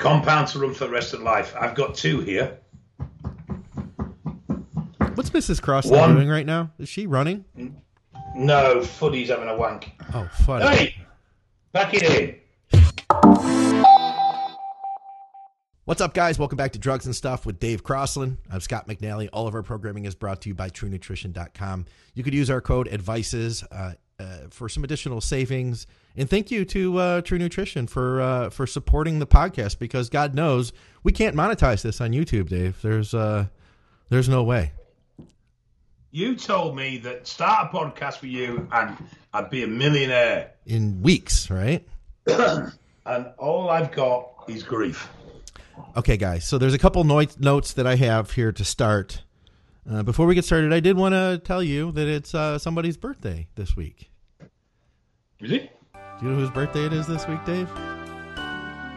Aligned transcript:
compound 0.00 0.48
to 0.48 0.58
run 0.58 0.72
for 0.72 0.84
the 0.86 0.90
rest 0.90 1.12
of 1.12 1.20
life. 1.20 1.54
I've 1.60 1.74
got 1.74 1.94
two 1.94 2.20
here. 2.20 2.58
What's 5.14 5.30
Mrs. 5.30 5.60
Crossley 5.60 5.98
One- 5.98 6.14
doing 6.14 6.28
right 6.28 6.46
now? 6.46 6.70
Is 6.78 6.88
she 6.88 7.06
running? 7.06 7.44
No, 8.34 8.80
Fuddy's 8.82 9.28
having 9.28 9.48
a 9.48 9.56
wank. 9.56 9.92
Oh, 10.14 10.28
fun. 10.46 10.62
Hey, 10.62 10.96
back 11.72 11.92
it 11.92 12.02
in. 12.02 12.36
What's 15.84 16.00
up, 16.00 16.14
guys? 16.14 16.38
Welcome 16.38 16.56
back 16.56 16.72
to 16.72 16.78
Drugs 16.78 17.04
and 17.06 17.14
Stuff 17.14 17.44
with 17.44 17.58
Dave 17.58 17.82
Crossland. 17.82 18.38
I'm 18.50 18.60
Scott 18.60 18.86
McNally. 18.86 19.28
All 19.32 19.48
of 19.48 19.54
our 19.54 19.62
programming 19.62 20.04
is 20.04 20.14
brought 20.14 20.40
to 20.42 20.48
you 20.48 20.54
by 20.54 20.70
TrueNutrition.com. 20.70 21.84
You 22.14 22.22
could 22.22 22.32
use 22.32 22.48
our 22.48 22.60
code 22.60 22.88
ADVICES 22.88 23.64
uh, 23.72 23.92
uh, 24.20 24.48
for 24.50 24.68
some 24.68 24.84
additional 24.84 25.20
savings. 25.20 25.86
And 26.16 26.28
thank 26.28 26.50
you 26.50 26.64
to 26.66 26.98
uh, 26.98 27.20
True 27.22 27.38
Nutrition 27.38 27.86
for 27.86 28.20
uh, 28.20 28.50
for 28.50 28.66
supporting 28.66 29.18
the 29.18 29.26
podcast 29.26 29.78
because 29.78 30.08
God 30.10 30.34
knows 30.34 30.72
we 31.02 31.12
can't 31.12 31.34
monetize 31.34 31.82
this 31.82 32.00
on 32.00 32.10
YouTube, 32.10 32.48
Dave. 32.48 32.80
There's 32.82 33.14
uh, 33.14 33.46
there's 34.08 34.28
no 34.28 34.42
way. 34.42 34.72
You 36.12 36.34
told 36.34 36.76
me 36.76 36.98
that 36.98 37.26
start 37.26 37.70
a 37.72 37.76
podcast 37.76 38.20
with 38.20 38.30
you 38.30 38.68
and 38.72 38.96
I'd 39.32 39.48
be 39.48 39.62
a 39.62 39.68
millionaire. 39.68 40.50
In 40.66 41.02
weeks, 41.02 41.50
right? 41.50 41.86
And 43.06 43.26
all 43.38 43.70
I've 43.70 43.90
got 43.92 44.44
is 44.46 44.62
grief. 44.62 45.08
Okay, 45.96 46.16
guys. 46.16 46.46
So 46.46 46.58
there's 46.58 46.74
a 46.74 46.78
couple 46.78 47.02
no- 47.02 47.24
notes 47.38 47.72
that 47.72 47.86
I 47.86 47.96
have 47.96 48.32
here 48.32 48.52
to 48.52 48.64
start. 48.64 49.22
Uh, 49.90 50.02
before 50.02 50.26
we 50.26 50.34
get 50.34 50.44
started, 50.44 50.72
I 50.72 50.80
did 50.80 50.96
want 50.96 51.14
to 51.14 51.40
tell 51.42 51.62
you 51.62 51.90
that 51.92 52.06
it's 52.06 52.34
uh, 52.34 52.58
somebody's 52.58 52.96
birthday 52.96 53.48
this 53.56 53.74
week. 53.74 54.09
Is 55.40 55.52
it? 55.52 55.70
Do 55.94 56.26
you 56.26 56.32
know 56.32 56.38
whose 56.38 56.50
birthday 56.50 56.84
it 56.84 56.92
is 56.92 57.06
this 57.06 57.26
week, 57.26 57.42
Dave? 57.44 57.68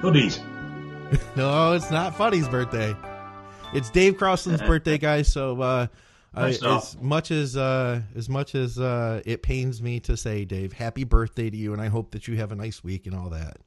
Hoodies. 0.01 0.39
No, 1.35 1.73
it's 1.73 1.91
not 1.91 2.15
Funny's 2.15 2.47
birthday. 2.47 2.95
It's 3.71 3.91
Dave 3.91 4.17
Crossland's 4.17 4.61
birthday, 4.67 4.97
guys. 4.97 5.31
So 5.31 5.61
uh, 5.61 5.85
I, 6.33 6.47
as 6.47 6.97
much 6.99 7.29
as 7.29 7.55
uh, 7.55 8.01
as 8.15 8.27
much 8.29 8.55
as 8.55 8.79
uh, 8.79 9.21
it 9.23 9.43
pains 9.43 9.79
me 9.79 9.99
to 10.01 10.17
say, 10.17 10.43
Dave, 10.43 10.73
happy 10.73 11.03
birthday 11.03 11.51
to 11.51 11.55
you, 11.55 11.71
and 11.71 11.79
I 11.79 11.87
hope 11.87 12.11
that 12.11 12.27
you 12.27 12.37
have 12.37 12.51
a 12.51 12.55
nice 12.55 12.83
week 12.83 13.05
and 13.05 13.15
all 13.15 13.29
that. 13.29 13.57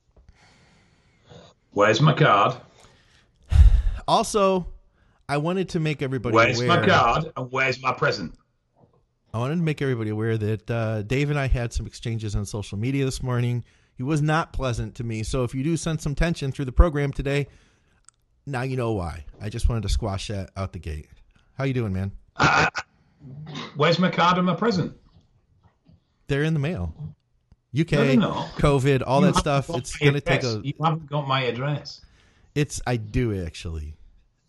Where's 1.70 2.00
my 2.00 2.14
card? 2.14 2.56
Also, 4.08 4.66
I 5.28 5.36
wanted 5.36 5.68
to 5.70 5.80
make 5.80 6.02
everybody 6.02 6.34
Where's 6.34 6.60
aware. 6.60 6.80
my 6.80 6.86
card? 6.86 7.32
And 7.36 7.50
where's 7.52 7.80
my 7.80 7.92
present? 7.92 8.34
I 9.36 9.38
wanted 9.38 9.56
to 9.56 9.62
make 9.62 9.82
everybody 9.82 10.08
aware 10.08 10.38
that 10.38 10.70
uh, 10.70 11.02
Dave 11.02 11.28
and 11.28 11.38
I 11.38 11.46
had 11.46 11.70
some 11.70 11.86
exchanges 11.86 12.34
on 12.34 12.46
social 12.46 12.78
media 12.78 13.04
this 13.04 13.22
morning. 13.22 13.64
He 13.94 14.02
was 14.02 14.22
not 14.22 14.54
pleasant 14.54 14.94
to 14.94 15.04
me. 15.04 15.24
So 15.24 15.44
if 15.44 15.54
you 15.54 15.62
do 15.62 15.76
sense 15.76 16.02
some 16.04 16.14
tension 16.14 16.52
through 16.52 16.64
the 16.64 16.72
program 16.72 17.12
today, 17.12 17.48
now 18.46 18.62
you 18.62 18.78
know 18.78 18.92
why. 18.92 19.26
I 19.38 19.50
just 19.50 19.68
wanted 19.68 19.82
to 19.82 19.90
squash 19.90 20.28
that 20.28 20.52
out 20.56 20.72
the 20.72 20.78
gate. 20.78 21.10
How 21.52 21.64
you 21.64 21.74
doing, 21.74 21.92
man? 21.92 22.12
Where's 23.76 23.98
my 23.98 24.10
card 24.10 24.38
and 24.38 24.46
my 24.46 24.54
present? 24.54 24.96
They're 26.28 26.44
in 26.44 26.54
the 26.54 26.60
mail. 26.60 26.94
UK, 27.78 28.16
No. 28.16 28.46
COVID, 28.56 29.02
all 29.06 29.20
You 29.20 29.32
that 29.32 29.36
stuff. 29.36 29.68
It's 29.68 29.98
gonna 29.98 30.22
take 30.22 30.38
address. 30.44 30.54
a. 30.54 30.66
You 30.66 30.72
haven't 30.82 31.10
got 31.10 31.28
my 31.28 31.42
address. 31.42 32.00
It's 32.54 32.80
I 32.86 32.96
do 32.96 33.44
actually, 33.44 33.98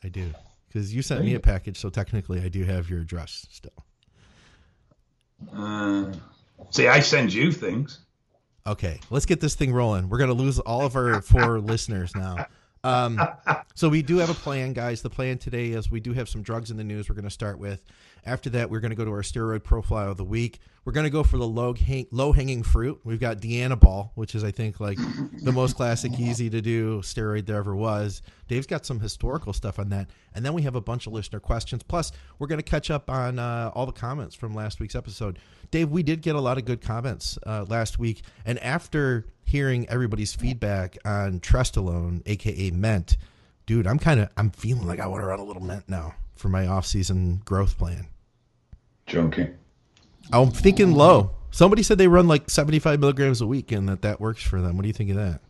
I 0.02 0.08
do 0.08 0.34
because 0.70 0.96
you 0.96 1.02
sent 1.02 1.18
There 1.20 1.26
me 1.26 1.32
you 1.32 1.38
a 1.38 1.42
package, 1.42 1.78
so 1.78 1.90
technically 1.90 2.40
I 2.40 2.48
do 2.48 2.64
have 2.64 2.90
your 2.90 3.02
address 3.02 3.48
still. 3.52 3.74
Uh, 5.54 6.14
see, 6.72 6.88
I 6.88 7.00
send 7.00 7.34
you 7.34 7.52
things. 7.52 8.00
Okay, 8.66 9.00
let's 9.10 9.26
get 9.26 9.40
this 9.40 9.56
thing 9.56 9.72
rolling. 9.72 10.10
We're 10.10 10.18
gonna 10.18 10.34
lose 10.34 10.60
all 10.60 10.82
of 10.82 10.96
our 10.96 11.22
four 11.22 11.60
listeners 11.62 12.16
now. 12.16 12.46
Um, 12.84 13.20
so 13.76 13.90
we 13.90 14.02
do 14.02 14.18
have 14.18 14.30
a 14.30 14.34
plan, 14.34 14.74
guys. 14.74 15.02
The 15.02 15.10
plan 15.10 15.38
today 15.38 15.68
is 15.70 15.90
we 15.90 16.00
do 16.00 16.14
have 16.14 16.30
some 16.30 16.42
drugs 16.42 16.70
in 16.72 16.78
the 16.78 16.84
news. 16.84 17.10
We're 17.10 17.16
gonna 17.16 17.30
start 17.30 17.60
with. 17.60 17.82
After 18.28 18.50
that, 18.52 18.70
we're 18.70 18.82
gonna 18.82 18.94
go 18.94 19.06
to 19.06 19.12
our 19.12 19.22
steroid 19.22 19.64
profile 19.64 20.12
of 20.12 20.18
the 20.18 20.26
week. 20.26 20.60
We're 20.84 20.92
gonna 20.92 21.10
go 21.10 21.24
for 21.24 21.38
the 21.38 21.48
low 21.48 21.74
hang, 21.74 22.08
low 22.12 22.34
hanging 22.34 22.62
fruit. 22.62 23.00
We've 23.06 23.20
got 23.20 23.38
Dianabol, 23.38 24.12
which 24.16 24.36
is 24.36 24.44
I 24.44 24.52
think 24.52 24.82
like 24.82 24.98
the 25.44 25.54
most 25.54 25.78
classic, 25.78 26.20
easy 26.20 26.50
to 26.50 26.62
do 26.62 27.00
steroid 27.00 27.46
there 27.46 27.56
ever 27.56 27.74
was. 27.74 28.22
Dave's 28.50 28.68
got 28.68 28.86
some 28.86 29.00
historical 29.00 29.54
stuff 29.54 29.80
on 29.80 29.90
that, 29.90 30.10
and 30.36 30.46
then 30.46 30.54
we 30.54 30.62
have 30.64 30.76
a 30.76 30.82
bunch 30.82 31.08
of 31.08 31.14
listener 31.14 31.40
questions. 31.40 31.84
Plus, 31.84 32.12
we're 32.38 32.48
gonna 32.48 32.62
catch 32.64 32.92
up 32.92 33.10
on 33.10 33.40
uh, 33.40 33.72
all 33.74 33.86
the 33.86 33.94
comments 33.94 34.36
from 34.36 34.54
last 34.54 34.82
week's 34.82 34.96
episode. 34.96 35.40
Dave, 35.72 35.90
we 35.90 36.04
did 36.04 36.22
get 36.22 36.36
a 36.36 36.42
lot 36.42 36.58
of 36.58 36.66
good 36.66 36.82
comments 36.82 37.40
uh, 37.48 37.66
last 37.70 37.98
week, 37.98 38.24
and 38.46 38.60
after 38.60 39.26
hearing 39.46 39.88
everybody's 39.88 40.36
feedback 40.36 40.98
on 41.06 41.40
Trestolone, 41.40 42.24
aka 42.26 42.72
Ment, 42.72 43.16
dude, 43.66 43.88
I'm 43.88 44.00
kind 44.00 44.20
of 44.20 44.30
I'm 44.36 44.50
feeling 44.50 44.86
like 44.86 45.00
I 45.00 45.08
want 45.08 45.24
to 45.24 45.28
run 45.28 45.40
a 45.40 45.46
little 45.46 45.64
Ment 45.64 45.88
now 45.88 46.16
for 46.36 46.50
my 46.50 46.68
off-season 46.68 47.42
growth 47.46 47.78
plan. 47.78 48.08
Junkie. 49.08 49.50
I'm 50.32 50.52
thinking 50.52 50.94
low. 50.94 51.32
Somebody 51.52 51.82
said 51.82 51.98
they 51.98 52.08
run 52.08 52.28
like 52.28 52.50
75 52.50 53.00
milligrams 53.00 53.42
a 53.42 53.48
week, 53.48 53.72
and 53.72 53.88
that 53.90 54.02
that 54.04 54.20
works 54.20 54.44
for 54.44 54.62
them. 54.62 54.76
What 54.76 54.84
do 54.84 54.90
you 54.90 54.94
think 54.94 55.10
of 55.10 55.16
that? 55.16 55.42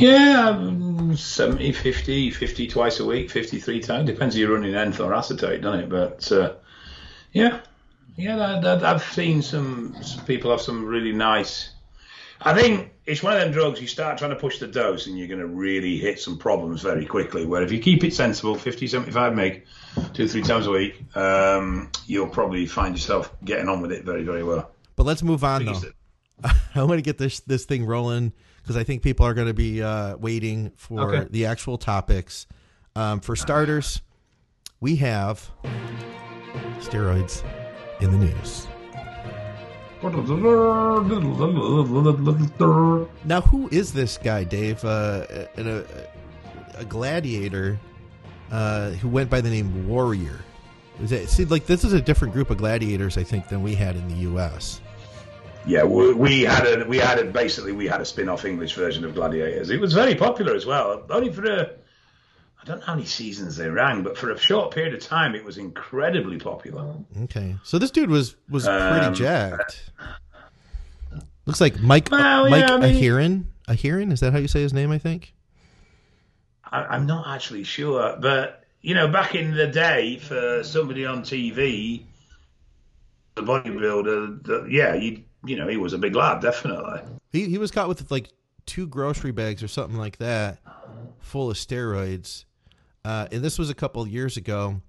Yeah, 0.00 0.48
um, 0.48 1.16
70, 1.16 1.72
50, 1.72 2.30
50 2.30 2.66
twice 2.66 2.98
a 2.98 3.04
week, 3.04 3.30
53 3.30 3.80
times. 3.80 4.06
Depends 4.06 4.34
if 4.34 4.40
you're 4.40 4.52
running 4.52 4.72
enanth 4.72 5.04
or 5.04 5.14
acetate, 5.14 5.60
doesn't 5.60 5.80
it? 5.80 5.88
But 5.88 6.30
uh, 6.32 6.54
yeah, 7.32 7.60
yeah, 8.16 8.36
that, 8.36 8.62
that, 8.62 8.84
I've 8.84 9.02
seen 9.02 9.42
some, 9.42 9.96
some 10.02 10.24
people 10.24 10.50
have 10.50 10.60
some 10.60 10.84
really 10.84 11.12
nice. 11.12 11.70
I 12.40 12.54
think 12.54 12.92
it's 13.04 13.22
one 13.22 13.32
of 13.34 13.40
them 13.40 13.52
drugs 13.52 13.80
you 13.80 13.86
start 13.86 14.18
trying 14.18 14.30
to 14.30 14.36
push 14.36 14.58
the 14.58 14.66
dose 14.68 15.06
and 15.06 15.18
you're 15.18 15.28
going 15.28 15.40
to 15.40 15.46
really 15.46 15.96
hit 15.98 16.20
some 16.20 16.38
problems 16.38 16.82
very 16.82 17.04
quickly. 17.04 17.44
Where 17.46 17.62
if 17.62 17.72
you 17.72 17.80
keep 17.80 18.04
it 18.04 18.14
sensible, 18.14 18.54
50, 18.54 18.86
75 18.86 19.34
meg, 19.34 19.64
two, 20.14 20.28
three 20.28 20.42
times 20.42 20.66
a 20.66 20.70
week, 20.70 21.02
um, 21.16 21.90
you'll 22.06 22.28
probably 22.28 22.66
find 22.66 22.94
yourself 22.94 23.32
getting 23.44 23.68
on 23.68 23.80
with 23.80 23.90
it 23.92 24.04
very, 24.04 24.22
very 24.22 24.44
well. 24.44 24.70
But 24.94 25.06
let's 25.06 25.22
move 25.22 25.42
on 25.42 25.64
though. 25.64 25.72
Please. 25.74 25.92
I 26.74 26.84
want 26.84 26.98
to 26.98 27.02
get 27.02 27.18
this 27.18 27.40
this 27.40 27.64
thing 27.64 27.84
rolling 27.84 28.32
because 28.62 28.76
I 28.76 28.84
think 28.84 29.02
people 29.02 29.26
are 29.26 29.34
going 29.34 29.48
to 29.48 29.54
be 29.54 29.82
uh, 29.82 30.16
waiting 30.16 30.70
for 30.76 31.12
Okay. 31.14 31.28
the 31.30 31.46
actual 31.46 31.78
topics. 31.78 32.46
Um, 32.94 33.20
for 33.20 33.34
starters, 33.34 34.02
we 34.80 34.96
have 34.96 35.50
steroids 36.80 37.42
in 38.00 38.10
the 38.12 38.18
news. 38.18 38.68
Now, 43.24 43.40
who 43.40 43.68
is 43.70 43.92
this 43.92 44.18
guy, 44.18 44.44
Dave? 44.44 44.84
Uh, 44.84 45.26
a, 45.56 45.62
a, 45.62 45.84
a 46.76 46.84
gladiator 46.84 47.78
uh, 48.50 48.90
who 48.90 49.08
went 49.08 49.30
by 49.30 49.40
the 49.40 49.50
name 49.50 49.88
Warrior. 49.88 50.38
See, 51.06 51.44
like 51.44 51.66
this 51.66 51.84
is 51.84 51.92
a 51.92 52.00
different 52.00 52.34
group 52.34 52.50
of 52.50 52.58
gladiators, 52.58 53.16
I 53.16 53.22
think, 53.22 53.48
than 53.48 53.62
we 53.62 53.74
had 53.74 53.94
in 53.94 54.08
the 54.08 54.16
U.S. 54.16 54.80
Yeah, 55.66 55.84
we, 55.84 56.12
we 56.14 56.42
had 56.42 56.66
a 56.66 56.84
we 56.86 56.96
had 56.98 57.18
a 57.18 57.24
basically 57.24 57.72
we 57.72 57.86
had 57.86 58.00
a 58.00 58.04
spin-off 58.04 58.44
English 58.44 58.74
version 58.74 59.04
of 59.04 59.14
Gladiators. 59.14 59.70
It 59.70 59.80
was 59.80 59.92
very 59.92 60.14
popular 60.14 60.54
as 60.54 60.64
well. 60.64 61.04
Only 61.10 61.32
for 61.32 61.44
a 61.44 61.70
I 62.60 62.64
don't 62.64 62.80
know 62.80 62.86
how 62.86 62.94
many 62.94 63.06
seasons 63.06 63.56
they 63.56 63.68
ran, 63.68 64.02
but 64.02 64.18
for 64.18 64.30
a 64.32 64.38
short 64.38 64.74
period 64.74 64.92
of 64.94 65.00
time, 65.00 65.34
it 65.34 65.44
was 65.44 65.58
incredibly 65.58 66.38
popular. 66.38 66.94
Okay, 67.22 67.56
so 67.62 67.78
this 67.78 67.90
dude 67.90 68.10
was 68.10 68.36
was 68.48 68.66
Um, 68.66 68.98
pretty 68.98 69.14
jacked. 69.14 69.90
Looks 71.46 71.60
like 71.60 71.80
Mike 71.80 72.08
Well, 72.10 72.50
Mike 72.50 72.68
yeah, 72.68 72.74
I 72.74 72.78
mean-. 72.78 73.46
Ahiren, 73.68 74.12
is 74.12 74.20
that 74.20 74.32
how 74.32 74.38
you 74.38 74.48
say 74.48 74.60
his 74.60 74.72
name? 74.72 74.90
I 74.90 74.98
think. 74.98 75.34
I, 76.70 76.84
I'm 76.84 77.06
not 77.06 77.26
actually 77.34 77.64
sure, 77.64 78.16
but 78.20 78.64
you 78.82 78.94
know, 78.94 79.08
back 79.08 79.34
in 79.34 79.54
the 79.54 79.66
day, 79.66 80.18
for 80.18 80.62
somebody 80.62 81.06
on 81.06 81.22
TV, 81.22 82.02
the 83.34 83.42
bodybuilder, 83.42 84.42
the, 84.44 84.66
yeah, 84.70 84.94
you 84.94 85.22
you 85.44 85.56
know, 85.56 85.68
he 85.68 85.76
was 85.76 85.92
a 85.92 85.98
big 85.98 86.14
lad, 86.14 86.42
definitely. 86.42 87.00
He 87.32 87.48
he 87.48 87.56
was 87.58 87.70
caught 87.70 87.88
with 87.88 88.10
like 88.10 88.28
two 88.66 88.86
grocery 88.86 89.32
bags 89.32 89.62
or 89.62 89.68
something 89.68 89.96
like 89.96 90.18
that, 90.18 90.58
full 91.20 91.50
of 91.50 91.56
steroids, 91.56 92.44
uh, 93.04 93.28
and 93.30 93.42
this 93.42 93.58
was 93.58 93.70
a 93.70 93.74
couple 93.74 94.02
of 94.02 94.08
years 94.08 94.36
ago. 94.36 94.80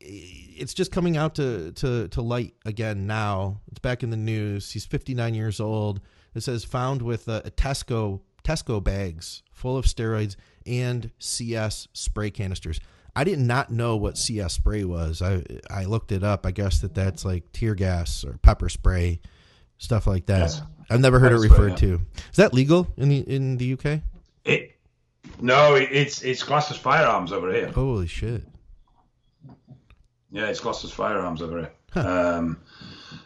It's 0.00 0.74
just 0.74 0.92
coming 0.92 1.16
out 1.16 1.36
to, 1.36 1.72
to, 1.72 2.08
to 2.08 2.22
light 2.22 2.54
again 2.66 3.06
now. 3.06 3.60
It's 3.70 3.78
back 3.78 4.02
in 4.02 4.10
the 4.10 4.16
news. 4.16 4.70
He's 4.70 4.84
59 4.84 5.34
years 5.34 5.60
old. 5.60 6.00
It 6.34 6.42
says 6.42 6.64
found 6.64 7.00
with 7.00 7.28
uh, 7.28 7.42
a 7.44 7.50
Tesco 7.50 8.20
Tesco 8.44 8.82
bags 8.82 9.42
full 9.52 9.76
of 9.76 9.86
steroids 9.86 10.36
and 10.66 11.10
CS 11.18 11.88
spray 11.92 12.30
canisters. 12.30 12.78
I 13.16 13.24
did 13.24 13.38
not 13.38 13.70
know 13.70 13.96
what 13.96 14.18
CS 14.18 14.52
spray 14.52 14.84
was. 14.84 15.22
I 15.22 15.42
I 15.70 15.84
looked 15.84 16.12
it 16.12 16.22
up. 16.22 16.46
I 16.46 16.50
guess 16.50 16.80
that 16.80 16.94
that's 16.94 17.24
like 17.24 17.52
tear 17.52 17.74
gas 17.74 18.24
or 18.24 18.38
pepper 18.42 18.68
spray, 18.68 19.20
stuff 19.78 20.06
like 20.06 20.26
that. 20.26 20.40
Yes. 20.40 20.62
I've 20.90 21.00
never 21.00 21.18
heard 21.18 21.32
it 21.32 21.36
Pepper 21.36 21.54
spray, 21.54 21.64
referred 21.64 21.76
to. 21.78 22.00
Is 22.30 22.36
that 22.36 22.52
legal 22.52 22.88
in 22.96 23.08
the 23.08 23.18
in 23.18 23.56
the 23.56 23.72
UK? 23.74 24.00
It 24.44 24.73
no, 25.40 25.74
it, 25.74 25.88
it's 25.92 26.22
it's 26.22 26.42
classed 26.42 26.70
as 26.70 26.76
firearms 26.76 27.32
over 27.32 27.52
here. 27.52 27.68
Holy 27.68 28.06
shit! 28.06 28.42
Yeah, 30.30 30.46
it's 30.46 30.60
classed 30.60 30.84
as 30.84 30.90
firearms 30.90 31.42
over 31.42 31.58
here. 31.58 31.72
Um, 32.04 32.58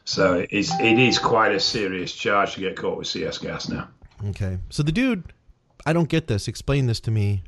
so 0.04 0.44
it's 0.50 0.72
it 0.80 0.98
is 0.98 1.18
quite 1.18 1.52
a 1.52 1.60
serious 1.60 2.12
charge 2.12 2.54
to 2.54 2.60
get 2.60 2.76
caught 2.76 2.98
with 2.98 3.06
CS 3.06 3.38
gas 3.38 3.68
now. 3.68 3.88
Okay, 4.28 4.58
so 4.70 4.82
the 4.82 4.92
dude 4.92 5.24
I 5.86 5.92
don't 5.92 6.08
get 6.08 6.26
this. 6.26 6.48
Explain 6.48 6.86
this 6.86 7.00
to 7.00 7.10
me. 7.10 7.44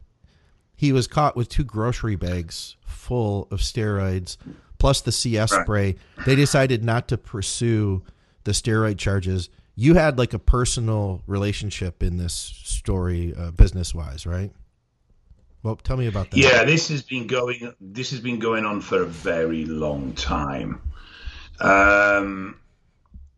He 0.76 0.93
was 0.93 1.06
caught 1.06 1.37
with 1.37 1.49
two 1.50 1.64
grocery 1.64 2.17
bags 2.17 2.76
full 2.87 3.49
of 3.50 3.61
steroids 3.61 4.38
plus 4.79 5.02
the 5.02 5.12
CS 5.12 5.52
Right. 5.52 5.62
spray. 5.62 5.97
They 6.25 6.35
decided 6.37 6.82
not 6.82 7.06
to 7.08 7.19
pursue 7.19 8.02
the 8.44 8.52
steroid 8.52 8.97
charges. 8.97 9.50
You 9.81 9.94
had 9.94 10.19
like 10.19 10.35
a 10.35 10.38
personal 10.38 11.23
relationship 11.27 12.03
in 12.03 12.19
this 12.19 12.35
story, 12.35 13.32
uh, 13.35 13.50
business 13.50 13.94
wise, 13.94 14.27
right? 14.27 14.53
Well, 15.62 15.77
tell 15.77 15.97
me 15.97 16.06
about 16.06 16.31
that. 16.31 16.37
Yeah, 16.37 16.65
this 16.65 16.88
has 16.88 17.00
been 17.00 17.27
going. 17.27 17.73
This 17.81 18.11
has 18.11 18.21
been 18.21 18.41
going 18.41 18.67
on 18.67 18.82
for 18.82 19.00
a 19.00 19.06
very 19.06 19.65
long 19.65 20.12
time. 20.12 20.82
Um, 21.61 22.61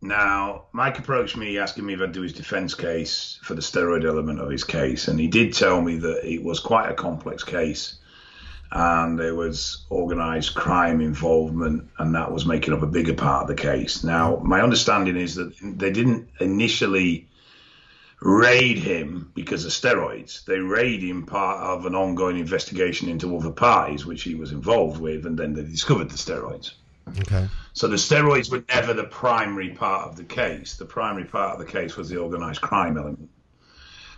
now, 0.01 0.65
Mike 0.73 0.99
approached 0.99 1.37
me 1.37 1.57
asking 1.59 1.85
me 1.85 1.93
if 1.93 2.01
I'd 2.01 2.11
do 2.11 2.23
his 2.23 2.33
defence 2.33 2.75
case 2.75 3.39
for 3.41 3.53
the 3.53 3.61
steroid 3.61 4.03
element 4.03 4.41
of 4.41 4.49
his 4.49 4.65
case, 4.65 5.07
and 5.07 5.17
he 5.17 5.29
did 5.29 5.53
tell 5.53 5.81
me 5.81 5.95
that 5.99 6.29
it 6.29 6.43
was 6.43 6.59
quite 6.59 6.89
a 6.89 6.93
complex 6.93 7.45
case, 7.45 7.99
and 8.73 9.19
there 9.19 9.35
was 9.35 9.85
organised 9.91 10.55
crime 10.55 10.99
involvement, 10.99 11.89
and 11.99 12.15
that 12.15 12.31
was 12.31 12.47
making 12.47 12.73
up 12.73 12.81
a 12.81 12.87
bigger 12.87 13.13
part 13.13 13.43
of 13.43 13.47
the 13.47 13.61
case. 13.61 14.03
Now, 14.03 14.37
my 14.37 14.61
understanding 14.61 15.15
is 15.15 15.35
that 15.35 15.53
they 15.61 15.91
didn't 15.91 16.29
initially 16.39 17.29
raid 18.19 18.79
him 18.79 19.31
because 19.35 19.65
of 19.65 19.71
steroids. 19.71 20.43
They 20.45 20.57
raid 20.57 21.03
him 21.03 21.27
part 21.27 21.61
of 21.61 21.85
an 21.85 21.93
ongoing 21.93 22.39
investigation 22.39 23.09
into 23.09 23.37
other 23.37 23.51
parties, 23.51 24.07
which 24.07 24.23
he 24.23 24.33
was 24.33 24.51
involved 24.51 24.99
with, 24.99 25.27
and 25.27 25.37
then 25.37 25.53
they 25.53 25.61
discovered 25.61 26.09
the 26.09 26.17
steroids. 26.17 26.71
Okay. 27.19 27.47
So 27.73 27.87
the 27.87 27.97
steroids 27.97 28.49
were 28.51 28.63
never 28.69 28.93
the 28.93 29.03
primary 29.03 29.69
part 29.69 30.09
of 30.09 30.15
the 30.15 30.23
case. 30.23 30.77
The 30.77 30.85
primary 30.85 31.25
part 31.25 31.59
of 31.59 31.59
the 31.63 31.71
case 31.71 31.95
was 31.95 32.09
the 32.09 32.17
organised 32.17 32.61
crime 32.61 32.97
element. 32.97 33.29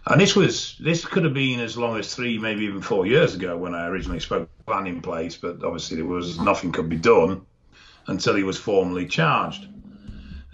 And 0.08 0.22
this 0.22 0.36
was 0.36 0.78
this 0.80 1.04
could 1.04 1.24
have 1.24 1.34
been 1.34 1.60
as 1.60 1.78
long 1.78 1.98
as 1.98 2.14
three, 2.14 2.38
maybe 2.38 2.66
even 2.66 2.82
four 2.82 3.08
years 3.08 3.34
ago 3.34 3.58
when 3.58 3.74
I 3.74 3.88
originally 3.88 4.20
spoke 4.20 4.50
plan 4.68 4.86
in 4.88 5.02
place, 5.02 5.36
but 5.36 5.64
obviously 5.64 5.98
there 5.98 6.06
was 6.06 6.40
nothing 6.40 6.72
could 6.72 6.90
be 6.90 6.98
done 6.98 7.46
until 8.08 8.36
he 8.36 8.44
was 8.44 8.58
formally 8.58 9.08
charged. 9.08 9.68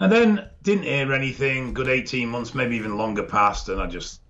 And 0.00 0.10
then 0.10 0.48
didn't 0.62 0.84
hear 0.84 1.12
anything. 1.12 1.74
Good 1.74 1.88
18 1.88 2.28
months, 2.28 2.54
maybe 2.54 2.76
even 2.76 2.96
longer 2.96 3.24
passed, 3.24 3.68
and 3.68 3.80
I 3.80 3.86
just 3.86 4.20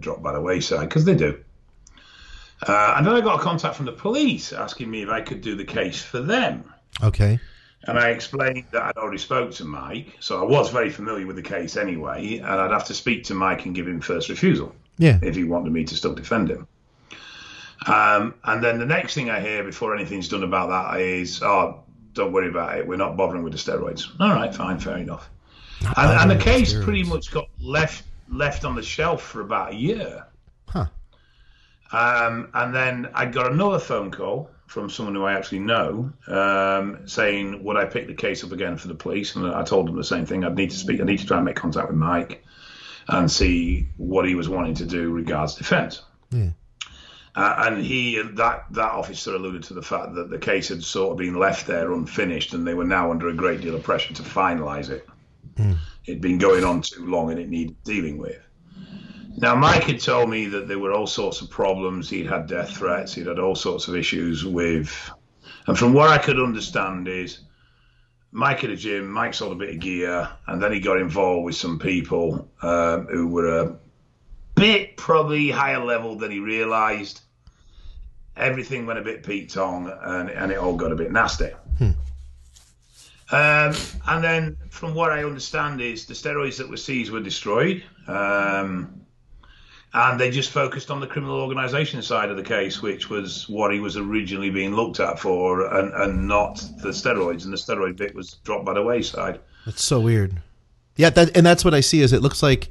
dropped 0.00 0.22
by 0.22 0.32
the 0.32 0.40
wayside 0.40 0.88
because 0.88 1.04
they 1.04 1.14
do. 1.14 1.42
Uh, 2.66 2.94
and 2.96 3.06
then 3.06 3.14
I 3.14 3.20
got 3.20 3.38
a 3.38 3.42
contact 3.42 3.76
from 3.76 3.86
the 3.86 3.92
police 3.92 4.52
asking 4.52 4.90
me 4.90 5.02
if 5.02 5.10
I 5.10 5.20
could 5.20 5.42
do 5.42 5.54
the 5.54 5.64
case 5.64 6.02
for 6.02 6.20
them. 6.20 6.72
Okay. 7.02 7.38
And 7.84 7.98
I 7.98 8.08
explained 8.10 8.64
that 8.72 8.82
I'd 8.82 8.96
already 8.96 9.18
spoke 9.18 9.52
to 9.52 9.64
Mike, 9.64 10.16
so 10.20 10.40
I 10.40 10.44
was 10.44 10.70
very 10.70 10.90
familiar 10.90 11.26
with 11.26 11.36
the 11.36 11.42
case 11.42 11.76
anyway, 11.76 12.38
and 12.38 12.46
I'd 12.46 12.72
have 12.72 12.86
to 12.86 12.94
speak 12.94 13.24
to 13.24 13.34
Mike 13.34 13.64
and 13.66 13.74
give 13.74 13.86
him 13.86 14.00
first 14.00 14.28
refusal 14.28 14.74
Yeah. 14.98 15.18
if 15.22 15.36
he 15.36 15.44
wanted 15.44 15.72
me 15.72 15.84
to 15.84 15.94
still 15.94 16.14
defend 16.14 16.50
him. 16.50 16.66
Um, 17.86 18.34
and 18.44 18.64
then 18.64 18.78
the 18.78 18.86
next 18.86 19.14
thing 19.14 19.30
I 19.30 19.40
hear 19.40 19.62
before 19.62 19.94
anything's 19.94 20.28
done 20.28 20.42
about 20.42 20.70
that 20.70 21.00
is, 21.00 21.42
oh, 21.42 21.84
don't 22.14 22.32
worry 22.32 22.48
about 22.48 22.78
it, 22.78 22.86
we're 22.88 22.96
not 22.96 23.16
bothering 23.16 23.44
with 23.44 23.52
the 23.52 23.58
steroids. 23.58 24.08
All 24.18 24.30
right, 24.30 24.52
fine, 24.52 24.80
fair 24.80 24.96
enough. 24.96 25.30
And, 25.96 26.30
and 26.30 26.30
the 26.30 26.42
case 26.42 26.72
steroids. 26.72 26.84
pretty 26.84 27.02
much 27.04 27.30
got 27.30 27.48
left 27.60 28.04
left 28.28 28.64
on 28.64 28.74
the 28.74 28.82
shelf 28.82 29.22
for 29.22 29.42
about 29.42 29.72
a 29.72 29.76
year. 29.76 30.26
Huh. 30.68 30.86
Um, 31.92 32.48
and 32.54 32.74
then 32.74 33.08
I 33.14 33.26
got 33.26 33.52
another 33.52 33.78
phone 33.78 34.10
call 34.10 34.50
from 34.66 34.90
someone 34.90 35.14
who 35.14 35.24
I 35.24 35.34
actually 35.34 35.60
know 35.60 36.12
um, 36.26 37.06
saying, 37.06 37.62
Would 37.64 37.76
I 37.76 37.84
pick 37.84 38.06
the 38.06 38.14
case 38.14 38.44
up 38.44 38.52
again 38.52 38.76
for 38.76 38.88
the 38.88 38.94
police? 38.94 39.36
And 39.36 39.46
I 39.46 39.62
told 39.62 39.88
them 39.88 39.96
the 39.96 40.04
same 40.04 40.26
thing. 40.26 40.44
I'd 40.44 40.56
need 40.56 40.70
to 40.70 40.76
speak, 40.76 41.00
I 41.00 41.04
need 41.04 41.18
to 41.18 41.26
try 41.26 41.38
and 41.38 41.46
make 41.46 41.56
contact 41.56 41.88
with 41.88 41.96
Mike 41.96 42.44
and 43.08 43.30
see 43.30 43.86
what 43.96 44.26
he 44.26 44.34
was 44.34 44.48
wanting 44.48 44.74
to 44.74 44.86
do 44.86 45.10
regards 45.10 45.54
defence. 45.54 46.02
Yeah. 46.30 46.50
Uh, 47.36 47.64
and 47.66 47.84
he, 47.84 48.20
that 48.34 48.64
that 48.70 48.92
officer 48.92 49.34
alluded 49.34 49.62
to 49.62 49.74
the 49.74 49.82
fact 49.82 50.14
that 50.14 50.30
the 50.30 50.38
case 50.38 50.68
had 50.68 50.82
sort 50.82 51.12
of 51.12 51.18
been 51.18 51.38
left 51.38 51.66
there 51.66 51.92
unfinished, 51.92 52.54
and 52.54 52.66
they 52.66 52.72
were 52.72 52.84
now 52.84 53.10
under 53.10 53.28
a 53.28 53.34
great 53.34 53.60
deal 53.60 53.74
of 53.74 53.82
pressure 53.82 54.14
to 54.14 54.22
finalise 54.22 54.88
it. 54.88 55.06
It'd 56.06 56.22
been 56.22 56.38
going 56.38 56.64
on 56.64 56.80
too 56.80 57.04
long, 57.04 57.30
and 57.30 57.38
it 57.38 57.48
needed 57.50 57.76
dealing 57.84 58.16
with. 58.16 58.40
Now, 59.38 59.54
Mike 59.54 59.84
had 59.84 60.00
told 60.00 60.30
me 60.30 60.46
that 60.46 60.66
there 60.66 60.78
were 60.78 60.92
all 60.92 61.06
sorts 61.06 61.42
of 61.42 61.50
problems. 61.50 62.08
He'd 62.08 62.26
had 62.26 62.46
death 62.46 62.76
threats. 62.76 63.14
He'd 63.14 63.26
had 63.26 63.38
all 63.38 63.54
sorts 63.54 63.86
of 63.86 63.94
issues 63.94 64.44
with, 64.44 65.10
and 65.66 65.78
from 65.78 65.92
what 65.92 66.08
I 66.08 66.18
could 66.18 66.40
understand 66.40 67.06
is, 67.06 67.40
Mike 68.32 68.60
had 68.60 68.70
a 68.70 68.76
gym. 68.76 69.10
Mike 69.10 69.34
sold 69.34 69.52
a 69.52 69.56
bit 69.56 69.74
of 69.74 69.80
gear, 69.80 70.28
and 70.46 70.62
then 70.62 70.72
he 70.72 70.80
got 70.80 70.98
involved 70.98 71.44
with 71.44 71.54
some 71.54 71.78
people 71.78 72.50
um, 72.62 73.06
who 73.06 73.28
were 73.28 73.60
a 73.60 73.76
bit 74.54 74.96
probably 74.96 75.50
higher 75.50 75.84
level 75.84 76.16
than 76.16 76.30
he 76.30 76.38
realised. 76.38 77.20
Everything 78.36 78.86
went 78.86 78.98
a 78.98 79.02
bit 79.02 79.22
Pete 79.24 79.50
Tong, 79.50 79.90
and, 80.02 80.30
and 80.30 80.50
it 80.52 80.58
all 80.58 80.76
got 80.76 80.92
a 80.92 80.96
bit 80.96 81.12
nasty. 81.12 81.50
Um, 83.32 83.74
and 84.06 84.22
then, 84.22 84.56
from 84.70 84.94
what 84.94 85.10
I 85.10 85.24
understand, 85.24 85.80
is 85.80 86.06
the 86.06 86.14
steroids 86.14 86.58
that 86.58 86.68
were 86.68 86.76
seized 86.76 87.10
were 87.10 87.20
destroyed, 87.20 87.82
um, 88.06 89.00
and 89.96 90.20
they 90.20 90.30
just 90.30 90.50
focused 90.50 90.90
on 90.90 91.00
the 91.00 91.06
criminal 91.06 91.40
organisation 91.40 92.02
side 92.02 92.28
of 92.28 92.36
the 92.36 92.42
case, 92.42 92.82
which 92.82 93.08
was 93.08 93.48
what 93.48 93.72
he 93.72 93.80
was 93.80 93.96
originally 93.96 94.50
being 94.50 94.74
looked 94.74 95.00
at 95.00 95.18
for, 95.18 95.74
and, 95.74 95.90
and 95.94 96.28
not 96.28 96.56
the 96.82 96.90
steroids. 96.90 97.44
And 97.44 97.52
the 97.52 97.56
steroid 97.56 97.96
bit 97.96 98.14
was 98.14 98.34
dropped 98.44 98.66
by 98.66 98.74
the 98.74 98.82
wayside. 98.82 99.40
That's 99.64 99.82
so 99.82 99.98
weird. 100.00 100.42
Yeah, 100.96 101.08
that 101.10 101.34
and 101.34 101.46
that's 101.46 101.64
what 101.64 101.72
I 101.72 101.80
see. 101.80 102.02
Is 102.02 102.12
it 102.12 102.20
looks 102.20 102.42
like 102.42 102.68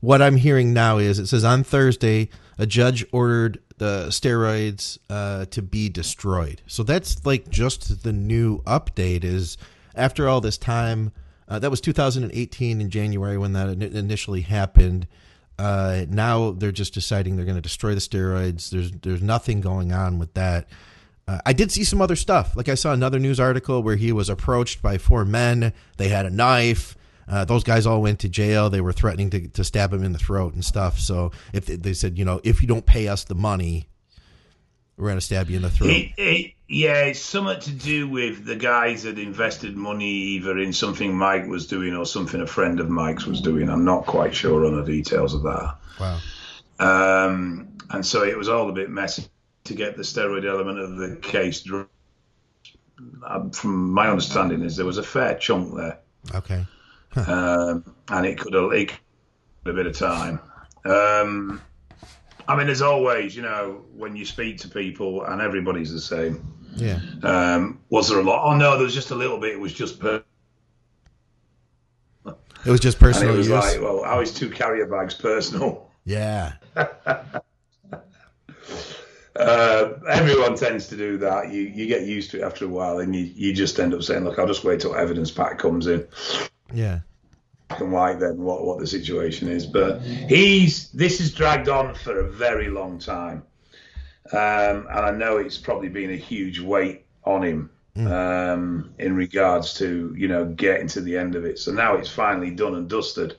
what 0.00 0.20
I'm 0.20 0.36
hearing 0.36 0.74
now 0.74 0.98
is 0.98 1.18
it 1.18 1.28
says 1.28 1.44
on 1.44 1.64
Thursday 1.64 2.28
a 2.58 2.66
judge 2.66 3.06
ordered 3.10 3.58
the 3.78 4.08
steroids 4.08 4.98
uh, 5.08 5.46
to 5.46 5.62
be 5.62 5.88
destroyed. 5.88 6.60
So 6.66 6.82
that's 6.82 7.24
like 7.24 7.48
just 7.48 8.02
the 8.02 8.12
new 8.12 8.60
update. 8.64 9.24
Is 9.24 9.56
after 9.94 10.28
all 10.28 10.42
this 10.42 10.58
time, 10.58 11.12
uh, 11.48 11.58
that 11.58 11.70
was 11.70 11.80
2018 11.80 12.82
in 12.82 12.90
January 12.90 13.38
when 13.38 13.54
that 13.54 13.68
initially 13.70 14.42
happened. 14.42 15.06
Uh, 15.58 16.04
now 16.08 16.50
they're 16.50 16.72
just 16.72 16.94
deciding 16.94 17.36
they're 17.36 17.44
going 17.44 17.56
to 17.56 17.62
destroy 17.62 17.94
the 17.94 18.00
steroids. 18.00 18.70
There's 18.70 18.90
there's 18.90 19.22
nothing 19.22 19.60
going 19.60 19.92
on 19.92 20.18
with 20.18 20.34
that. 20.34 20.68
Uh, 21.28 21.40
I 21.44 21.52
did 21.52 21.72
see 21.72 21.84
some 21.84 22.00
other 22.00 22.16
stuff. 22.16 22.56
Like 22.56 22.68
I 22.68 22.74
saw 22.74 22.92
another 22.92 23.18
news 23.18 23.40
article 23.40 23.82
where 23.82 23.96
he 23.96 24.12
was 24.12 24.28
approached 24.28 24.82
by 24.82 24.98
four 24.98 25.24
men. 25.24 25.72
They 25.96 26.08
had 26.08 26.26
a 26.26 26.30
knife. 26.30 26.96
Uh, 27.28 27.44
those 27.44 27.64
guys 27.64 27.86
all 27.86 28.00
went 28.02 28.20
to 28.20 28.28
jail. 28.28 28.70
They 28.70 28.80
were 28.80 28.92
threatening 28.92 29.30
to, 29.30 29.48
to 29.48 29.64
stab 29.64 29.92
him 29.92 30.04
in 30.04 30.12
the 30.12 30.18
throat 30.18 30.54
and 30.54 30.64
stuff. 30.64 31.00
So 31.00 31.32
if 31.52 31.66
they, 31.66 31.74
they 31.76 31.92
said, 31.92 32.16
you 32.18 32.24
know, 32.24 32.40
if 32.44 32.62
you 32.62 32.68
don't 32.68 32.86
pay 32.86 33.08
us 33.08 33.24
the 33.24 33.34
money, 33.34 33.88
we're 34.96 35.08
going 35.08 35.18
to 35.18 35.24
stab 35.24 35.50
you 35.50 35.56
in 35.56 35.62
the 35.62 35.70
throat. 35.70 35.90
It, 35.90 36.12
it, 36.16 36.52
yeah, 36.68 37.02
it's 37.04 37.20
something 37.20 37.60
to 37.60 37.70
do 37.70 38.08
with 38.08 38.44
the 38.44 38.56
guys 38.56 39.04
that 39.04 39.18
invested 39.18 39.76
money 39.76 40.10
either 40.10 40.58
in 40.58 40.72
something 40.72 41.14
Mike 41.14 41.46
was 41.46 41.66
doing 41.66 41.94
or 41.94 42.06
something 42.06 42.40
a 42.40 42.46
friend 42.46 42.80
of 42.80 42.88
Mike's 42.88 43.26
was 43.26 43.40
doing. 43.40 43.68
I'm 43.68 43.84
not 43.84 44.06
quite 44.06 44.34
sure 44.34 44.66
on 44.66 44.76
the 44.76 44.84
details 44.84 45.34
of 45.34 45.42
that. 45.42 45.76
Wow. 46.00 46.18
Um, 46.78 47.68
and 47.90 48.04
so 48.04 48.24
it 48.24 48.36
was 48.36 48.48
all 48.48 48.68
a 48.68 48.72
bit 48.72 48.90
messy 48.90 49.26
to 49.64 49.74
get 49.74 49.96
the 49.96 50.02
steroid 50.02 50.48
element 50.48 50.78
of 50.78 50.96
the 50.96 51.16
case. 51.16 51.68
Um, 53.26 53.50
from 53.50 53.92
my 53.92 54.08
understanding, 54.08 54.62
is 54.62 54.76
there 54.76 54.86
was 54.86 54.98
a 54.98 55.02
fair 55.02 55.34
chunk 55.36 55.76
there, 55.76 55.98
Okay. 56.34 56.66
um, 57.16 57.84
and 58.08 58.26
it 58.26 58.38
could 58.38 58.54
have 58.54 58.72
have 58.72 58.98
a 59.66 59.72
bit 59.72 59.86
of 59.86 59.96
time. 59.96 60.40
Um, 60.84 61.60
I 62.48 62.56
mean, 62.56 62.68
as 62.68 62.82
always, 62.82 63.34
you 63.36 63.42
know, 63.42 63.84
when 63.94 64.14
you 64.16 64.24
speak 64.24 64.58
to 64.58 64.68
people 64.68 65.24
and 65.24 65.40
everybody's 65.40 65.92
the 65.92 66.00
same. 66.00 66.52
Yeah. 66.76 67.00
Um, 67.22 67.80
was 67.90 68.08
there 68.08 68.18
a 68.18 68.22
lot? 68.22 68.44
Oh 68.44 68.56
no, 68.56 68.72
there 68.76 68.84
was 68.84 68.94
just 68.94 69.10
a 69.10 69.14
little 69.14 69.38
bit. 69.38 69.54
It 69.54 69.60
was 69.60 69.72
just 69.72 69.98
per- 69.98 70.22
It 72.26 72.70
was 72.70 72.80
just 72.80 73.00
and 73.00 73.14
it 73.16 73.26
was 73.36 73.48
use. 73.48 73.56
like, 73.56 73.80
well, 73.80 74.02
how 74.04 74.20
is 74.20 74.32
two 74.34 74.50
carrier 74.50 74.86
bags 74.86 75.14
personal? 75.14 75.90
yeah. 76.04 76.52
Uh, 79.38 79.98
everyone 80.08 80.56
tends 80.56 80.86
to 80.88 80.96
do 80.96 81.18
that. 81.18 81.52
You 81.52 81.60
you 81.60 81.86
get 81.86 82.04
used 82.06 82.30
to 82.30 82.38
it 82.38 82.42
after 82.42 82.64
a 82.64 82.68
while, 82.68 83.00
and 83.00 83.14
you, 83.14 83.30
you 83.34 83.52
just 83.52 83.78
end 83.78 83.92
up 83.92 84.02
saying, 84.02 84.24
"Look, 84.24 84.38
I'll 84.38 84.46
just 84.46 84.64
wait 84.64 84.80
till 84.80 84.96
evidence 84.96 85.30
pack 85.30 85.58
comes 85.58 85.86
in, 85.88 86.06
Yeah. 86.72 87.00
Black 87.68 87.80
and 87.80 87.92
white, 87.92 88.20
then 88.20 88.38
what 88.38 88.64
what 88.64 88.78
the 88.78 88.86
situation 88.86 89.48
is." 89.48 89.66
But 89.66 90.00
he's 90.02 90.90
this 90.90 91.18
has 91.18 91.32
dragged 91.32 91.68
on 91.68 91.94
for 91.94 92.20
a 92.20 92.28
very 92.28 92.68
long 92.68 92.98
time, 92.98 93.42
um, 94.32 94.86
and 94.90 94.90
I 94.90 95.10
know 95.10 95.38
it's 95.38 95.58
probably 95.58 95.88
been 95.88 96.10
a 96.10 96.16
huge 96.16 96.60
weight 96.60 97.04
on 97.24 97.42
him 97.42 97.70
um, 97.96 98.94
in 98.98 99.16
regards 99.16 99.74
to 99.74 100.14
you 100.16 100.28
know 100.28 100.44
getting 100.46 100.88
to 100.88 101.00
the 101.00 101.16
end 101.16 101.34
of 101.34 101.44
it. 101.44 101.58
So 101.58 101.72
now 101.72 101.96
it's 101.96 102.10
finally 102.10 102.50
done 102.50 102.74
and 102.74 102.88
dusted. 102.88 103.36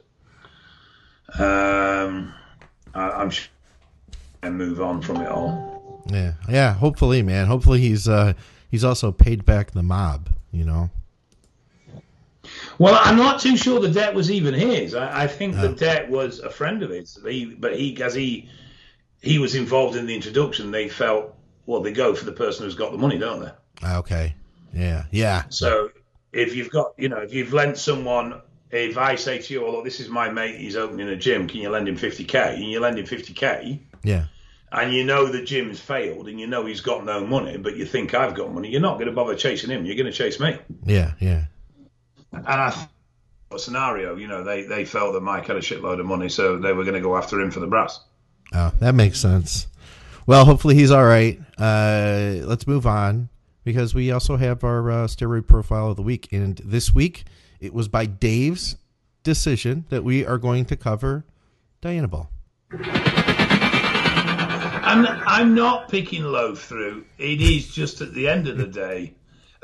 Um, 1.39 2.33
I, 2.93 3.09
I'm 3.11 3.29
sure 3.29 3.49
and 4.41 4.57
move 4.57 4.81
on 4.81 5.01
from 5.01 5.17
it 5.17 5.27
all. 5.27 6.03
Yeah. 6.07 6.33
Yeah. 6.49 6.73
Hopefully, 6.73 7.21
man. 7.21 7.47
Hopefully 7.47 7.79
he's 7.79 8.07
uh 8.07 8.33
he's 8.69 8.83
also 8.83 9.11
paid 9.11 9.45
back 9.45 9.71
the 9.71 9.83
mob. 9.83 10.29
You 10.51 10.65
know. 10.65 10.89
Well, 12.79 12.99
I'm 13.03 13.17
not 13.17 13.39
too 13.41 13.57
sure 13.57 13.79
the 13.79 13.89
debt 13.89 14.13
was 14.13 14.29
even 14.29 14.53
his. 14.53 14.93
I, 14.93 15.23
I 15.23 15.27
think 15.27 15.55
the 15.55 15.69
Oh. 15.69 15.73
debt 15.73 16.09
was 16.09 16.39
a 16.39 16.49
friend 16.49 16.83
of 16.83 16.89
his. 16.91 17.17
He, 17.27 17.45
but 17.45 17.77
he, 17.77 18.01
as 18.01 18.13
he 18.13 18.49
he 19.21 19.39
was 19.39 19.55
involved 19.55 19.95
in 19.97 20.05
the 20.05 20.13
introduction, 20.15 20.69
they 20.71 20.87
felt 20.89 21.33
well, 21.65 21.81
they 21.81 21.91
go 21.91 22.13
for 22.15 22.23
the 22.25 22.31
person 22.31 22.65
who's 22.65 22.75
got 22.75 22.91
the 22.91 22.97
money, 22.97 23.17
don't 23.17 23.41
they? 23.41 23.87
Okay. 23.95 24.35
Yeah. 24.73 25.03
Yeah. 25.11 25.43
So 25.49 25.89
if 26.31 26.55
you've 26.55 26.69
got, 26.69 26.93
you 26.97 27.09
know, 27.09 27.17
if 27.17 27.33
you've 27.33 27.51
lent 27.51 27.77
someone, 27.77 28.41
if 28.71 28.97
I 28.97 29.15
say 29.15 29.39
to 29.39 29.53
you, 29.53 29.65
"Oh, 29.65 29.71
look, 29.71 29.83
this 29.83 29.99
is 29.99 30.07
my 30.09 30.29
mate, 30.29 30.59
he's 30.59 30.75
opening 30.75 31.09
a 31.09 31.15
gym. 31.15 31.47
Can 31.47 31.59
you 31.61 31.69
lend 31.69 31.87
him 31.87 31.97
50k?" 31.97 32.55
and 32.55 32.63
you 32.63 32.79
lend 32.79 32.99
him 32.99 33.05
50k, 33.05 33.79
Yeah. 34.03 34.25
and 34.71 34.93
you 34.93 35.03
know 35.03 35.25
the 35.25 35.41
gym's 35.41 35.79
failed, 35.79 36.27
and 36.27 36.39
you 36.39 36.47
know 36.47 36.65
he's 36.65 36.81
got 36.81 37.03
no 37.05 37.25
money, 37.25 37.57
but 37.57 37.75
you 37.75 37.85
think 37.85 38.13
I've 38.13 38.35
got 38.35 38.53
money, 38.53 38.69
you're 38.69 38.81
not 38.81 38.95
going 38.95 39.07
to 39.07 39.13
bother 39.13 39.35
chasing 39.35 39.69
him. 39.69 39.85
You're 39.85 39.95
going 39.95 40.05
to 40.11 40.17
chase 40.17 40.39
me. 40.39 40.57
Yeah. 40.85 41.13
Yeah. 41.19 41.45
And 42.31 42.45
I 42.47 42.87
scenario, 43.55 44.15
you 44.17 44.27
know, 44.27 44.43
they 44.43 44.63
they 44.63 44.83
felt 44.83 45.13
that 45.13 45.21
Mike 45.21 45.47
had 45.47 45.55
a 45.55 45.61
shitload 45.61 45.99
of 45.99 46.05
money, 46.05 46.27
so 46.29 46.57
they 46.57 46.73
were 46.73 46.83
going 46.83 46.95
to 46.95 47.01
go 47.01 47.15
after 47.15 47.39
him 47.39 47.49
for 47.51 47.61
the 47.61 47.67
brass. 47.67 48.01
Oh, 48.53 48.73
that 48.79 48.93
makes 48.93 49.19
sense. 49.19 49.67
Well, 50.25 50.43
hopefully 50.45 50.75
he's 50.75 50.91
all 50.91 51.05
right. 51.05 51.39
Uh, 51.57 52.35
let's 52.43 52.67
move 52.67 52.85
on 52.85 53.29
because 53.63 53.95
we 53.95 54.11
also 54.11 54.35
have 54.35 54.63
our 54.63 54.91
uh, 54.91 55.07
steroid 55.07 55.47
profile 55.47 55.91
of 55.91 55.95
the 55.95 56.01
week, 56.01 56.27
and 56.31 56.57
this 56.63 56.93
week 56.93 57.23
it 57.59 57.73
was 57.73 57.87
by 57.87 58.05
Dave's 58.05 58.75
decision 59.23 59.85
that 59.89 60.03
we 60.03 60.25
are 60.25 60.37
going 60.37 60.65
to 60.65 60.75
cover 60.75 61.25
Dianabol. 61.81 62.27
I'm 64.87 65.05
I'm 65.05 65.55
not 65.55 65.89
picking 65.89 66.23
low 66.23 66.55
through. 66.55 67.05
It 67.17 67.41
is 67.41 67.73
just 67.73 68.01
at 68.01 68.13
the 68.13 68.27
end 68.27 68.47
of 68.47 68.57
the 68.57 68.67
day 68.67 69.13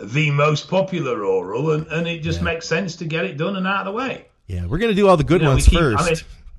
the 0.02 0.32
most 0.32 0.70
popular 0.70 1.24
oral, 1.26 1.72
and, 1.72 1.88
and 1.88 2.08
it 2.08 2.20
just 2.24 2.42
makes 2.42 2.68
sense 2.68 2.96
to 2.98 3.06
get 3.06 3.26
it 3.26 3.38
done 3.38 3.56
and 3.56 3.68
out 3.68 3.82
of 3.82 3.86
the 3.86 3.92
way. 3.98 4.26
Yeah, 4.48 4.66
we're 4.66 4.78
gonna 4.80 4.94
do 4.94 5.08
all 5.08 5.18
the 5.18 5.24
good 5.24 5.42
You 5.42 5.46
know, 5.46 5.52
ones 5.54 5.68
keep- 5.68 5.80
I 5.80 5.82
first, 5.82 6.06
mean- 6.06 6.16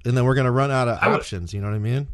and 0.07 0.17
then 0.17 0.25
we're 0.25 0.35
gonna 0.35 0.51
run 0.53 0.71
out 0.71 0.89
of 0.89 0.99
I 1.01 1.09
would- 1.09 1.21
options. 1.21 1.53
You 1.53 1.61
know 1.61 1.69
what 1.69 1.77
I 1.77 1.79
mean? 1.81 2.09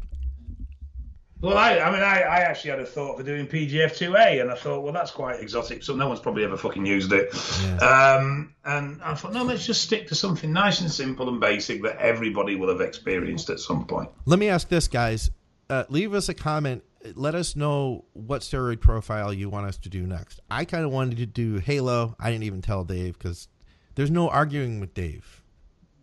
Well, 1.39 1.57
I, 1.57 1.79
I 1.79 1.91
mean, 1.91 2.03
I, 2.03 2.19
I 2.21 2.37
actually 2.41 2.69
had 2.69 2.79
a 2.81 2.85
thought 2.85 3.17
for 3.17 3.23
doing 3.23 3.47
PGF2A, 3.47 4.41
and 4.41 4.51
I 4.51 4.53
thought, 4.53 4.83
well, 4.83 4.93
that's 4.93 5.09
quite 5.09 5.39
exotic, 5.39 5.81
so 5.81 5.95
no 5.95 6.07
one's 6.07 6.19
probably 6.19 6.43
ever 6.43 6.55
fucking 6.55 6.85
used 6.85 7.11
it. 7.13 7.33
Um, 7.81 8.53
and 8.63 9.01
I 9.01 9.15
thought, 9.15 9.33
no, 9.33 9.43
let's 9.43 9.65
just 9.65 9.81
stick 9.81 10.07
to 10.09 10.15
something 10.15 10.53
nice 10.53 10.81
and 10.81 10.91
simple 10.91 11.29
and 11.29 11.39
basic 11.39 11.81
that 11.81 11.97
everybody 11.97 12.55
will 12.55 12.69
have 12.69 12.81
experienced 12.81 13.49
at 13.49 13.59
some 13.59 13.87
point. 13.87 14.11
Let 14.25 14.37
me 14.37 14.49
ask 14.49 14.69
this, 14.69 14.87
guys. 14.87 15.31
Uh, 15.67 15.85
leave 15.89 16.13
us 16.13 16.29
a 16.29 16.35
comment. 16.35 16.83
Let 17.15 17.33
us 17.35 17.55
know 17.55 18.05
what 18.13 18.41
steroid 18.41 18.79
profile 18.79 19.33
you 19.33 19.49
want 19.49 19.65
us 19.67 19.77
to 19.79 19.89
do 19.89 20.05
next. 20.05 20.39
I 20.51 20.65
kind 20.65 20.85
of 20.85 20.91
wanted 20.91 21.17
to 21.17 21.25
do 21.25 21.55
Halo. 21.57 22.15
I 22.19 22.29
didn't 22.31 22.43
even 22.43 22.61
tell 22.61 22.83
Dave 22.83 23.17
because 23.17 23.47
there's 23.95 24.11
no 24.11 24.29
arguing 24.29 24.79
with 24.79 24.93
Dave. 24.93 25.43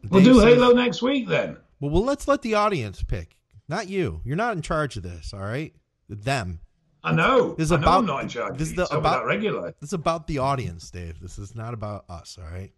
We'll 0.08 0.22
Dave 0.22 0.32
do 0.32 0.40
says- 0.40 0.54
Halo 0.54 0.72
next 0.74 1.00
week 1.02 1.28
then. 1.28 1.56
Well, 1.80 1.90
well, 1.92 2.04
let's 2.04 2.26
let 2.26 2.42
the 2.42 2.54
audience 2.54 3.02
pick, 3.04 3.36
not 3.68 3.88
you. 3.88 4.20
You're 4.24 4.36
not 4.36 4.56
in 4.56 4.62
charge 4.62 4.96
of 4.96 5.04
this, 5.04 5.32
all 5.32 5.40
right? 5.40 5.72
Them. 6.08 6.60
I 7.04 7.12
know. 7.12 7.54
This 7.54 7.66
is 7.66 7.72
I 7.72 7.76
know 7.76 7.82
about- 7.82 7.98
I'm 7.98 8.06
not 8.06 8.22
in 8.24 8.28
charge. 8.28 8.58
this 8.58 8.70
is 8.70 8.74
the- 8.74 8.88
about- 8.96 9.20
that 9.20 9.26
regularly. 9.26 9.72
This 9.80 9.90
is 9.90 9.92
about 9.92 10.26
the 10.26 10.38
audience, 10.38 10.90
Dave. 10.90 11.20
This 11.20 11.38
is 11.38 11.54
not 11.54 11.74
about 11.74 12.04
us, 12.08 12.36
all 12.42 12.50
right? 12.50 12.72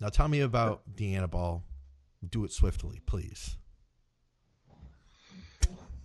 Now 0.00 0.08
tell 0.08 0.28
me 0.28 0.40
about 0.40 0.82
Dianabol. 0.96 1.62
Do 2.28 2.44
it 2.44 2.52
swiftly, 2.52 3.00
please. 3.06 3.56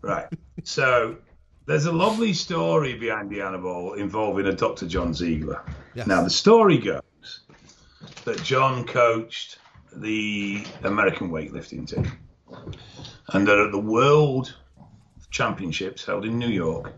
Right. 0.02 0.28
So 0.64 1.18
there's 1.66 1.86
a 1.86 1.92
lovely 1.92 2.34
story 2.34 2.96
behind 2.96 3.30
the 3.30 3.42
animal 3.42 3.94
involving 3.94 4.48
a 4.48 4.54
Dr. 4.54 4.88
John 4.88 5.14
Ziegler. 5.14 5.64
Yes. 5.94 6.08
Now, 6.08 6.24
the 6.24 6.30
story 6.30 6.78
goes 6.78 7.42
that 8.26 8.42
John 8.44 8.86
coached 8.86 9.60
the 9.94 10.66
American 10.84 11.30
weightlifting 11.30 11.88
team, 11.88 12.12
and 13.30 13.48
that 13.48 13.58
at 13.58 13.72
the 13.72 13.80
World 13.80 14.56
Championships 15.30 16.06
held 16.06 16.26
in 16.26 16.40
New 16.40 16.50
York, 16.50 16.94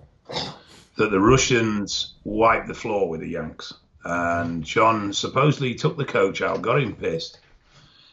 that 0.97 1.11
the 1.11 1.19
Russians 1.19 2.15
wiped 2.23 2.67
the 2.67 2.73
floor 2.73 3.09
with 3.09 3.19
the 3.21 3.29
Yanks. 3.29 3.73
And 4.05 4.63
John 4.63 5.13
supposedly 5.13 5.75
took 5.75 5.97
the 5.97 6.05
coach 6.05 6.41
out, 6.41 6.61
got 6.61 6.81
him 6.81 6.95
pissed, 6.95 7.39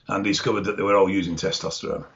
and 0.08 0.24
discovered 0.24 0.64
that 0.64 0.76
they 0.76 0.82
were 0.82 0.96
all 0.96 1.10
using 1.10 1.36
testosterone 1.36 2.06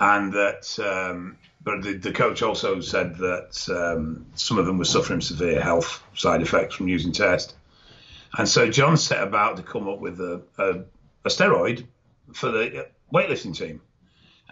and 0.00 0.32
that 0.32 0.78
um, 0.78 1.36
but 1.62 1.82
the, 1.82 1.94
the 1.94 2.12
coach 2.12 2.42
also 2.42 2.80
said 2.80 3.16
that 3.16 3.68
um, 3.68 4.26
some 4.34 4.58
of 4.58 4.66
them 4.66 4.78
were 4.78 4.84
suffering 4.84 5.20
severe 5.20 5.60
health 5.60 6.02
side 6.14 6.42
effects 6.42 6.74
from 6.74 6.88
using 6.88 7.12
test 7.12 7.54
and 8.36 8.48
so 8.48 8.70
john 8.70 8.96
set 8.96 9.22
about 9.22 9.56
to 9.56 9.62
come 9.62 9.88
up 9.88 9.98
with 9.98 10.20
a, 10.20 10.42
a, 10.58 10.70
a 11.24 11.28
steroid 11.28 11.84
for 12.32 12.50
the 12.50 12.86
weightlifting 13.12 13.56
team 13.56 13.80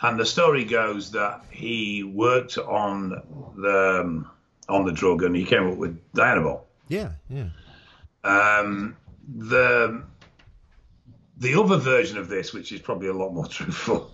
and 0.03 0.19
the 0.19 0.27
story 0.27 0.65
goes 0.65 1.13
that 1.13 1.45
he 1.51 2.03
worked 2.03 2.59
on 2.59 3.11
the 3.57 4.01
um, 4.03 4.31
on 4.69 4.85
the 4.85 4.93
drug 4.93 5.23
and 5.23 5.35
he 5.35 5.45
came 5.45 5.71
up 5.71 5.77
with 5.77 5.99
Dianabol. 6.13 6.63
Yeah, 6.89 7.11
yeah. 7.29 7.49
Um, 8.25 8.97
the 9.29 10.03
the 11.39 11.61
other 11.61 11.77
version 11.77 12.19
of 12.19 12.29
this, 12.29 12.53
which 12.53 12.73
is 12.73 12.81
probably 12.81 13.09
a 13.09 13.15
lot 13.15 13.33
more 13.33 13.47
truthful, 13.49 14.11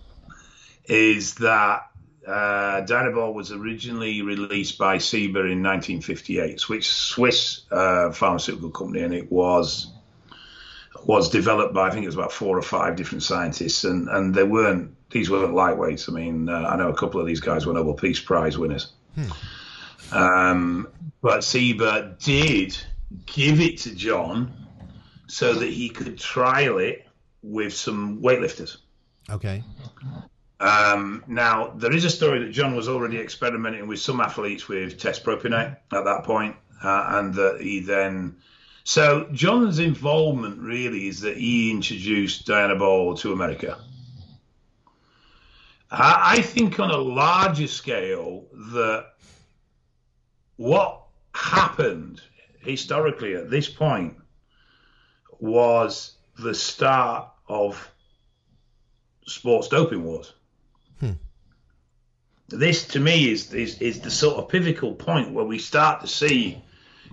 is 0.85 1.35
that 1.35 1.89
uh, 2.27 2.81
Dianabol 2.85 3.33
was 3.33 3.51
originally 3.51 4.21
released 4.21 4.77
by 4.77 4.97
Ciba 4.97 5.39
in 5.39 5.63
1958, 5.63 6.59
Swiss 6.59 6.87
Swiss 6.87 7.61
uh, 7.71 8.11
pharmaceutical 8.11 8.69
company, 8.69 9.03
and 9.03 9.13
it 9.13 9.31
was 9.31 9.91
was 11.05 11.29
developed 11.29 11.73
by 11.73 11.87
I 11.87 11.91
think 11.91 12.03
it 12.03 12.07
was 12.07 12.15
about 12.15 12.31
four 12.31 12.57
or 12.57 12.61
five 12.61 12.95
different 12.95 13.23
scientists, 13.23 13.83
and 13.83 14.07
and 14.07 14.33
they 14.33 14.43
weren't 14.43 14.95
these 15.09 15.29
weren't 15.29 15.53
lightweights. 15.53 16.09
I 16.09 16.13
mean, 16.13 16.49
uh, 16.49 16.53
I 16.53 16.77
know 16.77 16.89
a 16.89 16.95
couple 16.95 17.19
of 17.19 17.27
these 17.27 17.41
guys 17.41 17.65
were 17.65 17.73
Nobel 17.73 17.93
Peace 17.93 18.19
Prize 18.19 18.57
winners. 18.57 18.91
Um, 20.11 20.87
but 21.21 21.43
Ciba 21.43 22.17
did 22.19 22.77
give 23.25 23.59
it 23.59 23.79
to 23.79 23.95
John 23.95 24.53
so 25.27 25.53
that 25.53 25.69
he 25.69 25.89
could 25.89 26.17
trial 26.17 26.77
it 26.77 27.07
with 27.41 27.73
some 27.73 28.21
weightlifters. 28.21 28.77
Okay. 29.29 29.63
Um, 30.63 31.25
now, 31.27 31.73
there 31.75 31.91
is 31.91 32.05
a 32.05 32.09
story 32.09 32.39
that 32.39 32.53
John 32.53 32.73
was 32.73 32.87
already 32.87 33.17
experimenting 33.17 33.85
with 33.85 33.99
some 33.99 34.21
athletes 34.21 34.69
with 34.69 34.97
test 34.97 35.25
propionate 35.25 35.75
at 35.91 36.05
that 36.05 36.23
point, 36.23 36.55
uh, 36.81 37.05
and 37.09 37.33
that 37.33 37.59
he 37.59 37.81
then. 37.81 38.37
So, 38.85 39.27
John's 39.33 39.79
involvement 39.79 40.61
really 40.61 41.09
is 41.09 41.19
that 41.21 41.35
he 41.35 41.69
introduced 41.69 42.47
Dianabol 42.47 43.19
to 43.19 43.33
America. 43.33 43.77
I, 45.91 46.37
I 46.37 46.41
think 46.41 46.79
on 46.79 46.91
a 46.91 46.97
larger 46.97 47.67
scale 47.67 48.45
that 48.73 49.07
what 50.55 51.01
happened 51.35 52.21
historically 52.59 53.35
at 53.35 53.49
this 53.49 53.67
point 53.67 54.15
was 55.41 56.13
the 56.39 56.55
start 56.55 57.27
of 57.49 57.91
sports 59.25 59.67
doping 59.67 60.05
wars. 60.05 60.31
This, 62.57 62.87
to 62.89 62.99
me, 62.99 63.29
is, 63.29 63.53
is 63.53 63.79
is 63.81 64.01
the 64.01 64.11
sort 64.11 64.37
of 64.37 64.49
pivotal 64.49 64.93
point 64.93 65.31
where 65.31 65.45
we 65.45 65.59
start 65.59 66.01
to 66.01 66.07
see 66.07 66.61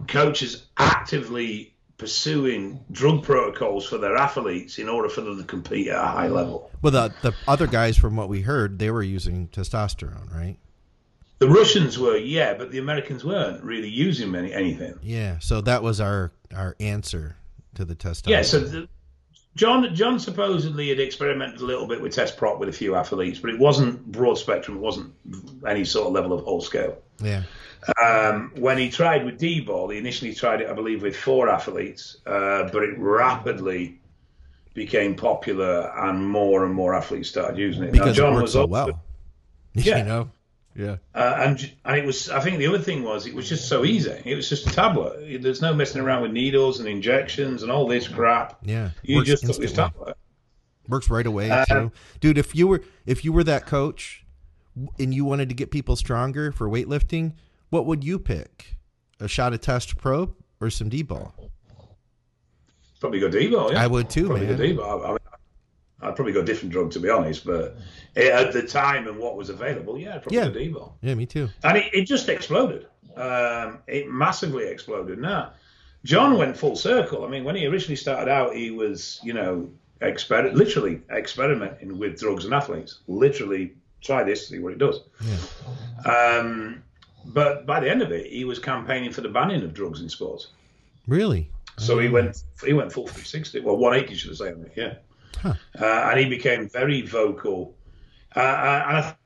coaches 0.06 0.66
actively 0.76 1.74
pursuing 1.98 2.82
drug 2.90 3.22
protocols 3.22 3.86
for 3.86 3.98
their 3.98 4.16
athletes 4.16 4.78
in 4.78 4.88
order 4.88 5.08
for 5.08 5.20
them 5.20 5.36
to 5.36 5.44
compete 5.44 5.88
at 5.88 6.02
a 6.02 6.06
high 6.06 6.28
level. 6.28 6.70
Well, 6.82 6.92
the 6.92 7.14
the 7.22 7.34
other 7.46 7.66
guys, 7.66 7.96
from 7.96 8.16
what 8.16 8.28
we 8.28 8.40
heard, 8.40 8.78
they 8.78 8.90
were 8.90 9.02
using 9.02 9.48
testosterone, 9.48 10.32
right? 10.34 10.56
The 11.40 11.48
Russians 11.48 11.98
were, 11.98 12.16
yeah, 12.16 12.52
but 12.52 12.70
the 12.70 12.78
Americans 12.78 13.24
weren't 13.24 13.64
really 13.64 13.88
using 13.88 14.30
many, 14.30 14.52
anything. 14.52 14.98
Yeah. 15.02 15.38
So 15.38 15.62
that 15.62 15.82
was 15.82 16.00
our 16.00 16.32
our 16.54 16.76
answer 16.80 17.36
to 17.74 17.84
the 17.84 17.94
testosterone. 17.94 18.28
Yeah, 18.28 18.42
so 18.42 18.60
the, 18.60 18.88
John 19.56 19.94
John 19.94 20.18
supposedly 20.20 20.88
had 20.90 21.00
experimented 21.00 21.60
a 21.60 21.64
little 21.64 21.86
bit 21.86 22.00
with 22.00 22.14
test 22.14 22.36
prop 22.36 22.58
with 22.58 22.68
a 22.68 22.72
few 22.72 22.94
athletes, 22.94 23.38
but 23.40 23.50
it 23.50 23.58
wasn't 23.58 24.04
broad 24.10 24.38
spectrum. 24.38 24.76
It 24.76 24.80
wasn't 24.80 25.12
any 25.66 25.84
sort 25.84 26.06
of 26.06 26.12
level 26.12 26.32
of 26.32 26.44
whole 26.44 26.60
scale. 26.60 26.98
yeah. 27.20 27.42
Um, 28.04 28.52
when 28.56 28.76
he 28.76 28.90
tried 28.90 29.24
with 29.24 29.38
D-ball, 29.38 29.88
he 29.88 29.96
initially 29.98 30.34
tried 30.34 30.60
it, 30.60 30.68
I 30.68 30.74
believe, 30.74 31.02
with 31.02 31.16
four 31.16 31.48
athletes, 31.48 32.18
uh, 32.26 32.68
but 32.70 32.82
it 32.82 32.98
rapidly 32.98 33.98
became 34.74 35.14
popular, 35.16 35.90
and 35.96 36.28
more 36.28 36.64
and 36.66 36.74
more 36.74 36.94
athletes 36.94 37.30
started 37.30 37.56
using 37.58 37.84
it. 37.84 37.92
Because 37.92 38.08
now, 38.08 38.12
John 38.12 38.32
it 38.32 38.34
worked 38.34 38.42
was 38.42 38.52
so 38.52 38.60
also- 38.62 38.70
well. 38.70 39.02
Yeah. 39.74 39.98
You 39.98 40.04
know. 40.04 40.30
Yeah. 40.76 40.96
uh, 41.14 41.34
and 41.40 41.72
and 41.84 41.98
it 41.98 42.06
was. 42.06 42.30
I 42.30 42.40
think 42.40 42.58
the 42.58 42.66
other 42.68 42.78
thing 42.78 43.02
was 43.02 43.26
it 43.26 43.34
was 43.34 43.48
just 43.48 43.68
so 43.68 43.84
easy. 43.84 44.22
It 44.24 44.34
was 44.36 44.48
just 44.48 44.66
a 44.68 44.70
tablet. 44.70 45.42
There's 45.42 45.60
no 45.60 45.74
messing 45.74 46.00
around 46.00 46.22
with 46.22 46.30
needles 46.32 46.78
and 46.80 46.88
injections 46.88 47.62
and 47.62 47.72
all 47.72 47.86
this 47.88 48.06
crap. 48.06 48.58
Yeah. 48.62 48.90
You 49.02 49.16
Works 49.16 49.28
just 49.28 49.46
took 49.46 49.56
this 49.56 49.72
tablet. 49.72 50.16
Works 50.88 51.10
right 51.10 51.26
away 51.26 51.50
Uh, 51.50 51.64
too, 51.64 51.92
dude. 52.20 52.38
If 52.38 52.54
you 52.54 52.68
were 52.68 52.82
if 53.04 53.24
you 53.24 53.32
were 53.32 53.44
that 53.44 53.66
coach, 53.66 54.24
and 54.98 55.12
you 55.12 55.24
wanted 55.24 55.48
to 55.48 55.54
get 55.54 55.70
people 55.70 55.96
stronger 55.96 56.52
for 56.52 56.68
weightlifting, 56.68 57.34
what 57.70 57.84
would 57.86 58.04
you 58.04 58.18
pick? 58.18 58.76
A 59.18 59.28
shot 59.28 59.52
of 59.52 59.60
test 59.60 59.96
prop 59.98 60.30
or 60.60 60.70
some 60.70 60.88
D 60.88 61.02
ball? 61.02 61.34
Probably 63.00 63.18
go 63.20 63.28
Debo. 63.28 63.72
Yeah, 63.72 63.82
I 63.82 63.86
would 63.86 64.10
too, 64.10 64.26
probably 64.26 64.46
man. 64.46 64.56
go 64.56 64.62
Debo. 64.62 64.82
I, 64.82 65.06
I 65.06 65.08
mean, 65.10 65.18
I'd 66.02 66.16
probably 66.16 66.32
go 66.32 66.40
a 66.40 66.44
different 66.44 66.72
drug 66.72 66.90
to 66.92 67.00
be 67.00 67.08
honest, 67.10 67.44
but 67.44 67.76
at 68.16 68.52
the 68.52 68.62
time 68.62 69.06
and 69.08 69.18
what 69.18 69.36
was 69.36 69.50
available, 69.50 69.98
yeah, 69.98 70.18
probably 70.18 70.38
Yeah. 70.38 70.48
go 70.48 70.58
Debo. 70.58 70.92
Yeah, 71.02 71.14
me 71.14 71.26
too. 71.26 71.48
and 71.64 71.76
it, 71.78 71.92
it 71.92 72.04
just 72.06 72.28
exploded. 72.28 72.86
Um, 73.16 73.78
it 73.86 74.08
massively 74.08 74.66
exploded. 74.66 75.18
Now, 75.18 75.52
John 76.04 76.38
went 76.38 76.56
full 76.56 76.76
circle. 76.76 77.24
I 77.24 77.28
mean, 77.28 77.44
when 77.44 77.56
he 77.56 77.66
originally 77.66 77.96
started 77.96 78.30
out, 78.30 78.54
he 78.54 78.70
was, 78.70 79.20
you 79.22 79.34
know, 79.34 79.68
exper- 80.00 80.52
literally 80.54 81.02
experimenting 81.10 81.98
with 81.98 82.18
drugs 82.18 82.46
and 82.46 82.54
athletes. 82.54 83.00
Literally, 83.06 83.74
try 84.00 84.22
this, 84.24 84.48
see 84.48 84.58
what 84.60 84.72
it 84.72 84.78
does. 84.78 85.00
Um, 86.06 86.82
but 87.26 87.66
by 87.66 87.80
the 87.80 87.90
end 87.90 88.00
of 88.00 88.12
it, 88.12 88.26
he 88.32 88.44
was 88.44 88.58
campaigning 88.58 89.12
for 89.12 89.20
the 89.20 89.28
banning 89.28 89.62
of 89.62 89.74
drugs 89.74 90.00
in 90.00 90.08
sports. 90.08 90.48
Really? 91.06 91.50
So 91.76 91.98
he 91.98 92.08
went 92.08 92.42
he 92.64 92.72
went 92.72 92.92
full 92.92 93.06
360. 93.06 93.60
Well, 93.60 93.76
180 93.76 94.14
should 94.16 94.30
I 94.32 94.34
say 94.34 94.54
yeah. 94.76 94.94
Huh. 95.42 95.54
Uh, 95.78 95.84
and 95.84 96.20
he 96.20 96.26
became 96.28 96.68
very 96.68 97.02
vocal. 97.02 97.74
Uh, 98.34 98.40
uh, 98.40 98.84
and 98.88 98.96
I 98.98 99.16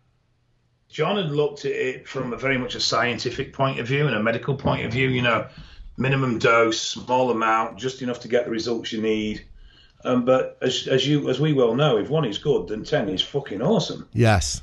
John 0.89 1.17
had 1.17 1.31
looked 1.31 1.65
at 1.65 1.73
it 1.73 2.09
from 2.09 2.33
a 2.33 2.37
very 2.37 2.57
much 2.57 2.77
a 2.77 2.81
scientific 2.81 3.53
point 3.53 3.81
of 3.81 3.87
view 3.89 4.07
and 4.07 4.15
a 4.15 4.23
medical 4.23 4.55
point 4.55 4.87
of 4.87 4.93
view. 4.93 5.09
You 5.09 5.23
know, 5.23 5.49
minimum 5.97 6.39
dose, 6.39 6.81
small 6.81 7.31
amount, 7.31 7.79
just 7.79 8.01
enough 8.03 8.21
to 8.21 8.29
get 8.29 8.45
the 8.45 8.51
results 8.51 8.93
you 8.93 9.03
need. 9.03 9.45
Um, 10.05 10.25
but 10.25 10.59
as, 10.61 10.87
as 10.87 11.07
you 11.07 11.29
as 11.31 11.41
we 11.41 11.53
well 11.53 11.75
know, 11.75 11.97
if 11.99 12.11
one 12.11 12.25
is 12.25 12.39
good, 12.39 12.69
then 12.69 12.85
ten 12.85 13.09
is 13.09 13.23
fucking 13.23 13.61
awesome. 13.61 14.09
Yes. 14.13 14.63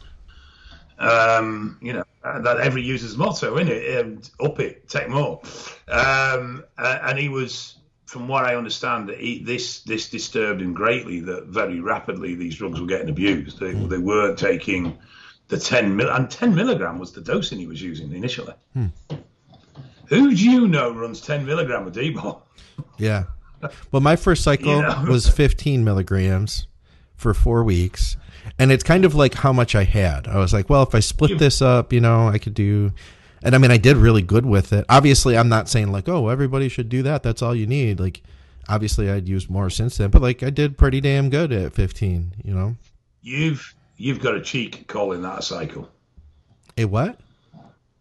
Um, 1.00 1.80
you 1.82 1.94
know, 1.94 2.04
that 2.24 2.60
every 2.60 2.84
user's 2.84 3.18
motto, 3.18 3.58
isn't 3.58 3.74
it? 3.74 4.06
Um, 4.06 4.22
up 4.40 4.60
it, 4.60 4.88
take 4.88 5.10
more. 5.10 5.42
Um, 5.88 6.64
and 6.78 7.18
he 7.18 7.28
was, 7.28 7.78
from 8.12 8.28
what 8.28 8.44
I 8.44 8.58
understand, 8.58 9.08
that 9.08 9.22
he, 9.22 9.42
this 9.42 9.80
this 9.84 10.10
disturbed 10.10 10.62
him 10.62 10.74
greatly. 10.74 11.22
That 11.22 11.46
very 11.46 11.80
rapidly 11.80 12.36
these 12.36 12.58
drugs 12.58 12.82
were 12.82 12.86
getting 12.86 13.08
abused. 13.08 13.58
They, 13.58 13.72
they 13.72 14.00
weren't 14.00 14.38
taking 14.38 14.98
the 15.48 15.58
10 15.58 15.96
mil, 15.96 16.10
and 16.10 16.30
10 16.30 16.54
milligram 16.54 17.00
was 17.00 17.14
the 17.14 17.22
dosing 17.22 17.60
he 17.60 17.68
was 17.68 17.82
using 17.82 18.12
initially. 18.12 18.54
Hmm. 18.74 18.88
Who 20.08 20.36
do 20.36 20.50
you 20.50 20.68
know 20.68 20.94
runs 20.94 21.22
10 21.22 21.46
milligram 21.46 21.88
of 21.88 21.94
D-ball? 21.94 22.46
Yeah. 22.98 23.24
Well, 23.92 24.02
my 24.02 24.16
first 24.16 24.44
cycle 24.44 24.78
You 24.78 24.82
know? 24.82 25.06
was 25.08 25.30
15 25.30 25.84
milligrams 25.84 26.66
for 27.16 27.36
four 27.36 27.64
weeks. 27.64 28.18
And 28.58 28.72
it's 28.72 28.84
kind 28.84 29.06
of 29.06 29.14
like 29.14 29.36
how 29.36 29.54
much 29.54 29.76
I 29.76 29.84
had. 29.84 30.28
I 30.28 30.40
was 30.40 30.52
like, 30.52 30.68
well, 30.68 30.82
if 30.82 30.96
I 30.96 31.00
split 31.00 31.38
this 31.38 31.62
up, 31.62 31.94
you 31.94 32.02
know, 32.02 32.28
I 32.28 32.40
could 32.40 32.56
do. 32.56 32.92
And 33.44 33.56
I 33.56 33.58
mean, 33.58 33.72
I 33.72 33.78
did 33.78 33.98
really 33.98 34.22
good 34.22 34.46
with 34.46 34.72
it. 34.72 34.86
Obviously, 34.88 35.38
I'm 35.38 35.50
not 35.50 35.68
saying 35.68 35.92
like, 35.92 36.08
oh, 36.08 36.30
everybody 36.30 36.70
should 36.70 36.90
do 36.90 37.02
that. 37.04 37.24
That's 37.24 37.42
all 37.42 37.56
you 37.56 37.66
need. 37.66 38.00
Like, 38.00 38.22
obviously, 38.70 39.10
I'd 39.10 39.28
used 39.28 39.50
more 39.50 39.70
since 39.70 39.98
then, 39.98 40.12
but 40.12 40.22
like, 40.22 40.44
I 40.44 40.50
did 40.50 40.78
pretty 40.78 41.02
damn 41.02 41.30
good 41.30 41.52
at 41.52 41.74
15, 41.74 42.34
you 42.44 42.54
know? 42.54 42.76
You've 43.22 43.74
you've 43.98 44.20
got 44.20 44.36
a 44.36 44.42
cheek 44.42 44.88
calling 44.88 45.22
that 45.24 45.40
a 45.40 45.42
cycle. 45.42 45.90
A 46.78 46.86
what? 46.86 47.20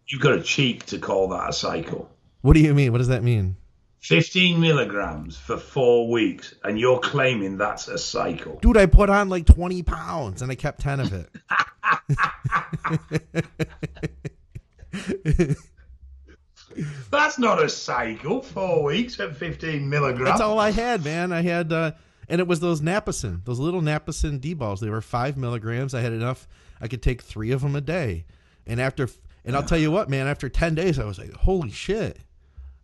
You've 0.07 0.21
got 0.21 0.33
a 0.33 0.41
cheek 0.41 0.85
to 0.87 0.97
call 0.97 1.27
that 1.29 1.49
a 1.49 1.53
cycle. 1.53 2.09
What 2.41 2.53
do 2.53 2.59
you 2.59 2.73
mean? 2.73 2.91
What 2.91 2.97
does 2.99 3.07
that 3.07 3.23
mean? 3.23 3.55
15 4.01 4.59
milligrams 4.59 5.37
for 5.37 5.57
four 5.57 6.09
weeks, 6.09 6.55
and 6.63 6.79
you're 6.79 6.99
claiming 6.99 7.57
that's 7.57 7.87
a 7.87 7.99
cycle. 7.99 8.57
Dude, 8.59 8.77
I 8.77 8.87
put 8.87 9.11
on 9.11 9.29
like 9.29 9.45
20 9.45 9.83
pounds 9.83 10.41
and 10.41 10.51
I 10.51 10.55
kept 10.55 10.81
10 10.81 10.99
of 11.01 11.13
it. 11.13 11.29
That's 17.11 17.37
not 17.37 17.61
a 17.61 17.69
cycle. 17.69 18.41
Four 18.41 18.83
weeks 18.83 19.19
at 19.19 19.35
15 19.35 19.89
milligrams. 19.89 20.29
That's 20.29 20.41
all 20.41 20.59
I 20.59 20.71
had, 20.71 21.03
man. 21.03 21.33
I 21.33 21.41
had, 21.41 21.71
uh, 21.73 21.91
and 22.29 22.39
it 22.39 22.47
was 22.47 22.59
those 22.59 22.81
Naposim, 22.81 23.43
those 23.45 23.59
little 23.59 23.81
Naposim 23.81 24.39
D 24.39 24.53
balls. 24.53 24.79
They 24.79 24.89
were 24.89 25.01
five 25.01 25.37
milligrams. 25.37 25.93
I 25.93 26.01
had 26.01 26.13
enough. 26.13 26.47
I 26.79 26.87
could 26.87 27.01
take 27.01 27.21
three 27.21 27.51
of 27.51 27.61
them 27.61 27.75
a 27.75 27.81
day. 27.81 28.25
And 28.65 28.79
after, 28.79 29.09
and 29.43 29.55
I'll 29.55 29.63
tell 29.63 29.77
you 29.77 29.91
what, 29.91 30.09
man. 30.09 30.27
After 30.27 30.47
ten 30.49 30.75
days, 30.75 30.99
I 30.99 31.03
was 31.03 31.17
like, 31.19 31.33
"Holy 31.33 31.71
shit, 31.71 32.19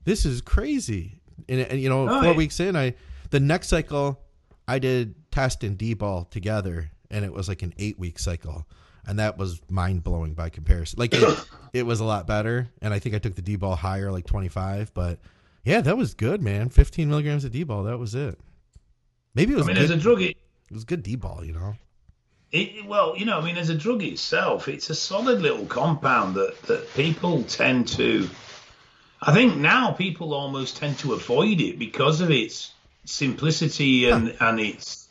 this 0.03 0.25
is 0.25 0.41
crazy." 0.41 1.21
And, 1.47 1.61
and 1.61 1.79
you 1.79 1.87
know, 1.87 2.21
four 2.21 2.33
weeks 2.33 2.59
in, 2.59 2.75
I 2.75 2.95
the 3.29 3.39
next 3.39 3.67
cycle, 3.67 4.19
I 4.67 4.79
did 4.79 5.15
test 5.31 5.63
and 5.63 5.77
D 5.77 5.93
ball 5.93 6.25
together, 6.25 6.91
and 7.11 7.23
it 7.23 7.31
was 7.31 7.47
like 7.47 7.61
an 7.61 7.73
eight 7.77 7.99
week 7.99 8.19
cycle. 8.19 8.67
And 9.07 9.19
that 9.19 9.37
was 9.37 9.61
mind 9.69 10.03
blowing 10.03 10.33
by 10.33 10.49
comparison. 10.49 10.99
Like 10.99 11.13
it, 11.13 11.47
it 11.73 11.83
was 11.83 12.01
a 12.01 12.05
lot 12.05 12.27
better, 12.27 12.67
and 12.81 12.93
I 12.93 12.99
think 12.99 13.15
I 13.15 13.19
took 13.19 13.35
the 13.35 13.41
D 13.41 13.55
ball 13.55 13.75
higher, 13.75 14.11
like 14.11 14.25
twenty 14.25 14.49
five. 14.49 14.93
But 14.93 15.19
yeah, 15.63 15.81
that 15.81 15.97
was 15.97 16.13
good, 16.13 16.41
man. 16.41 16.69
Fifteen 16.69 17.09
milligrams 17.09 17.45
of 17.45 17.51
D 17.53 17.63
ball, 17.63 17.83
that 17.83 17.97
was 17.97 18.13
it. 18.13 18.37
Maybe 19.33 19.53
it 19.53 19.55
was. 19.55 19.65
I 19.65 19.67
mean, 19.67 19.75
good. 19.77 19.85
as 19.85 19.91
a 19.91 19.97
drug, 19.97 20.21
it, 20.21 20.35
it 20.69 20.73
was 20.73 20.83
good 20.83 21.03
D 21.03 21.15
ball, 21.15 21.45
you 21.45 21.53
know. 21.53 21.75
it, 22.51 22.85
well, 22.85 23.15
you 23.17 23.25
know, 23.25 23.39
I 23.39 23.45
mean, 23.45 23.57
as 23.57 23.69
a 23.69 23.75
drug 23.75 24.03
itself, 24.03 24.67
it's 24.67 24.89
a 24.89 24.95
solid 24.95 25.41
little 25.41 25.65
compound 25.65 26.35
that, 26.35 26.61
that 26.63 26.93
people 26.93 27.43
tend 27.43 27.87
to. 27.89 28.29
I 29.21 29.33
think 29.33 29.57
now 29.57 29.91
people 29.91 30.33
almost 30.33 30.77
tend 30.77 30.99
to 30.99 31.13
avoid 31.13 31.59
it 31.61 31.79
because 31.79 32.21
of 32.21 32.29
its 32.29 32.71
simplicity 33.05 34.09
and, 34.09 34.35
and 34.39 34.59
its 34.59 35.06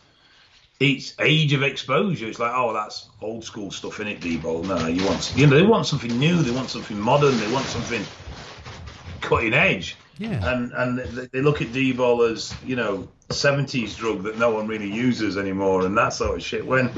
its 0.80 1.14
age 1.20 1.52
of 1.52 1.62
exposure. 1.62 2.26
It's 2.26 2.38
like, 2.38 2.52
oh, 2.54 2.72
that's 2.72 3.08
old 3.22 3.44
school 3.44 3.70
stuff 3.70 4.00
in 4.00 4.08
it, 4.08 4.20
D-ball. 4.20 4.62
No, 4.64 4.86
you 4.86 5.04
want 5.06 5.32
you 5.36 5.46
know 5.46 5.56
they 5.56 5.62
want 5.66 5.86
something 5.86 6.16
new, 6.18 6.36
they 6.42 6.50
want 6.50 6.70
something 6.70 6.98
modern, 6.98 7.38
they 7.38 7.50
want 7.52 7.66
something 7.66 8.02
cutting 9.20 9.54
edge. 9.54 9.96
Yeah. 10.18 10.40
And 10.50 10.72
and 10.72 10.98
they- 10.98 11.40
look 11.42 11.60
at 11.60 11.72
D-ball 11.72 12.22
as 12.22 12.54
you 12.64 12.76
know 12.76 13.08
70s 13.28 13.96
drug 13.96 14.22
that 14.22 14.38
no 14.38 14.50
one 14.50 14.66
really 14.66 14.90
uses 14.90 15.36
anymore 15.36 15.84
and 15.84 15.96
that 15.98 16.10
sort 16.14 16.36
of 16.36 16.42
shit. 16.42 16.64
When 16.66 16.90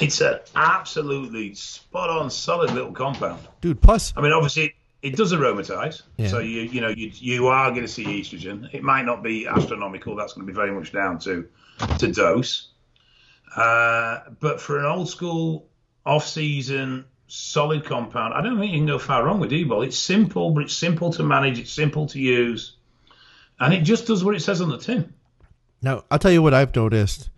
it's 0.00 0.20
an 0.20 0.38
absolutely 0.56 1.54
spot 1.54 2.10
on, 2.10 2.30
solid 2.30 2.70
little 2.72 2.92
compound. 2.92 3.46
Dude, 3.60 3.80
plus 3.80 4.12
I 4.16 4.20
mean, 4.22 4.32
obviously. 4.32 4.74
It 5.02 5.16
does 5.16 5.34
aromatize, 5.34 6.00
Yeah. 6.16 6.28
so 6.28 6.38
you 6.38 6.62
you 6.62 6.80
know 6.80 6.88
you 6.88 7.10
you 7.12 7.48
are 7.48 7.68
going 7.72 7.82
to 7.82 7.88
see 7.88 8.04
estrogen. 8.22 8.70
It 8.72 8.82
might 8.82 9.04
not 9.04 9.22
be 9.22 9.46
astronomical. 9.46 10.16
That's 10.16 10.32
going 10.32 10.46
to 10.46 10.50
be 10.50 10.56
very 10.56 10.70
much 10.72 10.92
down 10.92 11.18
to 11.18 11.46
to 11.98 12.10
dose. 12.10 12.68
Uh, 13.56 14.20
but 14.40 14.60
for 14.60 14.78
an 14.78 14.84
old 14.86 15.08
school 15.08 15.68
off 16.04 16.26
season 16.26 17.04
solid 17.26 17.84
compound, 17.84 18.34
I 18.34 18.42
don't 18.42 18.58
think 18.58 18.72
you 18.72 18.78
can 18.78 18.86
go 18.86 18.98
far 18.98 19.24
wrong 19.24 19.40
with 19.40 19.50
D-ball. 19.50 19.82
It's 19.82 19.98
simple, 19.98 20.50
but 20.50 20.64
it's 20.64 20.74
simple 20.74 21.12
to 21.14 21.22
manage. 21.22 21.58
It's 21.58 21.72
simple 21.72 22.06
to 22.08 22.20
use, 22.20 22.76
and 23.60 23.72
it 23.72 23.82
just 23.82 24.06
does 24.06 24.24
what 24.24 24.34
it 24.34 24.40
says 24.40 24.60
on 24.60 24.70
the 24.70 24.78
tin. 24.78 25.12
Now, 25.82 26.04
I'll 26.10 26.18
tell 26.18 26.32
you 26.32 26.42
what 26.42 26.54
I've 26.54 26.74
noticed 26.74 27.30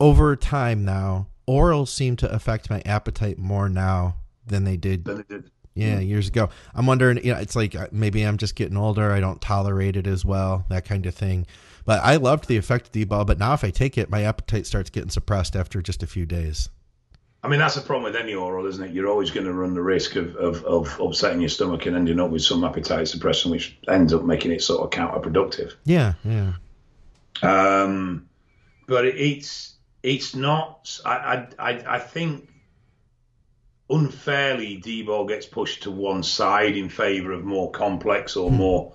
over 0.00 0.36
time 0.36 0.84
now. 0.84 1.26
Orals 1.48 1.88
seem 1.88 2.16
to 2.18 2.32
affect 2.32 2.70
my 2.70 2.80
appetite 2.86 3.36
more 3.38 3.68
now 3.68 4.14
than 4.46 4.62
they 4.62 4.76
did, 4.76 5.04
Than 5.04 5.20
it 5.20 5.28
did. 5.28 5.50
yeah, 5.74 5.98
years 5.98 6.28
ago. 6.28 6.50
I'm 6.72 6.86
wondering, 6.86 7.18
you 7.24 7.32
know, 7.34 7.40
it's 7.40 7.56
like 7.56 7.74
uh, 7.74 7.88
maybe 7.90 8.22
I'm 8.22 8.36
just 8.36 8.54
getting 8.54 8.76
older. 8.76 9.10
I 9.10 9.18
don't 9.18 9.40
tolerate 9.40 9.96
it 9.96 10.06
as 10.06 10.24
well, 10.24 10.64
that 10.68 10.84
kind 10.84 11.04
of 11.04 11.14
thing. 11.16 11.46
But 11.84 12.00
I 12.02 12.16
loved 12.16 12.48
the 12.48 12.56
effect 12.56 12.86
of 12.86 12.92
D-ball, 12.92 13.24
but 13.24 13.38
now 13.38 13.54
if 13.54 13.64
I 13.64 13.70
take 13.70 13.98
it, 13.98 14.10
my 14.10 14.22
appetite 14.22 14.66
starts 14.66 14.90
getting 14.90 15.10
suppressed 15.10 15.56
after 15.56 15.82
just 15.82 16.02
a 16.02 16.06
few 16.06 16.26
days. 16.26 16.68
I 17.44 17.48
mean, 17.48 17.58
that's 17.58 17.74
the 17.74 17.80
problem 17.80 18.04
with 18.04 18.14
any 18.14 18.34
oral, 18.34 18.66
isn't 18.66 18.84
it? 18.84 18.92
You're 18.92 19.08
always 19.08 19.32
going 19.32 19.46
to 19.46 19.52
run 19.52 19.74
the 19.74 19.82
risk 19.82 20.14
of, 20.14 20.36
of, 20.36 20.64
of 20.64 21.00
upsetting 21.00 21.40
your 21.40 21.48
stomach 21.48 21.86
and 21.86 21.96
ending 21.96 22.20
up 22.20 22.30
with 22.30 22.42
some 22.42 22.62
appetite 22.62 23.08
suppression, 23.08 23.50
which 23.50 23.76
ends 23.88 24.12
up 24.12 24.22
making 24.22 24.52
it 24.52 24.62
sort 24.62 24.82
of 24.82 24.90
counterproductive. 24.90 25.74
Yeah, 25.84 26.14
yeah. 26.24 26.52
Um, 27.42 28.28
but 28.86 29.06
it's 29.06 29.74
it's 30.04 30.36
not. 30.36 31.00
I 31.04 31.14
I 31.58 31.72
I, 31.72 31.96
I 31.96 31.98
think 31.98 32.48
unfairly, 33.90 34.76
D-ball 34.76 35.26
gets 35.26 35.46
pushed 35.46 35.82
to 35.82 35.90
one 35.90 36.22
side 36.22 36.76
in 36.76 36.88
favour 36.88 37.32
of 37.32 37.44
more 37.44 37.72
complex 37.72 38.36
or 38.36 38.52
more 38.52 38.94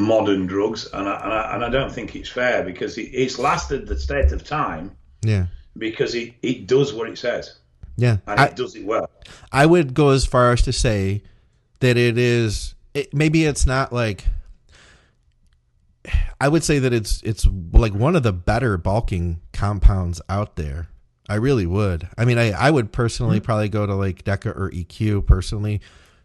modern 0.00 0.46
drugs, 0.46 0.88
and 0.92 1.08
I, 1.08 1.20
and 1.22 1.32
I, 1.32 1.54
and 1.54 1.64
I 1.64 1.68
don't 1.68 1.92
think 1.92 2.16
it's 2.16 2.28
fair 2.28 2.64
because 2.64 2.98
it, 2.98 3.02
it's 3.12 3.38
lasted 3.38 3.86
the 3.86 3.98
state 3.98 4.32
of 4.32 4.44
time 4.44 4.96
Yeah. 5.22 5.46
because 5.76 6.14
it, 6.14 6.34
it 6.42 6.66
does 6.66 6.92
what 6.92 7.08
it 7.08 7.18
says 7.18 7.58
Yeah. 7.96 8.18
and 8.26 8.40
I, 8.40 8.46
it 8.46 8.56
does 8.56 8.74
it 8.74 8.84
well. 8.84 9.10
I 9.52 9.66
would 9.66 9.94
go 9.94 10.10
as 10.10 10.24
far 10.26 10.52
as 10.52 10.62
to 10.62 10.72
say 10.72 11.22
that 11.80 11.96
it 11.96 12.18
is 12.18 12.74
it, 12.94 13.14
maybe 13.14 13.44
it's 13.44 13.66
not 13.66 13.92
like 13.92 14.24
I 16.40 16.48
would 16.48 16.64
say 16.64 16.78
that 16.78 16.92
it's 16.92 17.22
it's 17.22 17.46
like 17.72 17.92
one 17.92 18.16
of 18.16 18.22
the 18.22 18.32
better 18.32 18.78
bulking 18.78 19.40
compounds 19.52 20.22
out 20.28 20.56
there. 20.56 20.88
I 21.28 21.34
really 21.34 21.66
would. 21.66 22.08
I 22.16 22.24
mean, 22.24 22.38
I 22.38 22.52
I 22.52 22.70
would 22.70 22.92
personally 22.92 23.38
mm-hmm. 23.38 23.44
probably 23.44 23.68
go 23.68 23.86
to 23.86 23.94
like 23.94 24.24
Deca 24.24 24.56
or 24.56 24.70
EQ 24.70 25.26
personally, 25.26 25.80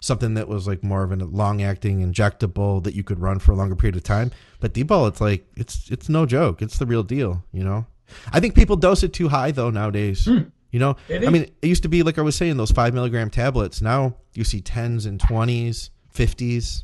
something 0.06 0.36
that 0.36 0.48
was 0.48 0.68
like 0.68 0.84
more 0.84 1.04
of 1.04 1.12
a 1.12 1.15
long 1.15 1.62
acting 1.62 2.02
injectable 2.02 2.84
that 2.84 2.96
you 2.96 3.04
could 3.04 3.20
run 3.20 3.39
for 3.39 3.52
a 3.52 3.56
longer 3.56 3.76
period 3.76 3.96
of 3.96 4.04
time. 4.04 4.32
But 4.60 4.74
D-ball, 4.74 5.08
it's 5.08 5.22
like 5.22 5.46
it's 5.56 5.89
it's 5.89 6.10
no 6.10 6.26
joke. 6.26 6.62
It's 6.62 6.78
the 6.78 6.86
real 6.86 7.04
deal. 7.04 7.44
You 7.52 7.63
know. 7.63 7.86
I 8.32 8.39
think 8.39 8.56
people 8.56 8.76
dose 8.76 9.04
it 9.04 9.13
too 9.13 9.30
high 9.30 9.52
though 9.52 9.70
nowadays. 9.70 10.26
Hmm. 10.26 10.44
You 10.72 10.80
know, 10.80 10.98
I 11.10 11.30
mean, 11.30 11.44
it 11.62 11.68
used 11.68 11.84
to 11.84 11.89
be 11.89 12.04
like 12.04 12.18
I 12.18 12.22
was 12.22 12.36
saying, 12.36 12.58
those 12.58 12.72
five 12.72 12.94
milligram 12.94 13.30
tablets. 13.30 13.82
Now 13.82 14.18
you 14.34 14.44
see 14.44 14.60
tens 14.60 15.06
and 15.06 15.20
twenties, 15.20 15.89
fifties. 16.10 16.84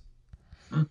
Hmm. 0.71 0.83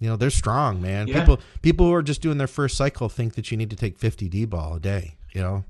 You 0.00 0.08
know, 0.08 0.16
they're 0.16 0.30
strong, 0.30 0.80
man. 0.80 1.08
Yeah. 1.08 1.20
People 1.20 1.40
people 1.62 1.86
who 1.86 1.94
are 1.94 2.02
just 2.02 2.22
doing 2.22 2.38
their 2.38 2.46
first 2.46 2.76
cycle 2.76 3.08
think 3.08 3.34
that 3.34 3.50
you 3.50 3.56
need 3.56 3.70
to 3.70 3.76
take 3.76 3.98
50 3.98 4.28
D 4.28 4.44
ball 4.44 4.74
a 4.74 4.80
day, 4.80 5.16
you 5.32 5.42
know. 5.42 5.64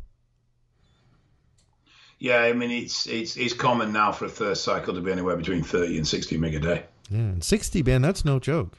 Yeah, 2.18 2.38
I 2.40 2.52
mean 2.52 2.70
it's 2.70 3.06
it's 3.06 3.36
it's 3.36 3.54
common 3.54 3.92
now 3.92 4.12
for 4.12 4.24
a 4.24 4.28
first 4.28 4.64
cycle 4.64 4.94
to 4.94 5.00
be 5.00 5.12
anywhere 5.12 5.36
between 5.36 5.62
thirty 5.62 5.96
and 5.96 6.06
sixty 6.06 6.36
meg 6.36 6.54
a 6.54 6.60
day. 6.60 6.84
Yeah, 7.10 7.18
and 7.18 7.44
60 7.44 7.80
ben, 7.82 8.02
that's 8.02 8.24
no 8.24 8.38
joke. 8.38 8.76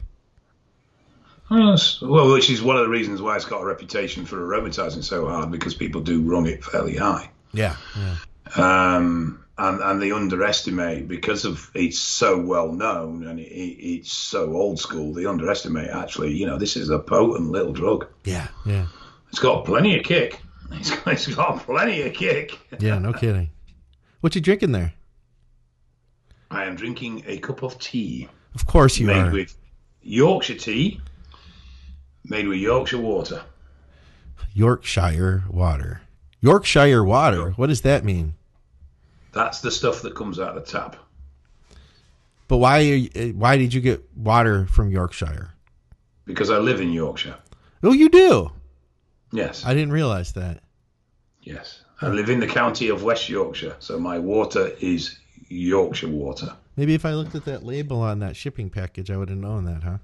Well, 1.49 2.31
which 2.31 2.49
is 2.51 2.61
one 2.61 2.75
of 2.77 2.83
the 2.83 2.89
reasons 2.89 3.23
why 3.23 3.35
it's 3.35 3.45
got 3.45 3.61
a 3.61 3.65
reputation 3.65 4.23
for 4.25 4.37
aromatizing 4.37 5.03
so 5.03 5.27
hard 5.27 5.49
because 5.49 5.73
people 5.73 6.01
do 6.01 6.21
run 6.21 6.45
it 6.45 6.63
fairly 6.63 6.95
high. 6.95 7.31
Yeah. 7.53 7.75
Yeah. 7.97 8.95
um, 8.95 9.43
and 9.57 9.81
and 9.81 10.01
they 10.01 10.11
underestimate 10.11 11.07
because 11.07 11.45
of 11.45 11.71
it's 11.73 11.97
so 11.97 12.37
well 12.37 12.71
known 12.71 13.25
and 13.25 13.39
it, 13.39 13.51
it, 13.51 13.83
it's 13.83 14.11
so 14.11 14.53
old 14.53 14.79
school. 14.79 15.13
They 15.13 15.25
underestimate 15.25 15.89
actually. 15.89 16.33
You 16.33 16.45
know, 16.45 16.57
this 16.57 16.77
is 16.77 16.89
a 16.89 16.99
potent 16.99 17.49
little 17.49 17.73
drug. 17.73 18.07
Yeah. 18.25 18.47
Yeah. 18.65 18.85
It's 19.29 19.39
got 19.39 19.65
plenty 19.65 19.97
of 19.97 20.05
kick. 20.05 20.39
It's 20.71 20.91
got, 20.95 21.13
it's 21.13 21.27
got 21.27 21.63
plenty 21.65 22.01
of 22.03 22.13
kick. 22.13 22.57
Yeah, 22.79 22.99
no 22.99 23.13
kidding. 23.21 23.49
What 24.21 24.35
you 24.35 24.41
drinking 24.41 24.71
there? 24.71 24.93
I 26.51 26.65
am 26.65 26.75
drinking 26.75 27.23
a 27.27 27.37
cup 27.39 27.61
of 27.63 27.77
tea 27.79 28.27
Of 28.55 28.65
course 28.65 28.97
you 28.97 29.07
made 29.07 29.27
are. 29.27 29.31
with 29.31 29.55
Yorkshire 30.01 30.55
tea, 30.55 30.99
made 32.25 32.47
with 32.47 32.57
Yorkshire 32.59 32.97
water. 32.97 33.43
Yorkshire 34.53 35.43
water. 35.49 36.01
Yorkshire 36.41 37.03
water. 37.03 37.51
What 37.51 37.67
does 37.67 37.81
that 37.81 38.03
mean? 38.03 38.33
That's 39.31 39.61
the 39.61 39.69
stuff 39.71 40.01
that 40.01 40.15
comes 40.15 40.39
out 40.39 40.57
of 40.57 40.65
the 40.65 40.71
tap. 40.71 40.95
But 42.47 42.57
why 42.57 42.79
are 42.79 42.81
you, 42.81 43.09
uh, 43.15 43.27
why 43.37 43.57
did 43.57 43.73
you 43.73 43.81
get 43.81 44.03
water 44.17 44.65
from 44.65 44.89
Yorkshire? 44.89 45.51
Because 46.25 46.49
I 46.49 46.57
live 46.57 46.81
in 46.81 46.91
Yorkshire. 46.91 47.35
Oh, 47.83 47.93
you 47.93 48.09
do. 48.09 48.51
Yes. 49.31 49.65
I 49.65 49.73
didn't 49.73 49.91
realize 49.91 50.33
that. 50.33 50.61
Yes. 51.41 51.81
I 52.01 52.07
live 52.07 52.29
in 52.29 52.39
the 52.39 52.47
county 52.47 52.89
of 52.89 53.03
West 53.03 53.27
Yorkshire, 53.29 53.75
so 53.79 53.99
my 53.99 54.17
water 54.19 54.71
is 54.79 55.17
Yorkshire 55.49 56.07
water. 56.07 56.55
Maybe 56.77 56.93
if 56.93 57.05
I 57.05 57.13
looked 57.13 57.35
at 57.35 57.45
that 57.45 57.63
label 57.65 58.01
on 58.01 58.19
that 58.19 58.35
shipping 58.35 58.69
package, 58.69 59.11
I 59.11 59.17
would 59.17 59.29
have 59.29 59.37
known 59.37 59.65
that, 59.65 59.83
huh? 59.83 59.97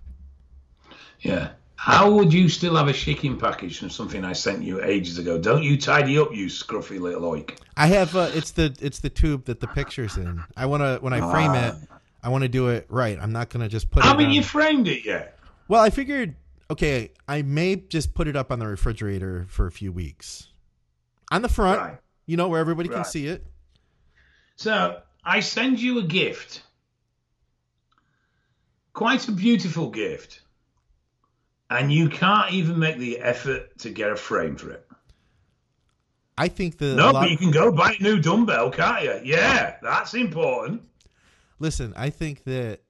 Yeah. 1.21 1.49
How 1.77 2.09
would 2.11 2.33
you 2.33 2.49
still 2.49 2.75
have 2.75 2.87
a 2.87 2.93
shipping 2.93 3.37
package 3.37 3.79
from 3.79 3.89
something 3.89 4.23
I 4.23 4.33
sent 4.33 4.63
you 4.63 4.81
ages 4.83 5.17
ago? 5.17 5.37
Don't 5.37 5.63
you 5.63 5.77
tidy 5.77 6.17
up, 6.17 6.33
you 6.33 6.47
scruffy 6.47 6.99
little 6.99 7.21
oik. 7.31 7.57
I 7.77 7.87
have 7.87 8.15
uh, 8.15 8.29
it's 8.33 8.51
the 8.51 8.75
it's 8.81 8.99
the 8.99 9.09
tube 9.09 9.45
that 9.45 9.59
the 9.59 9.67
picture's 9.67 10.15
in. 10.17 10.41
I 10.55 10.65
want 10.67 10.81
to 10.81 10.97
when 11.01 11.13
I 11.13 11.19
frame 11.31 11.51
Ah. 11.51 11.67
it, 11.67 11.75
I 12.23 12.29
want 12.29 12.43
to 12.43 12.47
do 12.47 12.69
it 12.69 12.85
right. 12.89 13.19
I'm 13.21 13.33
not 13.33 13.49
going 13.49 13.61
to 13.61 13.67
just 13.69 13.91
put 13.91 14.03
it 14.03 14.07
Haven't 14.07 14.27
on- 14.27 14.31
you 14.31 14.41
framed 14.41 14.87
it 14.87 15.05
yet? 15.05 15.37
Well, 15.67 15.81
I 15.81 15.89
figured 15.89 16.35
okay, 16.69 17.11
I 17.27 17.41
may 17.41 17.75
just 17.75 18.13
put 18.13 18.27
it 18.27 18.35
up 18.35 18.51
on 18.51 18.59
the 18.59 18.67
refrigerator 18.67 19.45
for 19.49 19.67
a 19.67 19.71
few 19.71 19.91
weeks. 19.91 20.47
On 21.31 21.41
the 21.41 21.49
front, 21.49 21.79
Right. 21.79 21.97
you 22.25 22.37
know, 22.37 22.47
where 22.47 22.59
everybody 22.59 22.89
can 22.89 23.03
see 23.05 23.27
it. 23.27 23.45
So 24.55 25.01
I 25.23 25.39
send 25.41 25.79
you 25.81 25.99
a 25.99 26.03
gift. 26.03 26.61
Quite 28.93 29.27
a 29.27 29.31
beautiful 29.31 29.89
gift. 29.89 30.41
And 31.69 31.91
you 31.91 32.09
can't 32.09 32.53
even 32.53 32.77
make 32.79 32.97
the 32.97 33.19
effort 33.19 33.77
to 33.79 33.89
get 33.89 34.11
a 34.11 34.15
frame 34.15 34.55
for 34.55 34.71
it. 34.71 34.87
I 36.37 36.47
think 36.47 36.77
the 36.77 36.95
No, 36.95 37.11
lot- 37.11 37.21
but 37.23 37.31
you 37.31 37.37
can 37.37 37.51
go 37.51 37.71
buy 37.71 37.95
a 37.99 38.03
new 38.03 38.19
dumbbell, 38.19 38.69
can't 38.71 39.03
you? 39.03 39.19
Yeah, 39.35 39.77
that's 39.81 40.13
important. 40.13 40.83
Listen, 41.59 41.93
I 41.95 42.09
think 42.09 42.43
that 42.43 42.81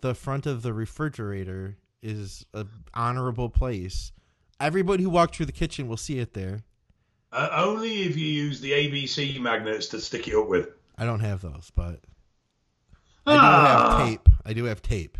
the 0.00 0.14
front 0.14 0.46
of 0.46 0.62
the 0.62 0.72
refrigerator 0.72 1.76
is 2.02 2.44
a 2.54 2.66
honorable 2.94 3.48
place. 3.48 4.12
Everybody 4.60 5.02
who 5.04 5.10
walked 5.10 5.36
through 5.36 5.46
the 5.46 5.52
kitchen 5.52 5.88
will 5.88 5.96
see 5.96 6.18
it 6.18 6.34
there. 6.34 6.62
Uh, 7.32 7.48
only 7.52 8.02
if 8.02 8.16
you 8.16 8.26
use 8.26 8.60
the 8.60 8.72
ABC 8.72 9.38
magnets 9.40 9.86
to 9.88 10.00
stick 10.00 10.26
it 10.28 10.34
up 10.34 10.48
with. 10.48 10.68
I 10.96 11.04
don't 11.04 11.20
have 11.20 11.42
those, 11.42 11.70
but 11.74 12.00
I 13.26 13.32
do 13.32 13.38
Ah. 13.40 13.98
have 13.98 14.08
tape. 14.08 14.28
I 14.46 14.52
do 14.54 14.64
have 14.64 14.80
tape. 14.82 15.18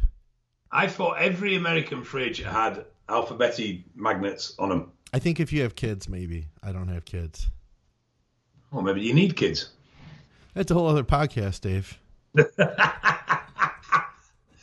I 0.73 0.87
thought 0.87 1.19
every 1.19 1.55
American 1.57 2.03
fridge 2.05 2.43
had 2.43 2.85
alphabetic 3.09 3.83
magnets 3.95 4.55
on 4.59 4.69
them. 4.71 4.93
I 5.13 5.19
think 5.19 5.41
if 5.41 5.53
you 5.53 5.63
have 5.63 5.75
kids, 5.75 6.09
maybe. 6.09 6.49
I 6.63 6.73
don't 6.73 6.89
have 6.89 7.05
kids. 7.05 7.49
Or 8.71 8.83
maybe 8.83 9.01
you 9.03 9.15
need 9.15 9.37
kids. 9.37 9.71
That's 10.55 10.71
a 10.71 10.75
whole 10.75 10.87
other 10.89 11.05
podcast, 11.05 11.61
Dave. 11.63 11.99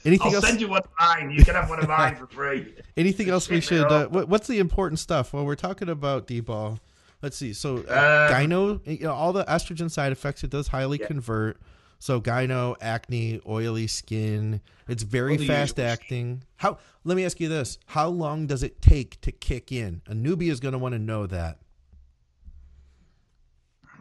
Anything 0.05 0.27
I'll 0.27 0.35
else? 0.35 0.45
send 0.47 0.61
you 0.61 0.67
one 0.69 0.81
of 0.83 0.89
mine. 0.99 1.31
You 1.31 1.43
can 1.43 1.55
have 1.55 1.69
one 1.69 1.79
of 1.79 1.87
mine 1.87 2.15
for 2.15 2.27
free. 2.29 2.75
Anything 2.95 3.29
else 3.29 3.49
we 3.49 3.59
should? 3.59 3.83
Uh, 3.91 4.07
what's 4.07 4.47
the 4.47 4.59
important 4.59 4.99
stuff? 4.99 5.33
Well, 5.33 5.45
we're 5.45 5.55
talking 5.55 5.89
about 5.89 6.27
D-ball. 6.27 6.79
Let's 7.23 7.37
see. 7.37 7.53
So, 7.53 7.77
uh, 7.89 7.91
Uh, 7.91 8.31
gyno, 8.31 8.79
you 8.85 9.05
know, 9.05 9.13
all 9.13 9.33
the 9.33 9.43
estrogen 9.45 9.89
side 9.89 10.11
effects, 10.11 10.43
it 10.43 10.51
does 10.51 10.67
highly 10.67 10.99
Yeah. 10.99 11.07
convert. 11.07 11.59
So, 11.97 12.21
gyno, 12.21 12.75
acne, 12.81 13.41
oily 13.47 13.87
skin. 13.87 14.61
It's 14.87 15.01
very 15.01 15.37
fast 15.37 15.79
acting. 15.79 16.43
How? 16.57 16.77
Let 17.03 17.15
me 17.15 17.25
ask 17.25 17.39
you 17.39 17.49
this: 17.49 17.79
How 17.87 18.09
long 18.09 18.45
does 18.45 18.61
it 18.61 18.81
take 18.81 19.19
to 19.21 19.31
kick 19.31 19.71
in? 19.71 20.01
A 20.07 20.13
newbie 20.13 20.51
is 20.51 20.59
going 20.59 20.73
to 20.73 20.77
want 20.77 20.93
to 20.93 20.99
know 20.99 21.25
that. 21.25 21.57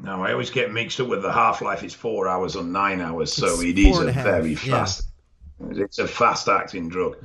No, 0.03 0.23
I 0.23 0.33
always 0.33 0.51
get 0.51 0.73
mixed 0.73 1.01
up 1.01 1.07
with 1.07 1.23
the 1.23 1.33
half 1.33 1.63
life. 1.63 1.83
It's 1.83 1.95
four 1.95 2.27
hours 2.29 2.57
or 2.57 2.65
nine 2.65 3.01
hours, 3.01 3.33
so 3.33 3.47
It's 3.47 3.63
it 3.63 3.79
is 3.79 3.99
a 3.99 4.11
very 4.13 4.55
yeah. 4.65 4.85
It's 5.71 5.99
a 5.99 6.07
fast 6.07 6.49
acting 6.49 6.89
drug. 6.89 7.17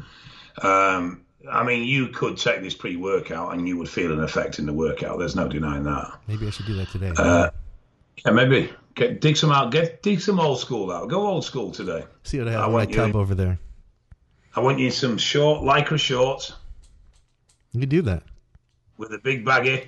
Um, 0.62 1.22
I 1.50 1.64
mean, 1.64 1.84
you 1.84 2.08
could 2.10 2.38
take 2.38 2.62
this 2.62 2.74
pre 2.74 2.96
workout 2.96 3.54
and 3.54 3.68
you 3.68 3.78
would 3.78 3.90
feel 3.90 4.12
an 4.12 4.22
effect 4.24 4.60
in 4.60 4.66
the 4.66 4.74
workout. 4.74 5.20
There's 5.20 5.36
no 5.36 5.48
denying 5.48 5.84
that. 5.84 6.20
Maybe 6.28 6.48
I 6.48 6.50
should 6.50 6.66
do 6.66 6.76
that 6.76 6.90
today. 6.90 7.12
Uh, 7.18 7.50
yeah, 8.26 8.32
maybe 8.32 8.70
get 8.96 9.22
dig 9.22 9.38
some 9.38 9.52
out. 9.52 9.72
Get 9.72 10.04
dig 10.04 10.20
some 10.20 10.40
old 10.40 10.60
school 10.60 10.92
out. 10.92 11.10
Go 11.10 11.26
old 11.26 11.46
school 11.46 11.72
today. 11.72 12.06
see 12.24 12.40
what 12.40 12.48
I 12.50 12.52
I 12.52 12.54
have 12.54 12.66
in 12.66 12.72
my 12.72 12.78
want 12.80 12.94
tub 12.94 13.16
over 13.16 13.34
there. 13.36 13.58
I 14.56 14.60
want 14.60 14.80
you 14.80 14.92
some 14.92 15.18
short 15.18 15.62
lycra 15.64 16.00
shorts 16.00 16.54
You 17.72 17.80
can 17.80 17.90
do 17.90 18.02
that. 18.02 18.24
with 18.98 19.14
a 19.14 19.20
big 19.20 19.46
baggie. 19.46 19.88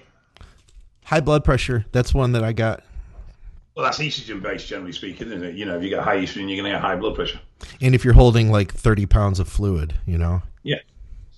High 1.04 1.20
blood 1.20 1.44
pressure. 1.44 1.86
That's 1.92 2.14
one 2.14 2.32
that 2.32 2.44
I 2.44 2.54
got. 2.54 2.84
Well, 3.82 3.90
that's 3.90 3.98
estrogen 3.98 4.44
based, 4.44 4.68
generally 4.68 4.92
speaking, 4.92 5.30
isn't 5.30 5.44
it? 5.44 5.56
You 5.56 5.66
know, 5.66 5.76
if 5.76 5.82
you 5.82 5.90
get 5.90 6.04
high 6.04 6.18
estrogen, 6.18 6.48
you're 6.48 6.62
going 6.62 6.66
to 6.66 6.70
get 6.70 6.82
high 6.82 6.96
blood 6.96 7.16
pressure. 7.16 7.40
And 7.82 7.96
if 7.96 8.06
you're 8.06 8.14
holding 8.14 8.52
like 8.52 8.72
30 8.72 9.08
pounds 9.08 9.40
of 9.40 9.48
fluid, 9.48 9.96
you 10.06 10.20
know. 10.20 10.44
Yeah. 10.62 10.82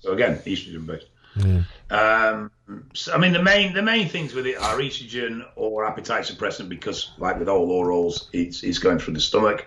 So 0.02 0.12
again, 0.12 0.36
estrogen 0.40 0.84
based. 0.84 1.06
Yeah. 1.36 1.62
Um, 1.88 2.50
so, 2.92 3.14
I 3.14 3.18
mean, 3.18 3.32
the 3.32 3.42
main 3.42 3.72
the 3.72 3.80
main 3.80 4.10
things 4.10 4.34
with 4.34 4.46
it 4.46 4.58
are 4.58 4.76
estrogen 4.76 5.46
or 5.56 5.86
appetite 5.86 6.24
suppressant 6.24 6.68
because, 6.68 7.12
like 7.16 7.38
with 7.38 7.48
all 7.48 7.66
orals, 7.70 8.26
it's 8.34 8.62
it's 8.62 8.78
going 8.78 8.98
through 8.98 9.14
the 9.14 9.20
stomach, 9.20 9.66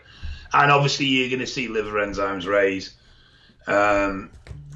and 0.54 0.72
obviously 0.72 1.08
you're 1.08 1.30
going 1.30 1.40
to 1.40 1.48
see 1.48 1.70
liver 1.70 1.94
enzymes 1.94 2.46
raise. 2.46 2.94
Um, 3.66 4.30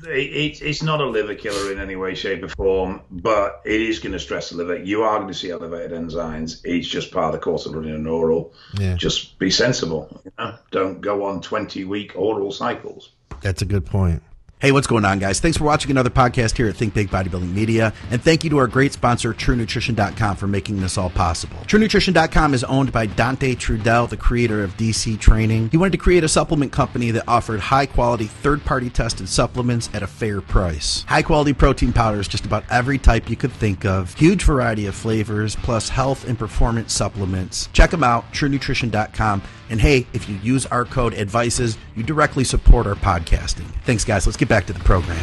it, 0.05 0.09
it, 0.09 0.61
it's 0.61 0.83
not 0.83 1.01
a 1.01 1.05
liver 1.05 1.35
killer 1.35 1.71
in 1.71 1.79
any 1.79 1.95
way, 1.95 2.15
shape, 2.15 2.43
or 2.43 2.49
form, 2.49 3.01
but 3.09 3.61
it 3.65 3.81
is 3.81 3.99
going 3.99 4.13
to 4.13 4.19
stress 4.19 4.49
the 4.49 4.57
liver. 4.57 4.77
You 4.77 5.03
are 5.03 5.17
going 5.17 5.27
to 5.27 5.33
see 5.33 5.51
elevated 5.51 5.91
enzymes. 5.91 6.61
It's 6.63 6.87
just 6.87 7.11
part 7.11 7.33
of 7.33 7.39
the 7.39 7.43
course 7.43 7.65
of 7.65 7.73
running 7.73 7.95
an 7.95 8.07
oral. 8.07 8.53
Yeah. 8.73 8.95
Just 8.95 9.37
be 9.39 9.51
sensible. 9.51 10.21
You 10.25 10.31
know? 10.37 10.55
Don't 10.71 11.01
go 11.01 11.25
on 11.25 11.41
20 11.41 11.85
week 11.85 12.13
oral 12.15 12.51
cycles. 12.51 13.11
That's 13.41 13.61
a 13.61 13.65
good 13.65 13.85
point. 13.85 14.21
Hey, 14.61 14.71
what's 14.71 14.85
going 14.85 15.05
on, 15.05 15.17
guys? 15.17 15.39
Thanks 15.39 15.57
for 15.57 15.63
watching 15.63 15.89
another 15.89 16.11
podcast 16.11 16.55
here 16.55 16.67
at 16.67 16.75
Think 16.75 16.93
Big 16.93 17.09
Bodybuilding 17.09 17.51
Media. 17.51 17.93
And 18.11 18.21
thank 18.21 18.43
you 18.43 18.51
to 18.51 18.59
our 18.59 18.67
great 18.67 18.93
sponsor, 18.93 19.33
TrueNutrition.com, 19.33 20.35
for 20.35 20.45
making 20.45 20.79
this 20.79 20.99
all 20.99 21.09
possible. 21.09 21.57
TrueNutrition.com 21.65 22.53
is 22.53 22.63
owned 22.65 22.91
by 22.91 23.07
Dante 23.07 23.55
Trudell, 23.55 24.07
the 24.07 24.17
creator 24.17 24.63
of 24.63 24.77
DC 24.77 25.19
Training. 25.19 25.71
He 25.71 25.77
wanted 25.77 25.93
to 25.93 25.97
create 25.97 26.23
a 26.23 26.29
supplement 26.29 26.71
company 26.71 27.09
that 27.09 27.23
offered 27.27 27.59
high 27.59 27.87
quality, 27.87 28.25
third 28.25 28.63
party 28.63 28.91
tested 28.91 29.27
supplements 29.27 29.89
at 29.95 30.03
a 30.03 30.07
fair 30.07 30.41
price. 30.41 31.05
High 31.07 31.23
quality 31.23 31.53
protein 31.53 31.91
powders, 31.91 32.27
just 32.27 32.45
about 32.45 32.63
every 32.69 32.99
type 32.99 33.31
you 33.31 33.35
could 33.35 33.53
think 33.53 33.83
of. 33.83 34.13
Huge 34.13 34.43
variety 34.43 34.85
of 34.85 34.93
flavors, 34.93 35.55
plus 35.55 35.89
health 35.89 36.27
and 36.29 36.37
performance 36.37 36.93
supplements. 36.93 37.67
Check 37.73 37.89
them 37.89 38.03
out, 38.03 38.31
TrueNutrition.com. 38.31 39.41
And 39.71 39.79
hey, 39.79 40.05
if 40.13 40.29
you 40.29 40.35
use 40.43 40.65
our 40.67 40.83
code 40.83 41.13
ADVICES, 41.13 41.77
you 41.95 42.03
directly 42.03 42.43
support 42.43 42.85
our 42.85 42.95
podcasting. 42.95 43.65
Thanks, 43.85 44.03
guys. 44.03 44.27
Let's 44.27 44.37
get 44.37 44.50
back 44.51 44.65
to 44.65 44.73
the 44.73 44.79
program. 44.81 45.17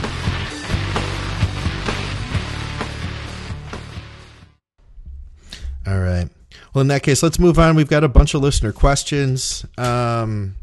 All 5.87 6.01
right. 6.01 6.31
Well, 6.73 6.81
in 6.81 6.89
that 6.89 7.03
case, 7.03 7.23
let's 7.23 7.39
move 7.39 7.59
on. 7.59 7.77
We've 7.77 7.91
got 7.91 8.05
a 8.05 8.09
bunch 8.09 8.33
of 8.33 8.41
listener 8.41 8.73
questions. 8.73 9.67
Um, 9.77 10.57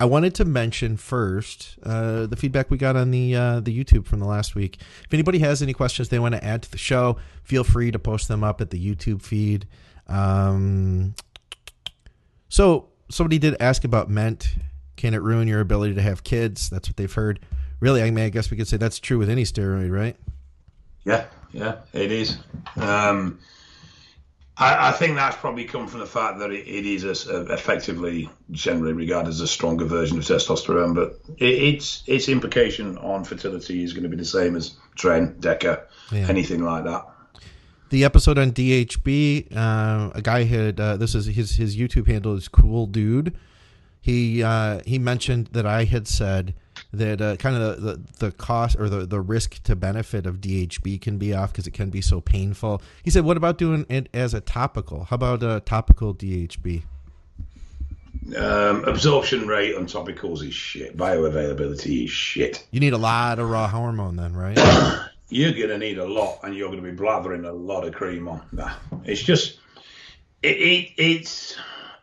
I 0.00 0.06
wanted 0.06 0.34
to 0.36 0.46
mention 0.46 0.96
first 0.96 1.76
uh, 1.82 2.24
the 2.24 2.36
feedback 2.36 2.70
we 2.70 2.78
got 2.78 2.96
on 2.96 3.10
the 3.10 3.36
uh, 3.36 3.60
the 3.60 3.84
YouTube 3.84 4.06
from 4.06 4.18
the 4.18 4.26
last 4.26 4.54
week. 4.54 4.78
If 5.04 5.12
anybody 5.12 5.40
has 5.40 5.60
any 5.60 5.74
questions 5.74 6.08
they 6.08 6.18
want 6.18 6.34
to 6.34 6.42
add 6.42 6.62
to 6.62 6.70
the 6.70 6.78
show, 6.78 7.18
feel 7.42 7.64
free 7.64 7.90
to 7.90 7.98
post 7.98 8.28
them 8.28 8.42
up 8.42 8.62
at 8.62 8.70
the 8.70 8.82
YouTube 8.82 9.20
feed. 9.20 9.66
Um, 10.08 11.14
so 12.48 12.88
somebody 13.10 13.38
did 13.38 13.60
ask 13.60 13.84
about 13.84 14.08
Ment. 14.08 14.54
Can 14.96 15.12
it 15.12 15.20
ruin 15.20 15.48
your 15.48 15.60
ability 15.60 15.96
to 15.96 16.02
have 16.02 16.24
kids? 16.24 16.70
That's 16.70 16.88
what 16.88 16.96
they've 16.96 17.12
heard. 17.12 17.40
Really, 17.84 18.02
I 18.02 18.10
mean, 18.10 18.24
I 18.24 18.30
guess 18.30 18.50
we 18.50 18.56
could 18.56 18.66
say 18.66 18.78
that's 18.78 18.98
true 18.98 19.18
with 19.18 19.28
any 19.28 19.44
steroid, 19.44 19.92
right? 19.92 20.16
Yeah, 21.04 21.26
yeah, 21.52 21.76
it 21.92 22.10
is. 22.10 22.38
Um, 22.76 23.38
I, 24.56 24.88
I, 24.88 24.92
think 24.92 25.16
that's 25.16 25.36
probably 25.36 25.66
come 25.66 25.86
from 25.86 26.00
the 26.00 26.06
fact 26.06 26.38
that 26.38 26.50
it, 26.50 26.66
it 26.66 26.86
is 26.86 27.04
a, 27.04 27.34
a 27.36 27.52
effectively 27.52 28.30
generally 28.50 28.94
regarded 28.94 29.28
as 29.28 29.40
a 29.40 29.46
stronger 29.46 29.84
version 29.84 30.16
of 30.16 30.24
testosterone, 30.24 30.94
but 30.94 31.20
it, 31.36 31.74
its 31.74 32.02
its 32.06 32.30
implication 32.30 32.96
on 32.98 33.22
fertility 33.24 33.84
is 33.84 33.92
going 33.92 34.04
to 34.04 34.08
be 34.08 34.16
the 34.16 34.24
same 34.24 34.56
as 34.56 34.76
tren, 34.96 35.38
deca, 35.40 35.82
yeah. 36.10 36.26
anything 36.26 36.64
like 36.64 36.84
that. 36.84 37.06
The 37.90 38.02
episode 38.04 38.38
on 38.38 38.52
DHB, 38.52 39.54
uh, 39.54 40.10
a 40.14 40.22
guy 40.22 40.44
had 40.44 40.80
uh, 40.80 40.96
this 40.96 41.14
is 41.14 41.26
his 41.26 41.56
his 41.56 41.76
YouTube 41.76 42.06
handle 42.06 42.34
is 42.34 42.48
cool 42.48 42.86
dude. 42.86 43.36
He 44.00 44.42
uh, 44.42 44.80
he 44.86 44.98
mentioned 44.98 45.48
that 45.52 45.66
I 45.66 45.84
had 45.84 46.08
said 46.08 46.54
that 46.98 47.20
uh, 47.20 47.36
kind 47.36 47.56
of 47.56 47.80
the, 47.80 47.92
the, 47.92 48.26
the, 48.26 48.32
cost 48.32 48.76
or 48.78 48.88
the, 48.88 49.06
the 49.06 49.20
risk 49.20 49.62
to 49.64 49.76
benefit 49.76 50.26
of 50.26 50.40
DHB 50.40 51.00
can 51.00 51.18
be 51.18 51.34
off 51.34 51.52
because 51.52 51.66
it 51.66 51.72
can 51.72 51.90
be 51.90 52.00
so 52.00 52.20
painful. 52.20 52.82
He 53.02 53.10
said, 53.10 53.24
"What 53.24 53.36
about 53.36 53.58
doing 53.58 53.86
it 53.88 54.08
as 54.14 54.34
a 54.34 54.40
topical? 54.40 55.04
How 55.04 55.14
about 55.14 55.42
a 55.42 55.60
topical 55.60 56.14
DHB?" 56.14 56.82
Um, 58.36 58.84
absorption 58.84 59.46
rate 59.46 59.76
on 59.76 59.86
topicals 59.86 60.42
is 60.46 60.54
shit. 60.54 60.96
Bioavailability 60.96 62.04
is 62.04 62.10
shit. 62.10 62.66
You 62.70 62.80
need 62.80 62.94
a 62.94 62.98
lot 62.98 63.38
of 63.38 63.50
raw 63.50 63.68
hormone 63.68 64.16
then, 64.16 64.34
right? 64.34 64.58
you're 65.28 65.52
gonna 65.52 65.78
need 65.78 65.98
a 65.98 66.06
lot, 66.06 66.40
and 66.42 66.54
you're 66.54 66.70
gonna 66.70 66.82
be 66.82 66.92
blathering 66.92 67.44
a 67.44 67.52
lot 67.52 67.86
of 67.86 67.94
cream 67.94 68.28
on. 68.28 68.42
Nah, 68.52 68.72
it's 69.04 69.22
just 69.22 69.58
it, 70.42 70.56
it 70.56 70.90
it's 70.96 71.56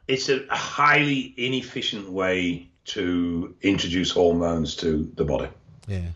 it's 0.07 0.29
a 0.29 0.45
highly 0.49 1.33
inefficient 1.37 2.09
way 2.09 2.70
to 2.91 3.55
introduce 3.61 4.11
hormones 4.11 4.75
to 4.75 5.09
the 5.15 5.23
body. 5.23 5.47
Yeah. 5.87 6.09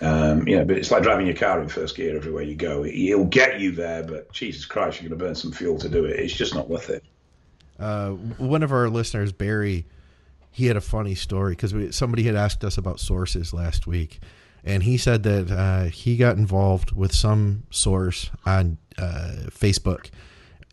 Um, 0.00 0.46
you 0.48 0.56
know, 0.56 0.64
but 0.64 0.76
it's 0.76 0.90
like 0.90 1.02
driving 1.02 1.26
your 1.26 1.36
car 1.36 1.60
in 1.60 1.68
first 1.68 1.96
gear 1.96 2.16
everywhere 2.16 2.42
you 2.42 2.56
go. 2.56 2.84
It, 2.84 3.16
will 3.16 3.24
get 3.24 3.60
you 3.60 3.72
there, 3.72 4.02
but 4.02 4.32
Jesus 4.32 4.64
Christ, 4.64 5.00
you're 5.00 5.08
going 5.08 5.18
to 5.18 5.24
burn 5.24 5.34
some 5.34 5.52
fuel 5.52 5.78
to 5.78 5.88
do 5.88 6.04
it. 6.04 6.18
It's 6.18 6.34
just 6.34 6.54
not 6.54 6.68
worth 6.68 6.90
it. 6.90 7.04
Uh, 7.78 8.10
one 8.10 8.62
of 8.62 8.72
our 8.72 8.88
listeners, 8.88 9.32
Barry, 9.32 9.86
he 10.50 10.66
had 10.66 10.76
a 10.76 10.80
funny 10.80 11.14
story 11.14 11.52
because 11.52 11.96
somebody 11.96 12.24
had 12.24 12.34
asked 12.34 12.64
us 12.64 12.78
about 12.78 13.00
sources 13.00 13.52
last 13.52 13.86
week, 13.86 14.20
and 14.64 14.82
he 14.82 14.96
said 14.96 15.22
that 15.22 15.50
uh, 15.50 15.84
he 15.84 16.16
got 16.16 16.36
involved 16.36 16.92
with 16.92 17.12
some 17.12 17.64
source 17.70 18.30
on 18.44 18.78
uh, 18.98 19.48
Facebook, 19.50 20.10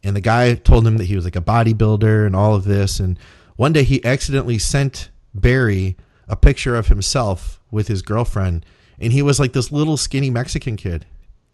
and 0.04 0.15
the 0.15 0.22
guy 0.22 0.56
told 0.56 0.86
him 0.86 0.98
that 0.98 1.06
he 1.06 1.15
was 1.15 1.26
like 1.26 1.36
a 1.36 1.41
bodybuilder 1.41 2.26
and 2.26 2.36
all 2.36 2.56
of 2.56 2.63
this, 2.63 3.00
and 3.00 3.17
one 3.60 3.74
day 3.74 3.84
he 3.84 4.02
accidentally 4.06 4.58
sent 4.58 5.10
Barry 5.34 5.98
a 6.30 6.38
picture 6.38 6.78
of 6.78 6.88
himself 6.88 7.60
with 7.69 7.89
his 7.89 8.02
girlfriend, 8.02 8.65
and 9.02 9.12
he 9.12 9.22
was 9.22 9.38
like 9.38 9.52
this 9.52 9.69
little 9.69 9.98
skinny 9.98 10.30
Mexican 10.30 10.78
kid. 10.78 11.06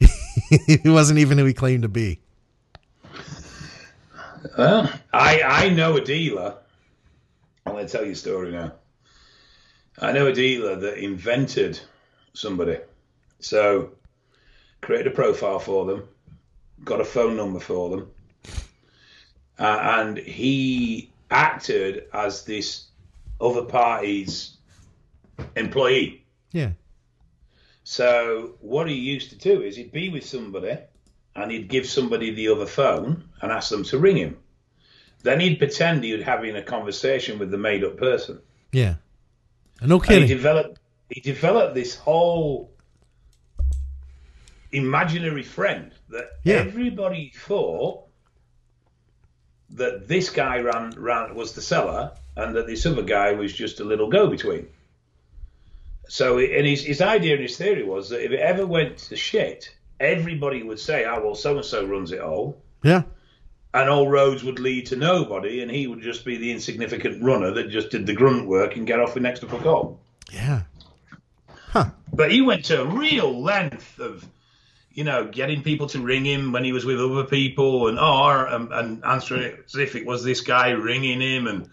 he 0.67 0.79
wasn't 0.85 1.17
even 1.17 1.39
who 1.39 1.45
he 1.45 1.53
claimed 1.53 1.81
to 1.81 1.89
be. 1.89 2.19
Well, 4.55 4.87
I 5.11 5.41
I 5.41 5.69
know 5.69 5.97
a 5.97 6.01
dealer. 6.01 6.57
I'm 7.65 7.73
going 7.73 7.87
to 7.87 7.91
tell 7.91 8.05
you 8.05 8.11
a 8.11 8.15
story 8.15 8.51
now. 8.51 8.73
I 9.97 10.11
know 10.11 10.27
a 10.27 10.33
dealer 10.33 10.75
that 10.75 11.03
invented 11.03 11.79
somebody. 12.33 12.77
So, 13.39 13.93
created 14.81 15.07
a 15.07 15.15
profile 15.15 15.57
for 15.57 15.87
them, 15.87 16.07
got 16.83 17.01
a 17.01 17.05
phone 17.05 17.35
number 17.35 17.59
for 17.59 17.89
them, 17.89 18.11
uh, 19.57 19.79
and 19.81 20.19
he 20.19 21.09
acted 21.29 22.05
as 22.13 22.43
this 22.43 22.87
other 23.39 23.63
party's 23.63 24.57
employee. 25.55 26.25
Yeah. 26.51 26.71
So 27.83 28.55
what 28.61 28.87
he 28.87 28.95
used 28.95 29.29
to 29.29 29.35
do 29.35 29.61
is 29.61 29.75
he'd 29.75 29.91
be 29.91 30.09
with 30.09 30.25
somebody 30.25 30.77
and 31.35 31.51
he'd 31.51 31.67
give 31.67 31.85
somebody 31.85 32.31
the 32.31 32.47
other 32.47 32.65
phone 32.65 33.25
and 33.41 33.51
ask 33.51 33.69
them 33.69 33.83
to 33.85 33.99
ring 33.99 34.17
him. 34.17 34.37
Then 35.21 35.39
he'd 35.39 35.57
pretend 35.57 36.03
he 36.03 36.13
was 36.13 36.23
having 36.23 36.55
a 36.55 36.61
conversation 36.61 37.39
with 37.39 37.51
the 37.51 37.57
made 37.57 37.83
up 37.83 37.97
person. 37.97 38.39
Yeah. 38.71 38.95
No 39.81 39.99
kidding. 39.99 40.23
And 40.23 40.29
he 40.29 40.35
developed 40.35 40.79
he 41.09 41.21
developed 41.21 41.75
this 41.75 41.95
whole 41.95 42.71
imaginary 44.71 45.43
friend 45.43 45.91
that 46.09 46.39
yeah. 46.43 46.55
everybody 46.55 47.31
thought 47.35 48.04
that 49.75 50.07
this 50.07 50.29
guy 50.29 50.59
ran, 50.59 50.91
ran 50.97 51.35
was 51.35 51.53
the 51.53 51.61
seller 51.61 52.11
and 52.35 52.55
that 52.55 52.67
this 52.67 52.85
other 52.85 53.03
guy 53.03 53.33
was 53.33 53.53
just 53.53 53.79
a 53.79 53.83
little 53.83 54.09
go 54.09 54.27
between. 54.27 54.67
So, 56.07 56.37
and 56.37 56.65
his, 56.65 56.83
his 56.83 57.01
idea 57.01 57.33
and 57.33 57.41
his 57.41 57.57
theory 57.57 57.83
was 57.83 58.09
that 58.09 58.23
if 58.23 58.31
it 58.31 58.39
ever 58.39 58.65
went 58.65 58.97
to 58.97 59.15
shit, 59.15 59.73
everybody 59.99 60.63
would 60.63 60.79
say, 60.79 61.05
oh, 61.05 61.21
well, 61.23 61.35
so 61.35 61.55
and 61.55 61.65
so 61.65 61.85
runs 61.85 62.11
it 62.11 62.21
all. 62.21 62.61
Yeah. 62.83 63.03
And 63.73 63.89
all 63.89 64.07
roads 64.07 64.43
would 64.43 64.59
lead 64.59 64.87
to 64.87 64.95
nobody, 64.95 65.61
and 65.61 65.69
he 65.69 65.87
would 65.87 66.01
just 66.01 66.23
be 66.23 66.37
the 66.37 66.51
insignificant 66.51 67.23
runner 67.23 67.51
that 67.51 67.69
just 67.69 67.89
did 67.89 68.05
the 68.05 68.13
grunt 68.13 68.47
work 68.47 68.77
and 68.77 68.87
get 68.87 68.99
off 68.99 69.15
with 69.15 69.23
next 69.23 69.41
to 69.41 69.47
fuck 69.47 69.65
all. 69.65 69.99
Yeah. 70.31 70.61
Huh. 71.47 71.89
But 72.13 72.31
he 72.31 72.41
went 72.41 72.65
to 72.65 72.81
a 72.81 72.85
real 72.85 73.41
length 73.41 73.99
of 73.99 74.25
you 74.95 75.03
know, 75.03 75.27
getting 75.27 75.61
people 75.61 75.87
to 75.87 75.99
ring 75.99 76.25
him 76.25 76.53
when 76.53 76.63
he 76.63 76.71
was 76.71 76.85
with 76.85 76.99
other 76.99 77.25
people 77.25 77.89
and 77.89 77.99
or 77.99 78.47
and, 78.47 78.71
and 78.71 79.03
answering 79.05 79.43
it 79.43 79.65
as 79.67 79.75
if 79.75 79.95
it 79.95 80.05
was 80.05 80.23
this 80.23 80.41
guy 80.41 80.69
ringing 80.71 81.21
him 81.21 81.47
and 81.47 81.69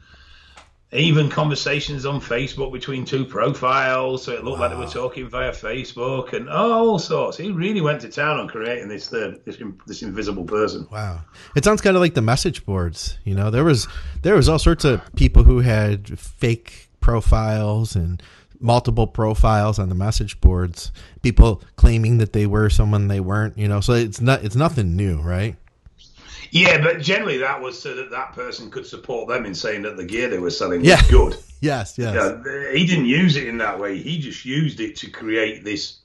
even 0.95 1.31
conversations 1.31 2.05
on 2.05 2.21
Facebook 2.21 2.71
between 2.71 3.07
two 3.07 3.25
profiles, 3.25 4.25
so 4.25 4.33
it 4.33 4.45
looked 4.45 4.59
wow. 4.59 4.67
like 4.67 4.77
they 4.77 4.85
were 4.85 4.91
talking 4.91 5.27
via 5.29 5.53
Facebook 5.53 6.35
and 6.35 6.51
all 6.51 6.99
sorts. 6.99 7.39
He 7.39 7.51
really 7.51 7.81
went 7.81 8.03
to 8.03 8.11
town 8.11 8.39
on 8.39 8.49
creating 8.49 8.89
this 8.89 9.11
uh, 9.13 9.37
this, 9.47 9.57
this 9.87 10.03
invisible 10.03 10.45
person. 10.45 10.87
Wow, 10.91 11.23
it 11.57 11.65
sounds 11.65 11.81
kind 11.81 11.97
of 11.97 12.03
like 12.03 12.15
the 12.15 12.23
message 12.23 12.67
boards. 12.67 13.19
You 13.25 13.35
know, 13.35 13.51
there 13.51 13.65
was 13.65 13.89
there 14.23 14.35
was 14.35 14.49
all 14.49 14.59
sorts 14.59 14.85
of 14.85 15.01
people 15.15 15.45
who 15.45 15.61
had 15.61 16.19
fake 16.19 16.91
profiles 17.01 17.97
and 17.97 18.23
multiple 18.63 19.07
profiles 19.07 19.79
on 19.79 19.89
the 19.89 19.95
message 19.95 20.41
boards, 20.41 20.93
people 21.23 21.63
claiming 21.77 22.19
that 22.19 22.33
they 22.33 22.47
were 22.47 22.71
someone 22.71 23.09
they 23.09 23.21
weren't, 23.21 23.59
you 23.59 23.69
know. 23.69 23.81
So 23.81 23.93
it's 23.95 24.21
not 24.21 24.45
it's 24.45 24.57
nothing 24.57 24.97
new, 24.97 25.21
right? 25.21 25.57
Yeah, 26.51 26.83
but 26.83 27.01
generally 27.01 27.39
that 27.39 27.61
was 27.61 27.81
so 27.81 27.95
that 27.95 28.11
that 28.11 28.35
person 28.35 28.71
could 28.71 28.87
support 28.87 29.29
them 29.29 29.47
in 29.47 29.55
saying 29.55 29.83
that 29.83 29.97
the 29.97 30.05
gear 30.05 30.29
they 30.29 30.39
were 30.39 30.51
selling 30.51 30.85
yeah. 30.85 30.97
was 30.97 31.11
good. 31.11 31.37
yes, 31.61 31.97
yes. 31.97 32.15
Yeah, 32.15 32.73
he 32.73 32.87
didn't 32.87 33.07
use 33.07 33.37
it 33.37 33.49
in 33.49 33.59
that 33.59 33.81
way. 33.81 33.99
He 33.99 34.19
just 34.19 34.45
used 34.45 34.79
it 34.81 34.97
to 34.97 35.11
create 35.11 35.65
this 35.65 35.99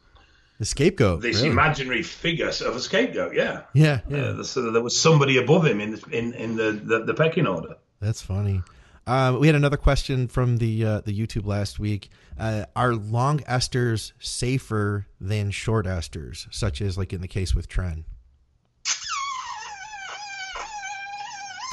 the 0.60 0.66
scapegoat, 0.66 1.22
this 1.22 1.38
really. 1.38 1.50
imaginary 1.50 2.02
figure 2.02 2.48
of 2.48 2.76
a 2.76 2.80
scapegoat. 2.80 3.36
Yeah, 3.36 3.64
yeah, 3.74 4.00
yeah. 4.10 4.18
Uh, 4.18 4.44
so 4.44 4.72
there 4.72 4.82
was 4.82 4.98
somebody 5.00 5.38
above 5.38 5.66
him 5.66 5.82
in 5.82 5.92
the, 5.92 6.18
in 6.18 6.34
in 6.34 6.56
the, 6.56 6.72
the, 6.72 7.04
the 7.04 7.14
pecking 7.14 7.46
order. 7.46 7.76
That's 8.00 8.22
funny. 8.22 8.64
Uh, 9.08 9.38
we 9.40 9.48
had 9.48 9.56
another 9.56 9.78
question 9.78 10.28
from 10.28 10.58
the 10.58 10.84
uh, 10.84 11.02
the 11.02 11.18
YouTube 11.18 11.46
last 11.46 11.80
week. 11.80 12.10
Uh, 12.38 12.66
are 12.76 12.94
long 12.94 13.40
esters 13.40 14.12
safer 14.20 15.08
than 15.22 15.50
short 15.50 15.86
esters, 15.86 16.46
such 16.54 16.82
as 16.82 16.98
like 16.98 17.14
in 17.14 17.22
the 17.22 17.28
case 17.28 17.56
with 17.56 17.70
Tren? 17.70 18.04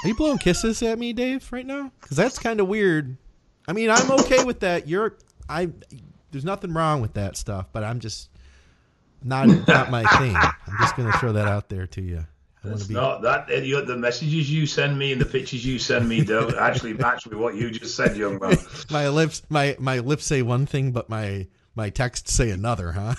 Are 0.05 0.09
you 0.09 0.15
blowing 0.15 0.39
kisses 0.39 0.81
at 0.83 0.97
me, 0.97 1.13
Dave, 1.13 1.51
right 1.51 1.67
now? 1.67 1.91
Because 2.01 2.17
that's 2.17 2.39
kind 2.39 2.61
of 2.61 2.69
weird. 2.69 3.17
I 3.67 3.73
mean, 3.73 3.91
I'm 3.91 4.11
okay 4.13 4.45
with 4.45 4.61
that. 4.61 4.87
You're, 4.87 5.17
I. 5.49 5.71
There's 6.31 6.45
nothing 6.45 6.73
wrong 6.73 7.01
with 7.01 7.15
that 7.15 7.37
stuff, 7.37 7.67
but 7.73 7.83
I'm 7.83 7.99
just 7.99 8.29
not 9.25 9.49
not 9.67 9.91
my 9.91 10.05
thing. 10.19 10.37
I'm 10.37 10.79
just 10.79 10.97
gonna 10.97 11.13
throw 11.15 11.33
that 11.33 11.49
out 11.49 11.69
there 11.69 11.89
to 11.89 12.01
you. 12.03 12.27
It's 12.65 12.87
be... 12.87 12.95
not 12.95 13.23
that 13.23 13.47
the 13.49 13.97
messages 13.97 14.51
you 14.51 14.67
send 14.67 14.99
me 14.99 15.13
and 15.13 15.21
the 15.21 15.27
pictures 15.27 15.65
you 15.65 15.79
send 15.79 16.09
me 16.09 16.25
don't 16.25 16.55
actually 16.59 16.95
match 16.95 17.27
with 17.27 17.39
what 17.39 17.55
you 17.55 17.71
just 17.71 17.95
said, 17.95 18.17
young 18.17 18.39
man. 18.39 18.57
my 18.91 19.09
lips, 19.09 19.43
my 19.49 19.77
my 19.79 19.99
lips 19.99 20.25
say 20.25 20.43
one 20.43 20.67
thing, 20.67 20.93
but 20.93 21.09
my 21.09 21.47
my 21.75 21.91
text 21.91 22.29
say 22.29 22.51
another, 22.51 22.93
huh? 22.93 23.15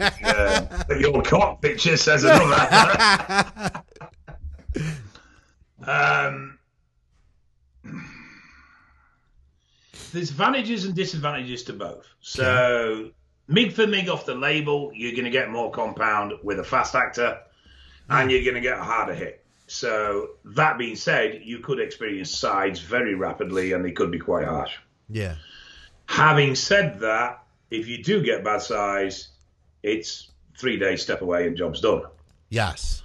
yeah, 0.00 0.82
your 0.98 1.22
cock 1.22 1.60
picture 1.60 1.96
says 1.96 2.24
another. 2.24 3.82
um, 5.84 6.58
there's 10.12 10.30
advantages 10.30 10.84
and 10.84 10.94
disadvantages 10.94 11.64
to 11.64 11.72
both. 11.72 12.06
So, 12.20 13.10
mig 13.48 13.72
for 13.72 13.86
mig 13.86 14.08
off 14.08 14.24
the 14.24 14.34
label, 14.34 14.90
you're 14.94 15.12
going 15.12 15.24
to 15.24 15.30
get 15.30 15.50
more 15.50 15.70
compound 15.70 16.32
with 16.42 16.58
a 16.58 16.64
fast 16.64 16.94
actor 16.94 17.40
and 18.08 18.24
hmm. 18.24 18.30
you're 18.30 18.44
going 18.44 18.54
to 18.54 18.60
get 18.60 18.78
a 18.78 18.82
harder 18.82 19.14
hit. 19.14 19.44
So 19.68 20.30
that 20.44 20.78
being 20.78 20.96
said, 20.96 21.40
you 21.44 21.58
could 21.58 21.80
experience 21.80 22.30
sides 22.30 22.80
very 22.80 23.14
rapidly, 23.14 23.72
and 23.72 23.84
they 23.84 23.92
could 23.92 24.10
be 24.10 24.18
quite 24.18 24.46
harsh. 24.46 24.76
Yeah. 25.08 25.34
Having 26.06 26.54
said 26.54 27.00
that, 27.00 27.42
if 27.70 27.88
you 27.88 28.02
do 28.02 28.22
get 28.22 28.44
bad 28.44 28.62
sides, 28.62 29.28
it's 29.82 30.30
three 30.56 30.78
days 30.78 31.02
step 31.02 31.20
away 31.20 31.46
and 31.46 31.56
job's 31.56 31.80
done. 31.80 32.02
Yes. 32.48 33.02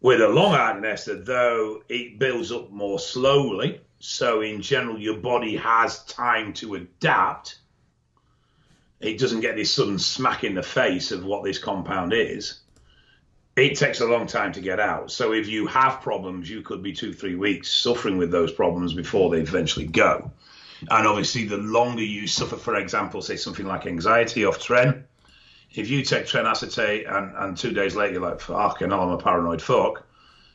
With 0.00 0.20
a 0.20 0.28
long 0.28 0.52
hardened 0.52 0.86
ester, 0.86 1.20
though, 1.20 1.82
it 1.88 2.18
builds 2.18 2.52
up 2.52 2.70
more 2.70 2.98
slowly. 2.98 3.80
So 3.98 4.42
in 4.42 4.60
general, 4.60 4.98
your 4.98 5.16
body 5.16 5.56
has 5.56 6.04
time 6.04 6.52
to 6.54 6.74
adapt. 6.74 7.58
it 9.00 9.18
doesn't 9.18 9.40
get 9.40 9.56
this 9.56 9.72
sudden 9.72 9.98
smack 9.98 10.44
in 10.44 10.54
the 10.54 10.62
face 10.62 11.10
of 11.10 11.24
what 11.24 11.42
this 11.42 11.58
compound 11.58 12.12
is, 12.12 12.60
it 13.56 13.76
takes 13.76 14.00
a 14.00 14.06
long 14.06 14.26
time 14.26 14.52
to 14.52 14.60
get 14.60 14.80
out. 14.80 15.10
So 15.10 15.32
if 15.32 15.46
you 15.48 15.66
have 15.66 16.00
problems, 16.00 16.50
you 16.50 16.62
could 16.62 16.82
be 16.82 16.92
two, 16.92 17.12
three 17.12 17.36
weeks 17.36 17.70
suffering 17.70 18.18
with 18.18 18.30
those 18.30 18.52
problems 18.52 18.94
before 18.94 19.30
they 19.30 19.40
eventually 19.40 19.86
go. 19.86 20.30
And 20.90 21.06
obviously, 21.06 21.44
the 21.44 21.56
longer 21.56 22.02
you 22.02 22.26
suffer, 22.26 22.56
for 22.56 22.76
example, 22.76 23.22
say 23.22 23.36
something 23.36 23.66
like 23.66 23.86
anxiety 23.86 24.44
off 24.44 24.58
tren, 24.58 25.04
if 25.72 25.88
you 25.88 26.02
take 26.02 26.26
tren 26.26 26.46
acetate 26.46 27.06
and, 27.06 27.32
and 27.36 27.56
two 27.56 27.72
days 27.72 27.96
later 27.96 28.14
you're 28.14 28.22
like, 28.22 28.40
fuck, 28.40 28.80
and 28.80 28.92
I'm 28.92 29.08
a 29.08 29.18
paranoid 29.18 29.62
fuck, 29.62 30.04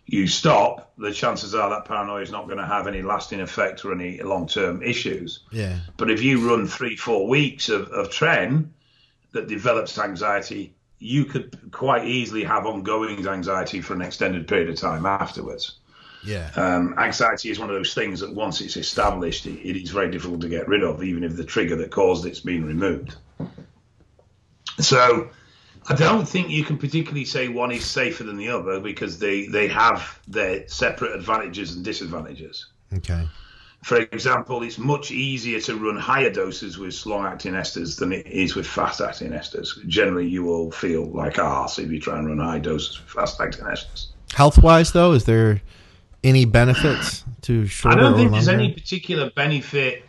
you 0.06 0.28
stop, 0.28 0.92
the 0.98 1.14
chances 1.14 1.54
are 1.54 1.70
that 1.70 1.86
paranoia 1.86 2.22
is 2.22 2.32
not 2.32 2.46
going 2.46 2.58
to 2.58 2.66
have 2.66 2.88
any 2.88 3.02
lasting 3.02 3.42
effect 3.42 3.86
or 3.86 3.94
any 3.94 4.22
long 4.22 4.48
term 4.48 4.82
issues. 4.82 5.42
Yeah. 5.52 5.78
But 5.98 6.10
if 6.10 6.22
you 6.22 6.50
run 6.50 6.68
three, 6.68 6.96
four 6.96 7.28
weeks 7.28 7.70
of, 7.70 7.90
of 7.90 8.10
tren 8.10 8.70
that 9.32 9.48
develops 9.48 9.98
anxiety, 10.00 10.74
you 11.00 11.26
could 11.26 11.72
quite 11.72 12.06
easily 12.06 12.44
have 12.44 12.66
ongoing 12.66 13.26
anxiety 13.28 13.82
for 13.82 13.94
an 13.94 14.02
extended 14.02 14.48
period 14.48 14.70
of 14.70 14.76
time 14.76 15.06
afterwards. 15.06 15.78
Yeah. 16.24 16.52
Um, 16.56 16.96
anxiety 16.98 17.50
is 17.50 17.60
one 17.60 17.70
of 17.70 17.76
those 17.76 17.94
things 17.94 18.20
that 18.20 18.34
once 18.34 18.60
it's 18.60 18.76
established, 18.76 19.46
it, 19.46 19.66
it 19.66 19.82
is 19.82 19.92
very 19.92 20.12
difficult 20.12 20.42
to 20.42 20.50
get 20.50 20.68
rid 20.68 20.84
of, 20.84 21.02
even 21.04 21.24
if 21.24 21.36
the 21.38 21.46
trigger 21.46 21.78
that 21.78 21.92
caused 21.92 22.26
it's 22.26 22.42
been 22.42 22.66
removed. 22.66 23.16
So 24.80 25.30
I 25.88 25.96
don't 25.96 26.28
think 26.28 26.50
you 26.50 26.66
can 26.66 26.78
particularly 26.78 27.26
say 27.26 27.48
one 27.48 27.72
is 27.72 27.86
safer 27.86 28.24
than 28.24 28.38
the 28.38 28.50
other 28.50 28.80
because 28.82 29.20
they, 29.20 29.48
they 29.48 29.70
have 29.70 30.20
their 30.28 30.68
separate 30.68 31.16
advantages 31.16 31.76
and 31.76 31.86
disadvantages. 31.86 32.68
Okay. 32.94 33.28
For 33.84 33.98
example, 33.98 34.62
it's 34.64 34.78
much 34.78 35.10
easier 35.12 35.62
to 35.62 35.76
run 35.76 35.98
higher 35.98 36.30
doses 36.30 36.78
with 36.78 37.06
long 37.06 37.26
acting 37.26 37.54
esters 37.54 37.98
than 37.98 38.12
it 38.12 38.28
is 38.28 38.56
with 38.56 38.68
fast 38.68 39.00
acting 39.00 39.32
esters. 39.32 39.70
Generally, 39.88 40.28
you 40.28 40.44
will 40.44 40.70
feel 40.72 41.06
like 41.12 41.40
arse 41.40 41.80
if 41.80 41.90
you 41.90 42.00
try 42.00 42.18
and 42.18 42.28
run 42.28 42.40
high 42.40 42.60
doses 42.60 43.00
with 43.00 43.10
fast 43.10 43.40
acting 43.40 43.66
esters. 43.66 44.08
Health 44.34 44.62
wise, 44.62 44.92
though, 44.92 45.14
is 45.14 45.24
there 45.24 45.62
any 46.24 46.46
benefits 46.46 47.24
to 47.44 47.68
I 47.86 47.96
don't 47.96 48.16
think 48.16 48.32
there's 48.32 48.50
any 48.50 48.74
particular 48.74 49.32
benefit 49.32 50.04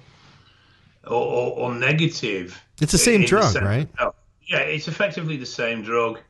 or, 1.07 1.13
or, 1.13 1.59
or 1.59 1.75
negative. 1.75 2.61
It's 2.81 2.93
the 2.93 2.99
same 2.99 3.25
drug, 3.25 3.53
sense- 3.53 3.65
right? 3.65 3.89
Yeah, 4.47 4.59
it's 4.59 4.89
effectively 4.89 5.37
the 5.37 5.47
same 5.47 5.83
drug. 5.83 6.21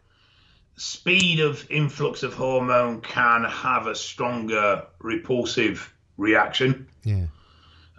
Speed 0.77 1.41
of 1.41 1.67
influx 1.71 2.23
of 2.23 2.35
hormone 2.35 3.01
can 3.01 3.45
have 3.45 3.87
a 3.87 3.95
stronger 3.95 4.85
repulsive 4.99 5.93
reaction. 6.17 6.87
Yeah. 7.05 7.27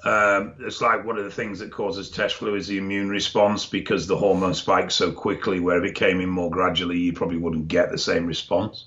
Um, 0.04 0.56
it's 0.60 0.82
like 0.82 1.06
one 1.06 1.18
of 1.18 1.26
the 1.26 1.32
things 1.32 1.60
that 1.60 1.72
causes 1.72 2.10
test 2.10 2.36
flu 2.36 2.56
is 2.56 2.68
the 2.68 2.78
immune 2.78 3.10
response 3.10 3.68
because 3.68 4.08
the 4.08 4.18
hormone 4.18 4.56
spikes 4.56 4.96
so 4.96 5.12
quickly. 5.12 5.60
Where 5.60 5.84
if 5.84 5.92
it 5.92 5.96
came 5.96 6.22
in 6.22 6.30
more 6.30 6.50
gradually, 6.50 6.98
you 6.98 7.14
probably 7.14 7.38
wouldn't 7.38 7.68
get 7.68 7.92
the 7.92 7.98
same 7.98 8.26
response. 8.26 8.86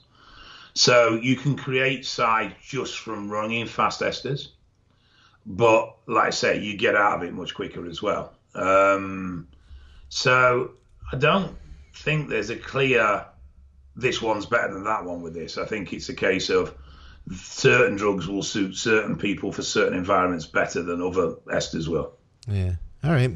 So 0.75 1.15
you 1.15 1.37
can 1.37 1.57
create 1.57 2.05
side 2.05 2.57
just 2.61 2.99
from 2.99 3.31
running 3.31 3.67
fast 3.67 4.01
esters, 4.01 4.49
but 5.47 5.95
like 6.07 6.27
I 6.27 6.31
say, 6.31 6.61
you 6.61 6.77
get 6.77 6.97
out 6.97 7.19
of 7.19 7.23
it 7.23 7.33
much 7.33 7.55
quicker 7.55 7.87
as 7.87 8.03
well. 8.03 8.33
Um, 8.57 9.47
so 10.09 10.73
I 11.13 11.17
don't 11.17 11.57
think 11.95 12.29
there's 12.29 12.51
a 12.51 12.57
clear 12.57 13.25
this 13.95 14.21
one's 14.21 14.47
better 14.47 14.73
than 14.75 14.85
that 14.85 15.05
one 15.05 15.23
with 15.23 15.35
this. 15.35 15.59
I 15.59 15.65
think 15.65 15.93
it's 15.93 16.09
a 16.09 16.15
case 16.15 16.51
of 16.51 16.75
certain 17.33 17.97
drugs 17.97 18.29
will 18.29 18.43
suit 18.43 18.77
certain 18.77 19.17
people 19.17 19.53
for 19.53 19.63
certain 19.63 19.97
environments 19.97 20.47
better 20.47 20.83
than 20.83 21.01
other 21.01 21.33
esters 21.47 21.89
will. 21.89 22.13
Yeah. 22.49 22.75
All 23.03 23.11
right. 23.11 23.31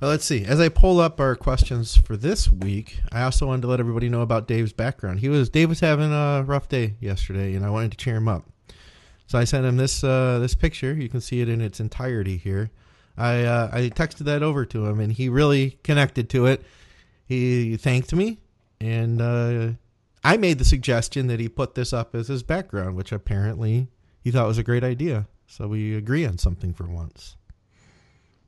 Well, 0.00 0.10
let's 0.10 0.24
see. 0.24 0.44
As 0.44 0.60
I 0.60 0.68
pull 0.68 0.98
up 0.98 1.20
our 1.20 1.36
questions 1.36 1.96
for 1.96 2.16
this 2.16 2.50
week, 2.50 3.00
I 3.12 3.22
also 3.22 3.46
wanted 3.46 3.62
to 3.62 3.68
let 3.68 3.78
everybody 3.78 4.08
know 4.08 4.22
about 4.22 4.48
Dave's 4.48 4.72
background. 4.72 5.20
He 5.20 5.28
was 5.28 5.48
Dave 5.48 5.68
was 5.68 5.80
having 5.80 6.12
a 6.12 6.42
rough 6.44 6.68
day 6.68 6.94
yesterday, 7.00 7.54
and 7.54 7.64
I 7.64 7.70
wanted 7.70 7.92
to 7.92 7.96
cheer 7.96 8.16
him 8.16 8.26
up. 8.28 8.44
So 9.28 9.38
I 9.38 9.44
sent 9.44 9.64
him 9.64 9.76
this 9.76 10.02
uh, 10.02 10.40
this 10.40 10.54
picture. 10.54 10.92
You 10.92 11.08
can 11.08 11.20
see 11.20 11.40
it 11.40 11.48
in 11.48 11.60
its 11.60 11.78
entirety 11.78 12.36
here. 12.36 12.70
I 13.16 13.44
uh, 13.44 13.70
I 13.72 13.80
texted 13.90 14.24
that 14.24 14.42
over 14.42 14.66
to 14.66 14.86
him, 14.86 14.98
and 14.98 15.12
he 15.12 15.28
really 15.28 15.78
connected 15.84 16.28
to 16.30 16.46
it. 16.46 16.62
He 17.26 17.76
thanked 17.76 18.12
me, 18.12 18.40
and 18.80 19.22
uh, 19.22 19.70
I 20.24 20.36
made 20.36 20.58
the 20.58 20.64
suggestion 20.64 21.26
that 21.28 21.40
he 21.40 21.48
put 21.48 21.74
this 21.74 21.92
up 21.92 22.14
as 22.14 22.28
his 22.28 22.42
background, 22.42 22.96
which 22.96 23.10
apparently 23.12 23.88
he 24.22 24.30
thought 24.30 24.46
was 24.46 24.58
a 24.58 24.62
great 24.62 24.84
idea. 24.84 25.26
So 25.46 25.66
we 25.68 25.96
agree 25.96 26.24
on 26.24 26.38
something 26.38 26.72
for 26.72 26.84
once. 26.84 27.36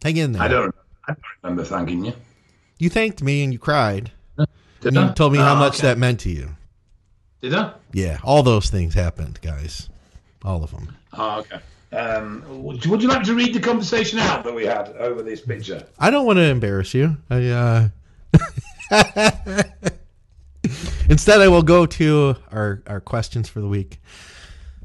Hang 0.03 0.17
in 0.17 0.33
there. 0.33 0.43
I 0.43 0.49
don't. 0.49 0.75
I 1.07 1.13
don't 1.13 1.19
remember 1.43 1.65
thanking 1.65 2.05
you. 2.05 2.13
You 2.79 2.89
thanked 2.91 3.23
me 3.23 3.43
and 3.45 3.53
you 3.53 3.59
cried. 3.59 4.11
Did 4.37 4.49
And 4.85 4.99
I? 4.99 5.09
you 5.09 5.15
told 5.15 5.33
me 5.33 5.39
how 5.39 5.55
Oh, 5.55 5.59
much 5.59 5.79
okay. 5.79 5.89
that 5.89 5.99
meant 5.99 6.21
to 6.21 6.31
you. 6.31 6.57
Did 7.41 7.55
I? 7.55 7.73
Yeah, 7.93 8.19
all 8.23 8.43
those 8.43 8.71
things 8.71 8.95
happened, 8.95 9.39
guys. 9.43 9.89
All 10.45 10.63
of 10.65 10.71
them. 10.71 10.97
Oh, 11.13 11.41
okay. 11.41 11.61
Um, 11.97 12.43
would, 12.65 12.85
would 12.87 13.03
you 13.03 13.09
like 13.09 13.23
to 13.25 13.35
read 13.35 13.55
the 13.55 13.61
conversation 13.61 14.19
out 14.19 14.45
that 14.45 14.55
we 14.55 14.67
had 14.67 14.89
over 14.97 15.23
this 15.23 15.41
picture? 15.41 15.87
I 15.99 16.11
don't 16.11 16.27
want 16.27 16.39
to 16.39 16.43
embarrass 16.45 16.93
you. 16.95 17.17
I, 17.31 17.49
uh... 17.49 17.89
Instead, 21.09 21.41
I 21.41 21.49
will 21.49 21.63
go 21.63 21.87
to 21.87 22.37
our, 22.51 22.83
our 22.87 23.01
questions 23.01 23.49
for 23.49 23.61
the 23.61 23.69
week. 23.69 24.01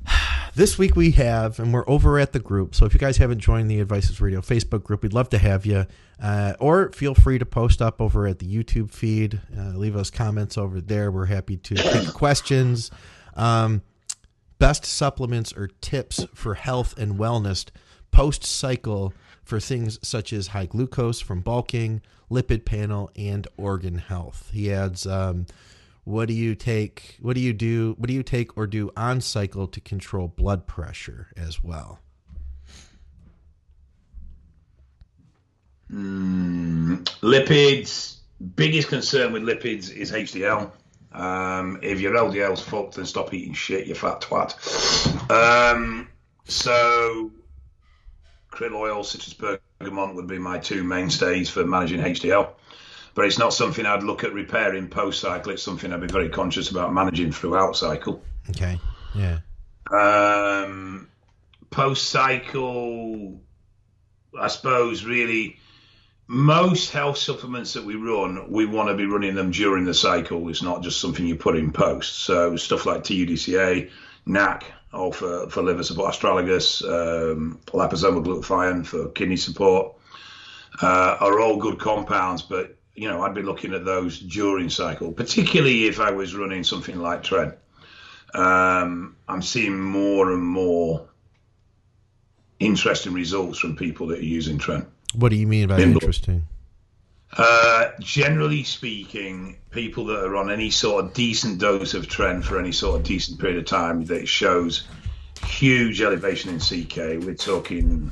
This 0.56 0.78
week 0.78 0.96
we 0.96 1.12
have, 1.12 1.60
and 1.60 1.72
we're 1.72 1.88
over 1.88 2.20
at 2.20 2.34
the 2.34 2.40
group. 2.40 2.76
So 2.76 2.86
if 2.86 2.94
you 2.94 3.00
guys 3.00 3.16
haven't 3.18 3.40
joined 3.40 3.70
the 3.70 3.80
Advices 3.80 4.20
Radio 4.20 4.42
Facebook 4.42 4.84
group, 4.84 5.04
we'd 5.04 5.14
love 5.14 5.30
to 5.30 5.38
have 5.38 5.66
you. 5.66 5.86
Uh, 6.22 6.54
or 6.60 6.92
feel 6.92 7.14
free 7.14 7.38
to 7.38 7.46
post 7.46 7.82
up 7.82 8.02
over 8.02 8.28
at 8.28 8.40
the 8.40 8.46
YouTube 8.46 8.92
feed. 8.92 9.40
Uh, 9.58 9.78
leave 9.78 9.96
us 9.96 10.10
comments 10.10 10.58
over 10.58 10.82
there. 10.82 11.12
We're 11.12 11.28
happy 11.28 11.56
to 11.56 11.76
take 11.76 12.08
questions. 12.14 12.92
Um, 13.36 13.84
best 14.58 14.84
supplements 14.86 15.54
or 15.54 15.70
tips 15.82 16.26
for 16.34 16.56
health 16.56 16.98
and 16.98 17.18
wellness 17.18 17.68
post 18.12 18.44
cycle 18.44 19.14
for 19.50 19.60
things 19.60 20.00
such 20.02 20.32
as 20.32 20.48
high 20.48 20.68
glucose 20.68 21.20
from 21.20 21.42
bulking, 21.42 22.02
lipid 22.32 22.64
panel, 22.64 23.12
and 23.16 23.48
organ 23.58 23.98
health. 23.98 24.52
He 24.54 24.72
adds, 24.72 25.08
um, 25.08 25.48
what 26.04 26.28
do 26.28 26.34
you 26.34 26.56
take? 26.56 27.18
What 27.20 27.36
do 27.36 27.42
you 27.42 27.54
do? 27.54 27.96
What 27.98 28.08
do 28.08 28.14
you 28.14 28.24
take 28.24 28.58
or 28.58 28.68
do 28.68 28.92
on 28.96 29.22
cycle 29.22 29.68
to 29.68 29.82
control 29.82 30.28
blood 30.28 30.68
pressure 30.68 31.28
as 31.36 31.64
well? 31.64 32.00
Lipids. 37.22 38.16
Biggest 38.56 38.88
concern 38.88 39.34
with 39.34 39.44
lipids 39.44 39.92
is 39.92 40.12
HDL. 40.14 40.72
Um, 41.12 41.80
if 41.82 42.00
your 42.00 42.14
LDL's 42.14 42.62
fucked, 42.62 42.96
then 42.96 43.06
stop 43.06 43.34
eating 43.34 43.54
shit, 43.54 43.88
you 43.88 43.96
fat 43.96 44.22
twat. 44.22 44.56
Um, 45.30 46.08
so, 46.46 47.32
krill 48.52 48.76
oil, 48.76 49.04
citrus 49.04 49.34
bergamot 49.34 50.16
would 50.16 50.28
be 50.28 50.40
my 50.40 50.58
two 50.58 50.84
mainstays 50.84 51.50
for 51.50 51.66
managing 51.66 52.00
HDL. 52.00 52.52
But 53.16 53.26
it's 53.26 53.40
not 53.40 53.54
something 53.54 53.86
I'd 53.86 54.04
look 54.04 54.24
at 54.24 54.34
repairing 54.34 54.88
post 54.88 55.22
cycle. 55.22 55.52
It's 55.52 55.64
something 55.64 55.92
I'd 55.92 56.02
be 56.02 56.08
very 56.08 56.30
conscious 56.30 56.70
about 56.70 56.94
managing 56.94 57.32
throughout 57.32 57.76
cycle. 57.76 58.24
Okay. 58.50 58.80
Yeah. 59.16 59.40
Um, 59.92 61.10
post 61.70 62.10
cycle, 62.10 63.42
I 64.40 64.48
suppose, 64.48 65.04
really, 65.04 65.58
most 66.28 66.92
health 66.92 67.18
supplements 67.18 67.74
that 67.74 67.84
we 67.84 67.96
run, 67.96 68.52
we 68.52 68.66
want 68.66 68.90
to 68.90 68.96
be 68.96 69.06
running 69.06 69.34
them 69.34 69.50
during 69.52 69.84
the 69.84 69.94
cycle. 69.94 70.48
It's 70.50 70.62
not 70.62 70.84
just 70.84 71.02
something 71.02 71.26
you 71.26 71.36
put 71.36 71.58
in 71.58 71.72
post. 71.72 72.20
So 72.20 72.56
stuff 72.56 72.86
like 72.86 73.04
TUDCA, 73.04 73.90
NAC, 74.28 74.72
all 74.94 75.12
for, 75.12 75.50
for 75.50 75.62
liver 75.62 75.84
support, 75.84 76.14
astragalus, 76.14 76.84
um, 76.84 77.60
liposomal 77.68 78.24
glutathione 78.26 78.86
for 78.86 79.10
kidney 79.10 79.38
support, 79.38 79.96
uh, 80.82 81.18
are 81.20 81.40
all 81.40 81.58
good 81.58 81.80
compounds. 81.80 82.42
But 82.42 82.76
you 82.96 83.08
know, 83.08 83.22
I'd 83.22 83.36
be 83.36 83.44
looking 83.44 83.74
at 83.74 83.86
those 83.86 84.20
during 84.20 84.70
cycle, 84.70 85.12
particularly 85.12 85.86
if 85.86 86.00
I 86.00 86.12
was 86.12 86.36
running 86.36 86.64
something 86.64 86.98
like 86.98 87.24
Tren 87.24 87.56
um, 88.34 89.16
I'm 89.28 89.42
seeing 89.42 89.80
more 89.80 90.32
and 90.32 90.44
more 90.44 91.08
interesting 92.60 93.14
results 93.14 93.60
from 93.60 93.76
people 93.76 94.08
that 94.08 94.20
are 94.20 94.26
using 94.26 94.60
Tren. 94.60 94.86
What 95.16 95.30
do 95.30 95.36
you 95.36 95.48
mean 95.48 95.68
by 95.68 95.80
interesting? 95.80 96.48
Uh, 97.38 97.92
generally 98.00 98.64
speaking, 98.64 99.58
people 99.72 100.06
that 100.06 100.26
are 100.26 100.36
on 100.36 100.52
any 100.52 100.72
sort 100.72 101.06
of 101.06 101.14
decent 101.14 101.60
dose 101.60 101.94
of 101.94 102.08
Tren 102.08 102.44
for 102.44 102.60
any 102.60 102.72
sort 102.72 103.00
of 103.00 103.06
decent 103.06 103.40
period 103.40 103.60
of 103.60 103.66
time, 103.66 104.06
that 104.06 104.28
shows 104.28 104.88
huge 105.46 106.02
elevation 106.02 106.52
in 106.52 106.60
CK. 106.60 107.24
We're 107.24 107.36
talking 107.36 108.12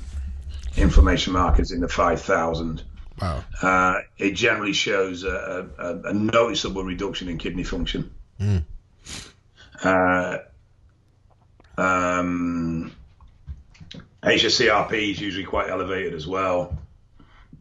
inflammation 0.75 1.33
markers 1.33 1.71
in 1.71 1.81
the 1.81 1.87
5,000. 1.87 2.83
Wow. 3.19 3.43
Uh, 3.61 3.95
it 4.17 4.31
generally 4.31 4.73
shows 4.73 5.23
a, 5.23 5.67
a, 5.79 6.09
a 6.09 6.13
noticeable 6.13 6.83
reduction 6.83 7.27
in 7.27 7.39
kidney 7.39 7.63
function. 7.63 8.13
Uh, 9.83 10.37
um, 11.77 12.91
HSCRP 14.23 15.11
is 15.11 15.19
usually 15.19 15.45
quite 15.45 15.69
elevated 15.69 16.13
as 16.13 16.27
well. 16.27 16.77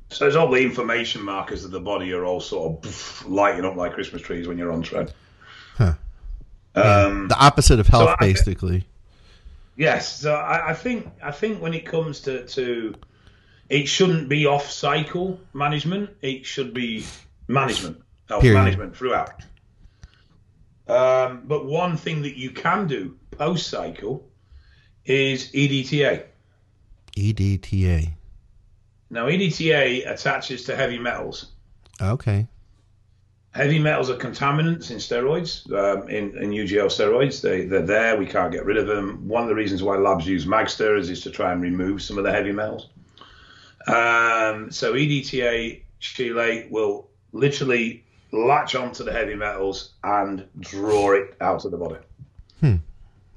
So 0.09 0.27
it's 0.27 0.37
all 0.37 0.49
the 0.51 0.63
inflammation 0.63 1.23
markers 1.23 1.65
of 1.65 1.71
the 1.73 1.81
body 1.81 2.13
are 2.13 2.25
all 2.25 2.41
sort 2.41 2.85
of 2.87 3.25
lighting 3.27 3.65
up 3.65 3.77
like 3.77 3.93
Christmas 3.93 4.23
trees 4.23 4.47
when 4.47 4.57
you're 4.57 4.73
on 4.73 4.83
tren. 4.83 5.11
Huh. 5.77 5.95
Um, 6.75 7.29
The 7.29 7.39
opposite 7.39 7.81
of 7.81 7.87
health, 7.89 8.11
I- 8.11 8.17
basically. 8.27 8.87
Yes, 9.79 10.21
so 10.21 10.35
I, 10.35 10.71
I 10.71 10.75
think 10.75 11.07
I 11.23 11.31
think 11.33 11.61
when 11.61 11.75
it 11.75 11.85
comes 11.85 12.21
to, 12.21 12.47
to 12.47 12.95
it 13.69 13.87
shouldn't 13.87 14.29
be 14.29 14.47
off 14.47 14.71
cycle 14.71 15.39
management. 15.53 16.11
It 16.23 16.47
should 16.47 16.73
be 16.73 17.05
management, 17.47 18.01
health 18.27 18.41
Period. 18.41 18.59
management 18.59 18.97
throughout. 18.97 19.43
Um, 20.89 21.43
but 21.45 21.67
one 21.67 21.97
thing 21.99 22.23
that 22.23 22.39
you 22.39 22.53
can 22.53 22.87
do 22.87 23.19
post 23.33 23.69
cycle 23.69 24.27
is 25.05 25.51
EDTA. 25.53 26.25
EDTA. 27.17 28.13
Now 29.11 29.27
EDTA 29.27 30.11
attaches 30.11 30.65
to 30.65 30.77
heavy 30.77 30.99
metals. 30.99 31.47
Okay. 32.01 32.47
Heavy 33.53 33.79
metals 33.79 34.11
are 34.11 34.17
contaminants 34.17 34.91
in 34.91 34.99
steroids, 34.99 35.71
um, 35.73 36.09
in, 36.11 36.37
in 36.37 36.51
UGL 36.51 36.89
steroids. 36.89 37.41
They, 37.41 37.65
they're 37.65 37.81
there. 37.81 38.19
We 38.19 38.27
can't 38.27 38.53
get 38.53 38.67
rid 38.67 38.77
of 38.77 38.87
them. 38.87 39.27
One 39.27 39.43
of 39.43 39.49
the 39.49 39.55
reasons 39.55 39.83
why 39.83 39.97
labs 39.97 40.27
use 40.27 40.47
mag 40.47 40.69
stirrers 40.69 41.09
is 41.09 41.23
to 41.23 41.31
try 41.31 41.53
and 41.53 41.63
remove 41.63 42.03
some 42.03 42.19
of 42.19 42.25
the 42.25 42.33
heavy 42.33 42.53
metals. 42.53 42.89
Um, 43.87 44.71
so 44.71 44.93
EDTA 44.93 45.81
chelate 46.01 46.71
will 46.71 47.09
literally 47.33 48.05
latch 48.33 48.75
onto 48.75 49.05
the 49.05 49.13
heavy 49.13 49.35
metals 49.35 49.95
and 50.05 50.47
draw 50.61 51.13
it 51.13 51.35
out 51.41 51.65
of 51.65 51.71
the 51.71 51.79
body. 51.79 51.97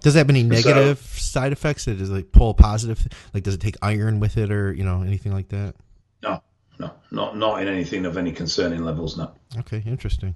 Does 0.01 0.15
it 0.15 0.19
have 0.19 0.29
any 0.29 0.43
negative 0.43 0.99
side 0.99 1.51
effects? 1.51 1.85
Does 1.85 2.09
it 2.09 2.13
like 2.13 2.31
pull 2.31 2.53
positive? 2.53 3.07
Like, 3.33 3.43
does 3.43 3.55
it 3.55 3.61
take 3.61 3.75
iron 3.81 4.19
with 4.19 4.37
it, 4.37 4.51
or 4.51 4.73
you 4.73 4.83
know 4.83 5.01
anything 5.01 5.33
like 5.33 5.49
that? 5.49 5.75
No, 6.23 6.41
no, 6.79 6.91
not 7.11 7.37
not 7.37 7.61
in 7.61 7.67
anything 7.67 8.05
of 8.05 8.17
any 8.17 8.31
concerning 8.31 8.83
levels. 8.83 9.17
No. 9.17 9.31
Okay, 9.59 9.83
interesting. 9.85 10.35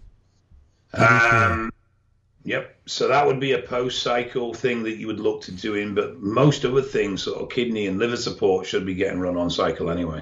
Um, 0.93 1.71
yep. 2.43 2.77
So 2.85 3.07
that 3.07 3.25
would 3.25 3.39
be 3.39 3.53
a 3.53 3.59
post-cycle 3.59 4.53
thing 4.53 4.83
that 4.83 4.97
you 4.97 5.07
would 5.07 5.19
look 5.19 5.41
to 5.43 5.51
doing, 5.51 5.95
but 5.95 6.21
most 6.21 6.65
other 6.65 6.81
things, 6.81 7.23
sort 7.23 7.41
of 7.41 7.49
kidney 7.49 7.87
and 7.87 7.97
liver 7.97 8.17
support, 8.17 8.67
should 8.67 8.85
be 8.85 8.93
getting 8.93 9.19
run 9.19 9.37
on 9.37 9.49
cycle 9.49 9.89
anyway. 9.89 10.21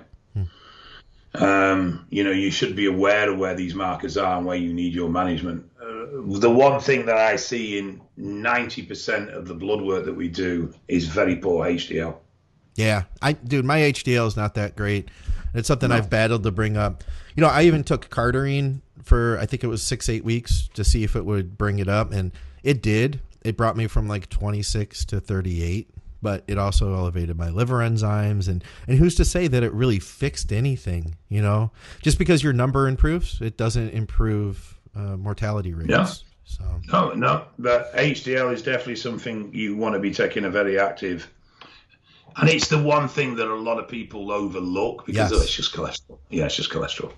Um, 1.33 2.05
you 2.09 2.23
know, 2.23 2.31
you 2.31 2.51
should 2.51 2.75
be 2.75 2.87
aware 2.87 3.31
of 3.31 3.39
where 3.39 3.55
these 3.55 3.73
markers 3.73 4.17
are 4.17 4.37
and 4.37 4.45
where 4.45 4.57
you 4.57 4.73
need 4.73 4.93
your 4.93 5.09
management. 5.09 5.69
Uh, 5.81 6.39
the 6.39 6.49
one 6.49 6.79
thing 6.81 7.05
that 7.05 7.17
I 7.17 7.37
see 7.37 7.77
in 7.77 8.01
90% 8.19 9.33
of 9.33 9.47
the 9.47 9.53
blood 9.53 9.81
work 9.81 10.05
that 10.05 10.13
we 10.13 10.27
do 10.27 10.73
is 10.87 11.07
very 11.07 11.37
poor 11.37 11.65
HDL. 11.65 12.17
Yeah, 12.75 13.03
I 13.21 13.33
dude, 13.33 13.65
my 13.65 13.79
HDL 13.79 14.27
is 14.27 14.37
not 14.37 14.55
that 14.55 14.75
great. 14.75 15.09
It's 15.53 15.67
something 15.67 15.91
I've 15.91 16.09
battled 16.09 16.43
to 16.43 16.51
bring 16.51 16.77
up. 16.77 17.03
You 17.35 17.41
know, 17.41 17.49
I 17.49 17.63
even 17.63 17.83
took 17.83 18.09
cardarine 18.09 18.81
for 19.03 19.37
I 19.39 19.45
think 19.45 19.63
it 19.63 19.67
was 19.67 19.83
six 19.83 20.07
eight 20.07 20.23
weeks 20.23 20.69
to 20.73 20.83
see 20.83 21.03
if 21.03 21.15
it 21.15 21.25
would 21.25 21.57
bring 21.57 21.79
it 21.79 21.89
up, 21.89 22.11
and 22.11 22.31
it 22.63 22.81
did. 22.81 23.19
It 23.43 23.57
brought 23.57 23.75
me 23.75 23.87
from 23.87 24.07
like 24.07 24.29
26 24.29 25.03
to 25.05 25.19
38, 25.19 25.89
but 26.21 26.43
it 26.47 26.57
also 26.57 26.93
elevated 26.95 27.37
my 27.37 27.49
liver 27.49 27.77
enzymes. 27.77 28.47
And 28.47 28.63
and 28.87 28.97
who's 28.97 29.15
to 29.15 29.25
say 29.25 29.47
that 29.47 29.63
it 29.63 29.73
really 29.73 29.99
fixed 29.99 30.51
anything? 30.51 31.15
You 31.29 31.41
know, 31.41 31.71
just 32.01 32.17
because 32.17 32.43
your 32.43 32.53
number 32.53 32.87
improves, 32.87 33.41
it 33.41 33.57
doesn't 33.57 33.89
improve 33.89 34.79
uh, 34.95 35.17
mortality 35.17 35.73
rates. 35.73 35.89
Yeah. 35.89 36.05
So 36.43 36.63
No, 36.91 37.11
no, 37.13 37.45
but 37.57 37.95
HDL 37.95 38.53
is 38.53 38.61
definitely 38.61 38.97
something 38.97 39.53
you 39.53 39.77
want 39.77 39.93
to 39.95 39.99
be 39.99 40.11
taking 40.13 40.43
a 40.45 40.49
very 40.49 40.77
active. 40.79 41.29
And 42.35 42.49
it's 42.49 42.67
the 42.69 42.81
one 42.81 43.07
thing 43.07 43.35
that 43.35 43.47
a 43.47 43.55
lot 43.55 43.77
of 43.79 43.87
people 43.87 44.31
overlook 44.31 45.05
because 45.05 45.31
Yes. 45.31 45.39
oh, 45.39 45.43
it's 45.43 45.53
just 45.53 45.73
cholesterol. 45.73 46.17
Yeah, 46.29 46.45
it's 46.45 46.55
just 46.55 46.69
cholesterol. 46.71 47.13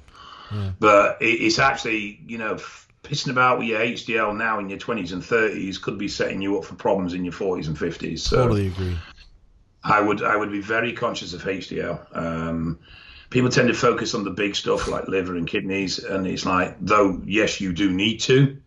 But 0.80 1.20
it, 1.22 1.42
it's 1.42 1.58
actually, 1.58 2.20
you 2.28 2.38
know, 2.38 2.60
pissing 3.04 3.32
about 3.32 3.60
with 3.60 3.68
your 3.68 3.80
HDL 3.80 4.36
now 4.36 4.60
in 4.60 4.70
your 4.70 4.80
20s 4.80 5.12
and 5.12 5.22
30s 5.22 5.82
could 5.82 5.98
be 5.98 6.08
setting 6.08 6.42
you 6.42 6.58
up 6.58 6.66
for 6.66 6.76
problems 6.76 7.14
in 7.14 7.24
your 7.24 7.34
40s 7.34 7.68
and 7.68 7.78
50s. 7.78 8.20
So 8.20 8.38
totally 8.38 8.68
agree. 8.68 8.98
I 9.84 10.00
would 10.00 10.24
I 10.24 10.36
would 10.36 10.52
be 10.52 10.62
very 10.62 10.94
conscious 10.94 11.34
of 11.34 11.44
HDL. 11.44 12.18
Um, 12.18 12.80
people 13.30 13.50
tend 13.50 13.68
to 13.68 13.74
focus 13.74 14.16
on 14.16 14.24
the 14.24 14.30
big 14.32 14.56
stuff 14.56 14.88
like 14.88 15.08
liver 15.10 15.36
and 15.36 15.48
kidneys, 15.48 16.00
and 16.00 16.26
it's 16.26 16.46
like 16.46 16.78
though 16.80 17.22
yes 17.26 17.60
you 17.60 17.74
do 17.74 17.92
need 17.92 18.20
to. 18.22 18.58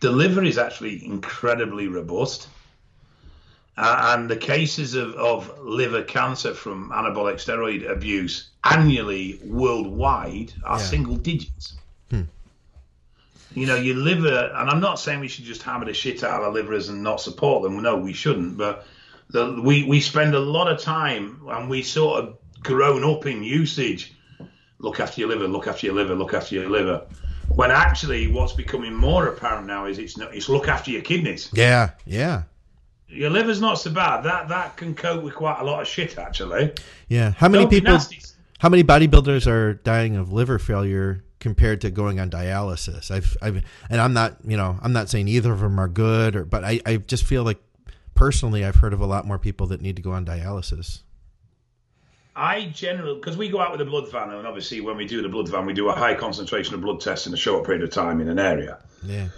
The 0.00 0.12
liver 0.12 0.44
is 0.44 0.58
actually 0.58 1.04
incredibly 1.04 1.88
robust, 1.88 2.46
uh, 3.76 4.14
and 4.14 4.30
the 4.30 4.36
cases 4.36 4.94
of, 4.94 5.14
of 5.14 5.58
liver 5.58 6.04
cancer 6.04 6.54
from 6.54 6.90
anabolic 6.90 7.34
steroid 7.34 7.90
abuse 7.90 8.50
annually 8.62 9.40
worldwide 9.44 10.52
are 10.64 10.78
Yeah. 10.78 10.84
single 10.84 11.16
digits. 11.16 11.74
You 13.54 13.66
know, 13.66 13.76
your 13.76 13.96
liver, 13.96 14.52
and 14.54 14.70
I'm 14.70 14.80
not 14.80 15.00
saying 15.00 15.20
we 15.20 15.28
should 15.28 15.44
just 15.44 15.62
hammer 15.62 15.86
the 15.86 15.94
shit 15.94 16.22
out 16.22 16.40
of 16.40 16.46
our 16.46 16.52
livers 16.52 16.90
and 16.90 17.02
not 17.02 17.20
support 17.20 17.62
them. 17.62 17.80
No, 17.82 17.96
we 17.96 18.12
shouldn't. 18.12 18.58
But 18.58 18.86
the, 19.30 19.60
we 19.62 19.84
we 19.84 20.00
spend 20.00 20.34
a 20.34 20.38
lot 20.38 20.70
of 20.70 20.80
time, 20.80 21.40
and 21.48 21.68
we 21.68 21.82
sort 21.82 22.24
of 22.24 22.38
grown 22.62 23.04
up 23.04 23.26
in 23.26 23.42
usage. 23.42 24.14
Look 24.78 25.00
after 25.00 25.20
your 25.20 25.30
liver. 25.30 25.48
Look 25.48 25.66
after 25.66 25.86
your 25.86 25.94
liver. 25.94 26.14
Look 26.14 26.34
after 26.34 26.54
your 26.54 26.68
liver. 26.68 27.06
When 27.48 27.70
actually, 27.70 28.30
what's 28.30 28.52
becoming 28.52 28.94
more 28.94 29.26
apparent 29.26 29.66
now 29.66 29.86
is 29.86 29.98
it's 29.98 30.16
not, 30.16 30.34
it's 30.34 30.48
look 30.48 30.68
after 30.68 30.90
your 30.90 31.02
kidneys. 31.02 31.50
Yeah, 31.52 31.90
yeah, 32.04 32.42
Your 33.08 33.30
liver's 33.30 33.60
not 33.60 33.78
so 33.78 33.90
bad. 33.90 34.22
That 34.24 34.48
that 34.48 34.76
can 34.76 34.94
cope 34.94 35.22
with 35.24 35.34
quite 35.34 35.58
a 35.60 35.64
lot 35.64 35.80
of 35.80 35.88
shit 35.88 36.18
actually. 36.18 36.74
yeah. 37.08 37.32
How 37.32 37.48
many 37.48 37.64
Don't 37.64 37.70
people? 37.70 37.98
How 38.58 38.68
many 38.68 38.84
bodybuilders 38.84 39.46
are 39.46 39.74
dying 39.74 40.16
of 40.16 40.32
liver 40.32 40.58
failure 40.58 41.24
compared 41.40 41.80
to 41.82 41.90
going 41.90 42.20
on 42.20 42.30
dialysis? 42.30 43.10
I've, 43.10 43.36
I've, 43.40 43.62
and 43.90 44.00
I'm 44.00 44.12
not, 44.12 44.36
you 44.44 44.56
know, 44.56 44.78
I'm 44.82 44.92
not 44.92 45.08
saying 45.08 45.28
either 45.28 45.52
of 45.52 45.60
them 45.60 45.78
are 45.78 45.88
good, 45.88 46.36
or, 46.36 46.44
but 46.44 46.64
I, 46.64 46.80
I 46.86 46.96
just 46.96 47.24
feel 47.24 47.42
like 47.44 47.58
personally, 48.14 48.64
I've 48.64 48.76
heard 48.76 48.92
of 48.92 49.00
a 49.00 49.06
lot 49.06 49.26
more 49.26 49.38
people 49.38 49.68
that 49.68 49.80
need 49.80 49.96
to 49.96 50.02
go 50.02 50.12
on 50.12 50.24
dialysis. 50.24 51.00
I 52.34 52.66
generally, 52.66 53.16
because 53.16 53.36
we 53.36 53.48
go 53.48 53.60
out 53.60 53.72
with 53.72 53.80
a 53.80 53.84
blood 53.84 54.10
van, 54.12 54.30
and 54.30 54.46
obviously 54.46 54.80
when 54.80 54.96
we 54.96 55.06
do 55.06 55.22
the 55.22 55.28
blood 55.28 55.48
van, 55.48 55.66
we 55.66 55.72
do 55.72 55.88
a 55.88 55.92
high 55.92 56.14
concentration 56.14 56.74
of 56.74 56.80
blood 56.80 57.00
tests 57.00 57.26
in 57.26 57.34
a 57.34 57.36
short 57.36 57.64
period 57.64 57.82
of 57.82 57.90
time 57.90 58.20
in 58.20 58.28
an 58.28 58.38
area. 58.38 58.78
Yeah, 59.02 59.28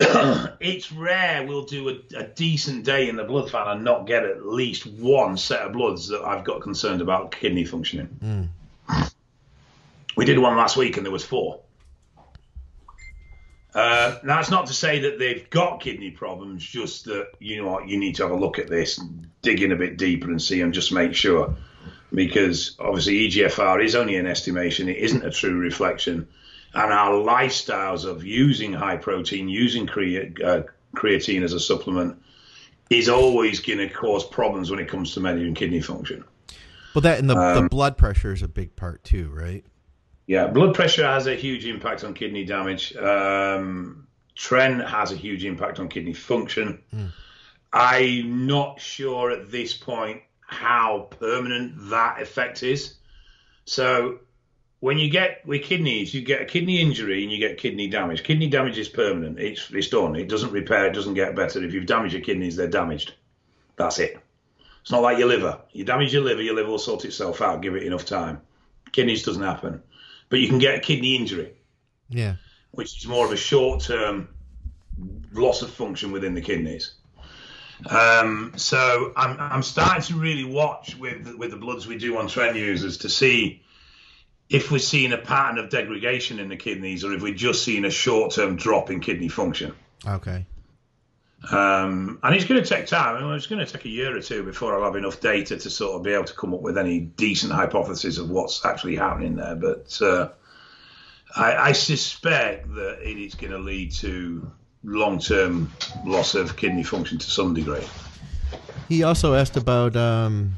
It's 0.60 0.90
rare 0.90 1.46
we'll 1.46 1.64
do 1.64 1.88
a, 1.88 2.18
a 2.18 2.24
decent 2.24 2.84
day 2.84 3.08
in 3.08 3.16
the 3.16 3.24
blood 3.24 3.50
van 3.50 3.68
and 3.68 3.84
not 3.84 4.06
get 4.06 4.24
at 4.24 4.46
least 4.46 4.86
one 4.86 5.36
set 5.36 5.60
of 5.60 5.72
bloods 5.72 6.08
that 6.08 6.22
I've 6.22 6.44
got 6.44 6.62
concerned 6.62 7.00
about 7.00 7.30
kidney 7.30 7.64
functioning. 7.64 8.50
Mm. 8.88 9.10
We 10.16 10.24
did 10.24 10.38
one 10.38 10.56
last 10.56 10.76
week 10.76 10.96
and 10.96 11.04
there 11.04 11.12
was 11.12 11.24
four. 11.24 11.60
Uh, 13.74 14.18
now, 14.22 14.38
it's 14.38 14.50
not 14.50 14.66
to 14.66 14.72
say 14.72 15.00
that 15.00 15.18
they've 15.18 15.50
got 15.50 15.80
kidney 15.80 16.12
problems, 16.12 16.64
just 16.64 17.06
that 17.06 17.30
you 17.40 17.60
know 17.60 17.68
what, 17.72 17.88
you 17.88 17.98
need 17.98 18.14
to 18.14 18.22
have 18.22 18.30
a 18.30 18.36
look 18.36 18.60
at 18.60 18.68
this, 18.68 19.00
dig 19.42 19.62
in 19.62 19.72
a 19.72 19.76
bit 19.76 19.96
deeper, 19.96 20.30
and 20.30 20.40
see 20.40 20.60
and 20.60 20.72
just 20.72 20.92
make 20.92 21.12
sure, 21.12 21.56
because 22.12 22.76
obviously 22.78 23.28
EGFR 23.28 23.84
is 23.84 23.96
only 23.96 24.14
an 24.14 24.26
estimation; 24.26 24.88
it 24.88 24.98
isn't 24.98 25.24
a 25.24 25.30
true 25.30 25.58
reflection, 25.58 26.28
and 26.72 26.92
our 26.92 27.14
lifestyles 27.14 28.04
of 28.04 28.24
using 28.24 28.72
high 28.72 28.96
protein, 28.96 29.48
using 29.48 29.88
uh, 29.88 30.62
creatine 30.94 31.42
as 31.42 31.52
a 31.52 31.58
supplement, 31.58 32.22
is 32.90 33.08
always 33.08 33.58
going 33.58 33.80
to 33.80 33.88
cause 33.88 34.24
problems 34.24 34.70
when 34.70 34.78
it 34.78 34.86
comes 34.86 35.14
to 35.14 35.20
measuring 35.20 35.54
kidney 35.54 35.80
function. 35.80 36.22
well, 36.94 37.02
that 37.02 37.18
and 37.18 37.28
the, 37.28 37.62
the 37.62 37.68
blood 37.68 37.98
pressure 37.98 38.32
is 38.32 38.42
a 38.42 38.48
big 38.48 38.76
part 38.76 39.02
too, 39.02 39.30
right? 39.34 39.64
Yeah, 40.26 40.46
blood 40.46 40.74
pressure 40.74 41.04
has 41.04 41.26
a 41.26 41.34
huge 41.34 41.66
impact 41.66 42.02
on 42.02 42.14
kidney 42.14 42.44
damage. 42.44 42.96
Um, 42.96 44.06
Tren 44.36 44.86
has 44.86 45.12
a 45.12 45.16
huge 45.16 45.44
impact 45.44 45.80
on 45.80 45.88
kidney 45.88 46.14
function. 46.14 46.82
I'm 47.72 48.46
not 48.46 48.80
sure 48.80 49.30
at 49.30 49.50
this 49.50 49.74
point 49.74 50.22
how 50.40 51.08
permanent 51.18 51.90
that 51.90 52.22
effect 52.22 52.62
is. 52.62 52.94
So, 53.66 54.20
when 54.80 54.98
you 54.98 55.10
get 55.10 55.46
with 55.46 55.62
kidneys, 55.62 56.14
you 56.14 56.22
get 56.22 56.42
a 56.42 56.44
kidney 56.44 56.80
injury 56.80 57.22
and 57.22 57.32
you 57.32 57.38
get 57.38 57.58
kidney 57.58 57.88
damage. 57.88 58.22
Kidney 58.22 58.48
damage 58.48 58.78
is 58.78 58.88
permanent. 58.88 59.38
It's 59.38 59.70
it's 59.72 59.88
done. 59.88 60.16
It 60.16 60.28
doesn't 60.28 60.52
repair. 60.52 60.86
It 60.86 60.92
doesn't 60.92 61.14
get 61.14 61.36
better. 61.36 61.62
If 61.62 61.72
you've 61.74 61.86
damaged 61.86 62.14
your 62.14 62.22
kidneys, 62.22 62.56
they're 62.56 62.68
damaged. 62.68 63.14
That's 63.76 63.98
it. 63.98 64.18
It's 64.82 64.90
not 64.90 65.02
like 65.02 65.18
your 65.18 65.28
liver. 65.28 65.60
You 65.72 65.84
damage 65.84 66.12
your 66.12 66.22
liver, 66.22 66.42
your 66.42 66.54
liver 66.54 66.70
will 66.70 66.78
sort 66.78 67.04
itself 67.04 67.40
out. 67.40 67.62
Give 67.62 67.74
it 67.74 67.82
enough 67.82 68.04
time. 68.04 68.42
Kidneys 68.92 69.22
doesn't 69.22 69.42
happen 69.42 69.82
but 70.28 70.40
you 70.40 70.48
can 70.48 70.58
get 70.58 70.76
a 70.76 70.80
kidney 70.80 71.16
injury, 71.16 71.52
Yeah, 72.08 72.36
which 72.72 72.98
is 72.98 73.06
more 73.06 73.24
of 73.24 73.32
a 73.32 73.36
short 73.36 73.82
term 73.82 74.28
loss 75.32 75.62
of 75.62 75.70
function 75.70 76.12
within 76.12 76.34
the 76.34 76.40
kidneys. 76.40 76.94
Um, 77.90 78.52
so 78.56 79.12
I'm, 79.16 79.36
I'm 79.38 79.62
starting 79.62 80.02
to 80.02 80.14
really 80.14 80.44
watch 80.44 80.96
with 80.96 81.34
with 81.36 81.50
the 81.50 81.56
bloods 81.56 81.86
we 81.86 81.98
do 81.98 82.18
on 82.18 82.28
Tren 82.28 82.54
users 82.54 82.98
to 82.98 83.08
see 83.08 83.62
if 84.48 84.70
we're 84.70 84.78
seeing 84.78 85.12
a 85.12 85.18
pattern 85.18 85.58
of 85.58 85.70
degradation 85.70 86.38
in 86.38 86.48
the 86.48 86.56
kidneys 86.56 87.04
or 87.04 87.12
if 87.12 87.22
we're 87.22 87.34
just 87.34 87.64
seeing 87.64 87.84
a 87.84 87.90
short 87.90 88.32
term 88.32 88.56
drop 88.56 88.90
in 88.90 89.00
kidney 89.00 89.28
function. 89.28 89.74
okay. 90.06 90.46
Um, 91.50 92.18
and 92.22 92.34
it's 92.34 92.44
going 92.44 92.62
to 92.62 92.68
take 92.68 92.86
time. 92.86 93.16
I 93.16 93.20
mean, 93.20 93.32
it's 93.34 93.46
going 93.46 93.64
to 93.64 93.70
take 93.70 93.84
a 93.84 93.88
year 93.88 94.16
or 94.16 94.20
two 94.20 94.42
before 94.42 94.74
I'll 94.74 94.84
have 94.84 94.96
enough 94.96 95.20
data 95.20 95.56
to 95.56 95.70
sort 95.70 95.96
of 95.96 96.02
be 96.02 96.12
able 96.12 96.24
to 96.24 96.34
come 96.34 96.54
up 96.54 96.60
with 96.60 96.78
any 96.78 97.00
decent 97.00 97.52
hypothesis 97.52 98.18
of 98.18 98.30
what's 98.30 98.64
actually 98.64 98.96
happening 98.96 99.36
there. 99.36 99.54
But 99.54 100.00
uh, 100.00 100.30
I, 101.36 101.56
I, 101.56 101.72
suspect 101.72 102.72
that 102.74 102.98
it 103.02 103.18
is 103.18 103.34
going 103.34 103.52
to 103.52 103.58
lead 103.58 103.92
to 103.92 104.50
long-term 104.84 105.70
loss 106.04 106.34
of 106.34 106.56
kidney 106.56 106.82
function 106.82 107.18
to 107.18 107.30
some 107.30 107.52
degree. 107.52 107.84
He 108.88 109.02
also 109.02 109.34
asked 109.34 109.56
about 109.56 109.96
um, 109.96 110.56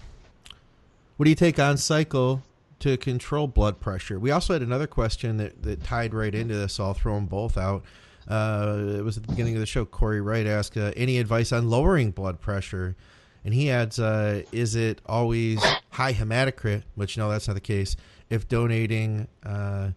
what 1.17 1.25
do 1.25 1.31
you 1.31 1.37
take 1.37 1.59
on 1.59 1.79
cycle 1.79 2.43
to 2.81 2.97
control 2.97 3.49
blood 3.49 3.81
pressure? 3.81 4.19
We 4.21 4.31
also 4.31 4.53
had 4.53 4.63
another 4.63 4.87
question 4.87 5.39
that, 5.39 5.63
that 5.63 5.83
tied 5.83 6.13
right 6.13 6.35
into 6.35 6.55
this. 6.55 6.79
I'll 6.79 6.95
throw 6.95 7.15
them 7.15 7.27
both 7.27 7.57
out. 7.57 7.83
Uh, 8.29 8.97
it 8.99 9.05
was 9.05 9.17
at 9.17 9.23
the 9.23 9.29
beginning 9.29 9.55
of 9.55 9.61
the 9.61 9.67
show. 9.67 9.85
Corey 9.85 10.21
Wright 10.21 10.47
asked, 10.47 10.77
uh, 10.77 10.93
"Any 10.97 11.19
advice 11.19 11.53
on 11.53 11.69
lowering 11.69 12.11
blood 12.11 12.41
pressure?" 12.41 12.97
And 13.45 13.55
he 13.55 13.71
adds, 13.71 14.01
uh, 14.01 14.43
"Is 14.53 14.75
it 14.75 15.01
always 15.07 15.63
high 15.91 16.13
hematocrit?" 16.13 16.83
Which 16.95 17.17
no, 17.17 17.31
that's 17.31 17.47
not 17.47 17.55
the 17.55 17.61
case. 17.61 17.97
If 18.29 18.49
donating, 18.49 19.29
uh, 19.45 19.91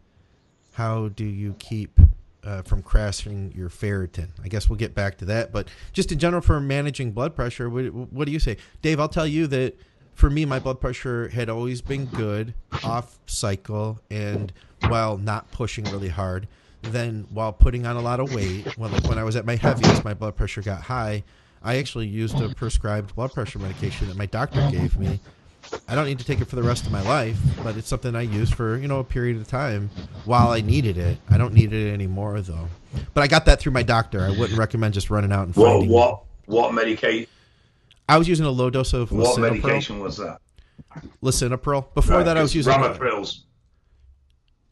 how 0.74 1.10
do 1.10 1.26
you 1.26 1.56
keep 1.58 2.00
uh, 2.44 2.62
from 2.62 2.84
crashing 2.84 3.52
your 3.56 3.70
ferritin? 3.70 4.30
I 4.44 4.48
guess 4.48 4.70
we'll 4.70 4.78
get 4.78 4.94
back 4.94 5.18
to 5.20 5.26
that. 5.26 5.52
But 5.52 5.68
just 5.92 6.12
in 6.12 6.20
general, 6.20 6.42
for 6.42 6.60
managing 6.60 7.12
blood 7.12 7.36
pressure, 7.36 7.70
what, 7.70 7.92
what 7.92 8.26
do 8.26 8.32
you 8.32 8.40
say, 8.40 8.58
Dave? 8.84 9.00
I'll 9.00 9.10
tell 9.10 9.28
you 9.28 9.48
that 9.48 9.76
for 10.14 10.30
me, 10.30 10.46
my 10.46 10.60
blood 10.60 10.80
pressure 10.80 11.30
had 11.30 11.50
always 11.50 11.82
been 11.82 12.06
good, 12.06 12.54
off 12.84 13.18
cycle, 13.26 14.00
and 14.12 14.54
while 14.88 15.18
not 15.18 15.50
pushing 15.52 15.86
really 15.86 16.10
hard 16.10 16.48
then 16.82 17.28
while 17.32 17.52
putting 17.52 17.86
on 17.86 17.96
a 17.96 18.02
lot 18.02 18.20
of 18.20 18.34
weight, 18.34 18.78
when, 18.78 18.92
when 19.04 19.18
I 19.18 19.24
was 19.24 19.36
at 19.36 19.46
my 19.46 19.56
heaviest, 19.56 20.04
my 20.04 20.14
blood 20.14 20.36
pressure 20.36 20.62
got 20.62 20.82
high. 20.82 21.24
I 21.62 21.78
actually 21.78 22.08
used 22.08 22.40
a 22.40 22.50
prescribed 22.56 23.16
blood 23.16 23.34
pressure 23.34 23.60
medication 23.60 24.08
that 24.08 24.16
my 24.16 24.26
doctor 24.26 24.66
gave 24.72 24.98
me. 24.98 25.20
I 25.88 25.96
don't 25.96 26.06
need 26.06 26.20
to 26.20 26.26
take 26.26 26.40
it 26.40 26.46
for 26.46 26.56
the 26.56 26.64
rest 26.64 26.86
of 26.86 26.92
my 26.92 27.02
life, 27.02 27.38
but 27.64 27.76
it's 27.76 27.88
something 27.88 28.16
I 28.16 28.22
use 28.22 28.50
for 28.50 28.78
you 28.78 28.88
know 28.88 29.00
a 29.00 29.04
period 29.04 29.38
of 29.38 29.48
time 29.48 29.90
while 30.24 30.50
I 30.50 30.62
needed 30.62 30.98
it. 30.98 31.18
I 31.30 31.38
don't 31.38 31.54
need 31.54 31.74
it 31.74 31.92
anymore 31.92 32.42
though. 32.42 32.70
But 33.14 33.22
I 33.24 33.28
got 33.28 33.46
that 33.46 33.60
through 33.60 33.74
my 33.74 33.84
doctor. 33.84 34.22
I 34.22 34.30
wouldn't 34.30 34.58
recommend 34.58 34.94
just 34.94 35.10
running 35.10 35.34
out 35.34 35.46
and 35.46 35.54
finding. 35.54 35.90
What 35.90 36.24
what 36.46 36.66
what 36.66 36.74
medication? 36.74 37.28
I 38.08 38.18
was 38.18 38.28
using 38.28 38.46
a 38.46 38.50
low 38.50 38.70
dose 38.70 38.94
of. 38.94 39.12
What 39.12 39.40
medication 39.40 40.00
was 40.00 40.18
that? 40.18 40.40
Lisinopril. 41.22 41.94
Before 41.94 42.18
right, 42.18 42.24
that, 42.24 42.38
I 42.38 42.42
was 42.42 42.56
using. 42.56 42.74
Ramiprils. 42.74 43.42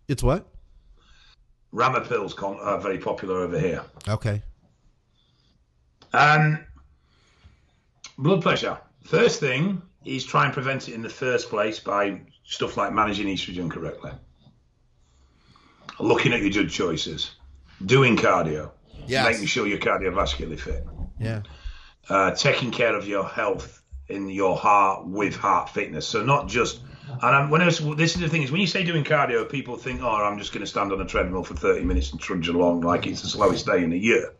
It's 0.08 0.24
what? 0.24 0.47
Ramipril's 1.74 2.34
con- 2.34 2.59
are 2.59 2.80
very 2.80 2.97
popular 2.97 3.41
over 3.41 3.59
here. 3.59 3.84
Okay. 4.07 4.41
Um, 6.13 6.59
blood 8.18 8.41
pressure. 8.41 8.78
First 9.03 9.39
thing 9.39 9.82
is 10.05 10.26
try 10.26 10.45
and 10.45 10.53
prevent 10.53 10.88
it 10.88 10.93
in 10.93 11.01
the 11.01 11.09
first 11.09 11.49
place 11.49 11.80
by 11.80 12.22
stuff 12.43 12.78
like 12.78 12.93
managing 12.93 13.28
estrogen 13.28 13.70
correctly, 13.70 14.11
looking 15.99 16.34
at 16.34 16.41
your 16.41 16.49
judge 16.49 16.74
choices, 16.74 17.32
doing 17.86 18.15
cardio, 18.15 18.72
yes. 19.05 19.26
making 19.26 19.45
sure 19.45 19.68
you're 19.68 19.78
cardiovascularly 19.78 20.59
fit. 20.59 20.86
Yeah. 21.20 21.43
Uh, 22.09 22.32
taking 22.32 22.72
care 22.72 22.95
of 22.95 23.05
your 23.07 23.26
health 23.26 23.82
in 24.07 24.30
your 24.30 24.55
heart 24.55 25.05
with 25.05 25.36
heart 25.36 25.70
fitness. 25.70 26.07
So 26.07 26.24
not 26.24 26.47
just 26.47 26.80
and 27.10 27.36
I'm, 27.36 27.49
when 27.49 27.62
I 27.62 27.66
was, 27.66 27.80
this 27.95 28.16
is 28.16 28.22
the 28.22 28.30
thing 28.30 28.43
is 28.43 28.51
when 28.51 28.62
you 28.62 28.68
say 28.68 28.84
doing 28.84 29.03
cardio, 29.03 29.49
people 29.49 29.78
think, 29.78 30.01
oh, 30.01 30.10
I'm 30.10 30.38
just 30.38 30.51
going 30.51 30.62
to 30.62 30.68
stand 30.68 30.91
on 30.91 31.01
a 31.01 31.05
treadmill 31.05 31.43
for 31.43 31.55
30 31.55 31.84
minutes 31.84 32.12
and 32.12 32.20
trudge 32.20 32.47
along 32.47 32.82
like 32.82 33.08
it's 33.08 33.22
the 33.22 33.28
slowest 33.30 33.66
day 33.66 33.84
in 33.84 33.93
a 33.93 33.95
year. 33.95 34.34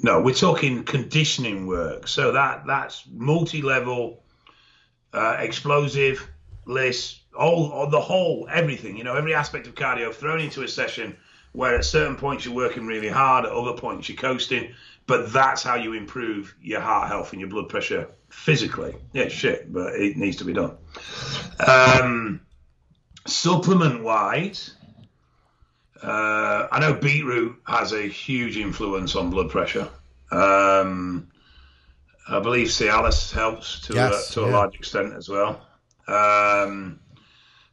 No, 0.00 0.20
we're 0.20 0.34
talking 0.34 0.84
conditioning 0.84 1.66
work. 1.66 2.06
So 2.06 2.32
that 2.32 2.66
that's 2.66 3.04
multi-level, 3.12 4.22
uh, 5.12 5.36
explosive 5.40 6.28
list, 6.66 7.22
all, 7.36 7.72
all 7.72 7.90
the 7.90 8.00
whole 8.00 8.46
everything. 8.50 8.96
You 8.96 9.04
know, 9.04 9.16
every 9.16 9.34
aspect 9.34 9.66
of 9.66 9.74
cardio 9.74 10.14
thrown 10.14 10.40
into 10.40 10.62
a 10.62 10.68
session 10.68 11.16
where 11.52 11.74
at 11.76 11.84
certain 11.84 12.14
points 12.14 12.44
you're 12.44 12.54
working 12.54 12.86
really 12.86 13.08
hard, 13.08 13.44
at 13.44 13.50
other 13.50 13.72
points 13.72 14.08
you're 14.08 14.16
coasting. 14.16 14.74
But 15.08 15.32
that's 15.32 15.62
how 15.62 15.74
you 15.74 15.94
improve 15.94 16.54
your 16.60 16.80
heart 16.80 17.08
health 17.08 17.32
and 17.32 17.40
your 17.40 17.50
blood 17.50 17.68
pressure 17.68 18.10
physically. 18.28 18.94
Yeah, 19.14 19.28
shit, 19.28 19.72
but 19.72 19.94
it 19.94 20.16
needs 20.16 20.36
to 20.36 20.44
be 20.44 20.52
done. 20.52 20.76
Um, 21.66 22.42
supplement 23.26 24.04
wise, 24.04 24.74
uh, 26.02 26.68
I 26.70 26.78
know 26.78 26.92
beetroot 26.94 27.56
has 27.66 27.92
a 27.92 28.02
huge 28.02 28.58
influence 28.58 29.16
on 29.16 29.30
blood 29.30 29.50
pressure. 29.50 29.88
Um, 30.30 31.30
I 32.28 32.40
believe 32.40 32.68
Cialis 32.68 33.32
helps 33.32 33.80
to, 33.86 33.94
yes, 33.94 34.34
to 34.34 34.42
yeah. 34.42 34.48
a 34.48 34.50
large 34.50 34.74
extent 34.74 35.14
as 35.14 35.30
well. 35.30 35.66
Um, 36.06 37.00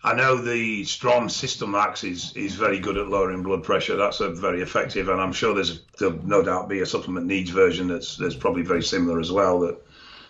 I 0.06 0.14
know 0.14 0.36
the 0.38 0.84
Strom 0.84 1.30
Systemax 1.30 2.08
is, 2.08 2.32
is 2.36 2.54
very 2.54 2.78
good 2.78 2.96
at 2.96 3.08
lowering 3.08 3.42
blood 3.42 3.64
pressure. 3.64 3.96
That's 3.96 4.20
a 4.20 4.30
very 4.30 4.62
effective, 4.62 5.10
and 5.10 5.20
I'm 5.20 5.34
sure 5.34 5.56
there's 5.56 5.82
there'll 5.98 6.24
no 6.24 6.44
doubt 6.44 6.70
be 6.70 6.82
a 6.82 6.86
supplement 6.86 7.26
needs 7.26 7.50
version 7.50 7.88
that's 7.88 8.16
that's 8.16 8.36
probably 8.36 8.62
very 8.62 8.84
similar 8.84 9.20
as 9.20 9.32
well 9.32 9.62
that 9.62 9.84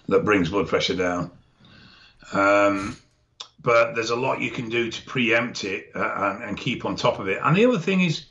that 0.07 0.23
brings 0.23 0.49
blood 0.49 0.69
pressure 0.69 0.95
down. 0.95 1.29
Um, 2.31 2.95
but 3.61 3.95
there's 3.95 4.11
a 4.11 4.15
lot 4.15 4.39
you 4.39 4.49
can 4.49 4.69
do 4.69 4.89
to 4.89 5.01
preempt 5.01 5.65
it 5.65 5.91
uh, 5.93 5.99
and, 5.99 6.43
and 6.45 6.57
keep 6.57 6.85
on 6.85 6.95
top 6.95 7.19
of 7.19 7.27
it. 7.27 7.41
And 7.43 7.57
the 7.57 7.65
other 7.65 7.79
thing 7.79 7.99
is, 7.99 8.27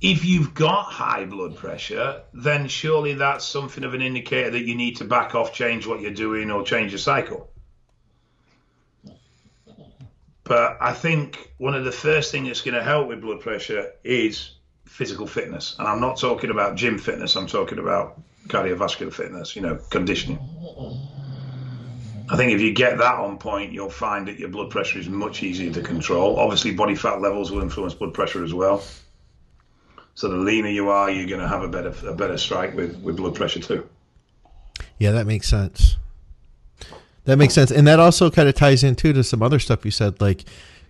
if 0.00 0.24
you've 0.24 0.54
got 0.54 0.84
high 0.84 1.26
blood 1.26 1.56
pressure, 1.56 2.22
then 2.32 2.66
surely 2.68 3.12
that's 3.12 3.44
something 3.44 3.84
of 3.84 3.92
an 3.92 4.00
indicator 4.00 4.52
that 4.52 4.64
you 4.64 4.74
need 4.74 4.96
to 4.96 5.04
back 5.04 5.34
off, 5.34 5.52
change 5.52 5.86
what 5.86 6.00
you're 6.00 6.12
doing, 6.12 6.50
or 6.50 6.62
change 6.62 6.92
your 6.92 6.98
cycle. 6.98 7.50
But 10.46 10.78
I 10.80 10.92
think 10.92 11.50
one 11.58 11.74
of 11.74 11.84
the 11.84 11.92
first 11.92 12.30
things 12.30 12.46
that's 12.46 12.60
going 12.60 12.74
to 12.74 12.82
help 12.82 13.08
with 13.08 13.20
blood 13.20 13.40
pressure 13.40 13.92
is 14.04 14.52
physical 14.84 15.26
fitness. 15.26 15.74
And 15.78 15.88
I'm 15.88 16.00
not 16.00 16.18
talking 16.18 16.50
about 16.50 16.76
gym 16.76 16.98
fitness, 16.98 17.34
I'm 17.34 17.48
talking 17.48 17.78
about 17.78 18.20
cardiovascular 18.46 19.12
fitness, 19.12 19.56
you 19.56 19.62
know, 19.62 19.76
conditioning. 19.90 20.38
I 22.28 22.36
think 22.36 22.52
if 22.52 22.60
you 22.60 22.72
get 22.72 22.98
that 22.98 23.14
on 23.14 23.38
point, 23.38 23.72
you'll 23.72 23.90
find 23.90 24.28
that 24.28 24.38
your 24.38 24.48
blood 24.48 24.70
pressure 24.70 25.00
is 25.00 25.08
much 25.08 25.42
easier 25.42 25.72
to 25.72 25.82
control. 25.82 26.38
Obviously, 26.38 26.72
body 26.72 26.94
fat 26.94 27.20
levels 27.20 27.50
will 27.50 27.62
influence 27.62 27.94
blood 27.94 28.14
pressure 28.14 28.44
as 28.44 28.54
well. 28.54 28.82
So 30.14 30.28
the 30.28 30.36
leaner 30.36 30.70
you 30.70 30.88
are, 30.90 31.10
you're 31.10 31.26
going 31.26 31.40
to 31.40 31.48
have 31.48 31.62
a 31.62 31.68
better 31.68 31.94
a 32.08 32.14
better 32.14 32.38
strike 32.38 32.74
with, 32.74 32.96
with 33.02 33.16
blood 33.16 33.34
pressure 33.34 33.60
too. 33.60 33.88
Yeah, 34.98 35.10
that 35.12 35.26
makes 35.26 35.48
sense. 35.48 35.96
That 37.26 37.38
makes 37.38 37.54
sense, 37.54 37.70
and 37.70 37.86
that 37.86 38.00
also 38.00 38.30
kind 38.30 38.48
of 38.48 38.54
ties 38.54 38.82
into 38.82 39.12
to 39.12 39.22
some 39.22 39.42
other 39.42 39.58
stuff 39.58 39.84
you 39.84 39.90
said, 39.90 40.20
like 40.20 40.44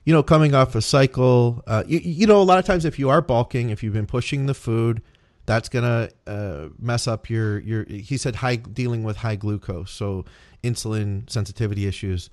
you 0.04 0.12
know, 0.12 0.22
coming 0.22 0.54
off 0.54 0.74
a 0.74 0.80
cycle. 0.80 1.64
Uh, 1.66 1.82
you, 1.86 1.98
you 1.98 2.26
know, 2.26 2.40
a 2.40 2.44
lot 2.44 2.58
of 2.58 2.64
times 2.64 2.84
if 2.84 2.98
you 2.98 3.10
are 3.10 3.20
bulking, 3.20 3.70
if 3.70 3.82
you've 3.82 3.94
been 3.94 4.06
pushing 4.06 4.46
the 4.46 4.54
food, 4.54 5.02
that's 5.46 5.68
gonna 5.68 6.10
uh, 6.26 6.68
mess 6.78 7.08
up 7.08 7.28
your 7.28 7.58
your. 7.60 7.84
He 7.84 8.16
said 8.16 8.36
high 8.36 8.56
dealing 8.56 9.02
with 9.02 9.16
high 9.18 9.36
glucose, 9.36 9.90
so 9.90 10.24
insulin 10.62 11.28
sensitivity 11.28 11.86
issues. 11.86 12.30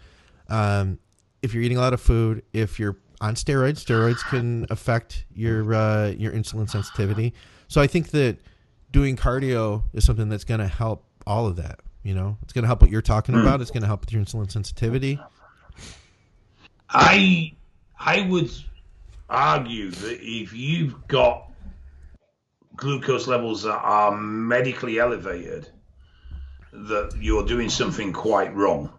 Um, 0.49 0.99
if 1.41 1.53
you're 1.53 1.63
eating 1.63 1.77
a 1.77 1.81
lot 1.81 1.93
of 1.93 2.01
food, 2.01 2.43
if 2.53 2.79
you're 2.79 2.97
on 3.21 3.35
steroids, 3.35 3.83
steroids 3.83 4.19
can 4.29 4.67
affect 4.69 5.25
your 5.33 5.73
uh, 5.73 6.07
your 6.09 6.31
insulin 6.31 6.69
sensitivity. 6.69 7.33
So 7.69 7.81
I 7.81 7.87
think 7.87 8.09
that 8.09 8.37
doing 8.91 9.15
cardio 9.15 9.83
is 9.93 10.05
something 10.05 10.29
that's 10.29 10.43
going 10.43 10.59
to 10.59 10.67
help 10.67 11.05
all 11.25 11.47
of 11.47 11.55
that. 11.55 11.79
You 12.03 12.13
know, 12.13 12.37
it's 12.43 12.53
going 12.53 12.63
to 12.63 12.67
help 12.67 12.81
what 12.81 12.91
you're 12.91 13.01
talking 13.01 13.35
mm. 13.35 13.41
about. 13.41 13.61
It's 13.61 13.71
going 13.71 13.81
to 13.81 13.87
help 13.87 14.01
with 14.01 14.11
your 14.11 14.21
insulin 14.21 14.51
sensitivity. 14.51 15.19
I 16.89 17.53
I 17.97 18.21
would 18.21 18.51
argue 19.29 19.89
that 19.89 20.19
if 20.21 20.53
you've 20.53 21.07
got 21.07 21.49
glucose 22.75 23.27
levels 23.27 23.63
that 23.63 23.79
are 23.79 24.15
medically 24.15 24.99
elevated, 24.99 25.69
that 26.71 27.13
you're 27.19 27.45
doing 27.45 27.69
something 27.69 28.13
quite 28.13 28.53
wrong. 28.55 28.91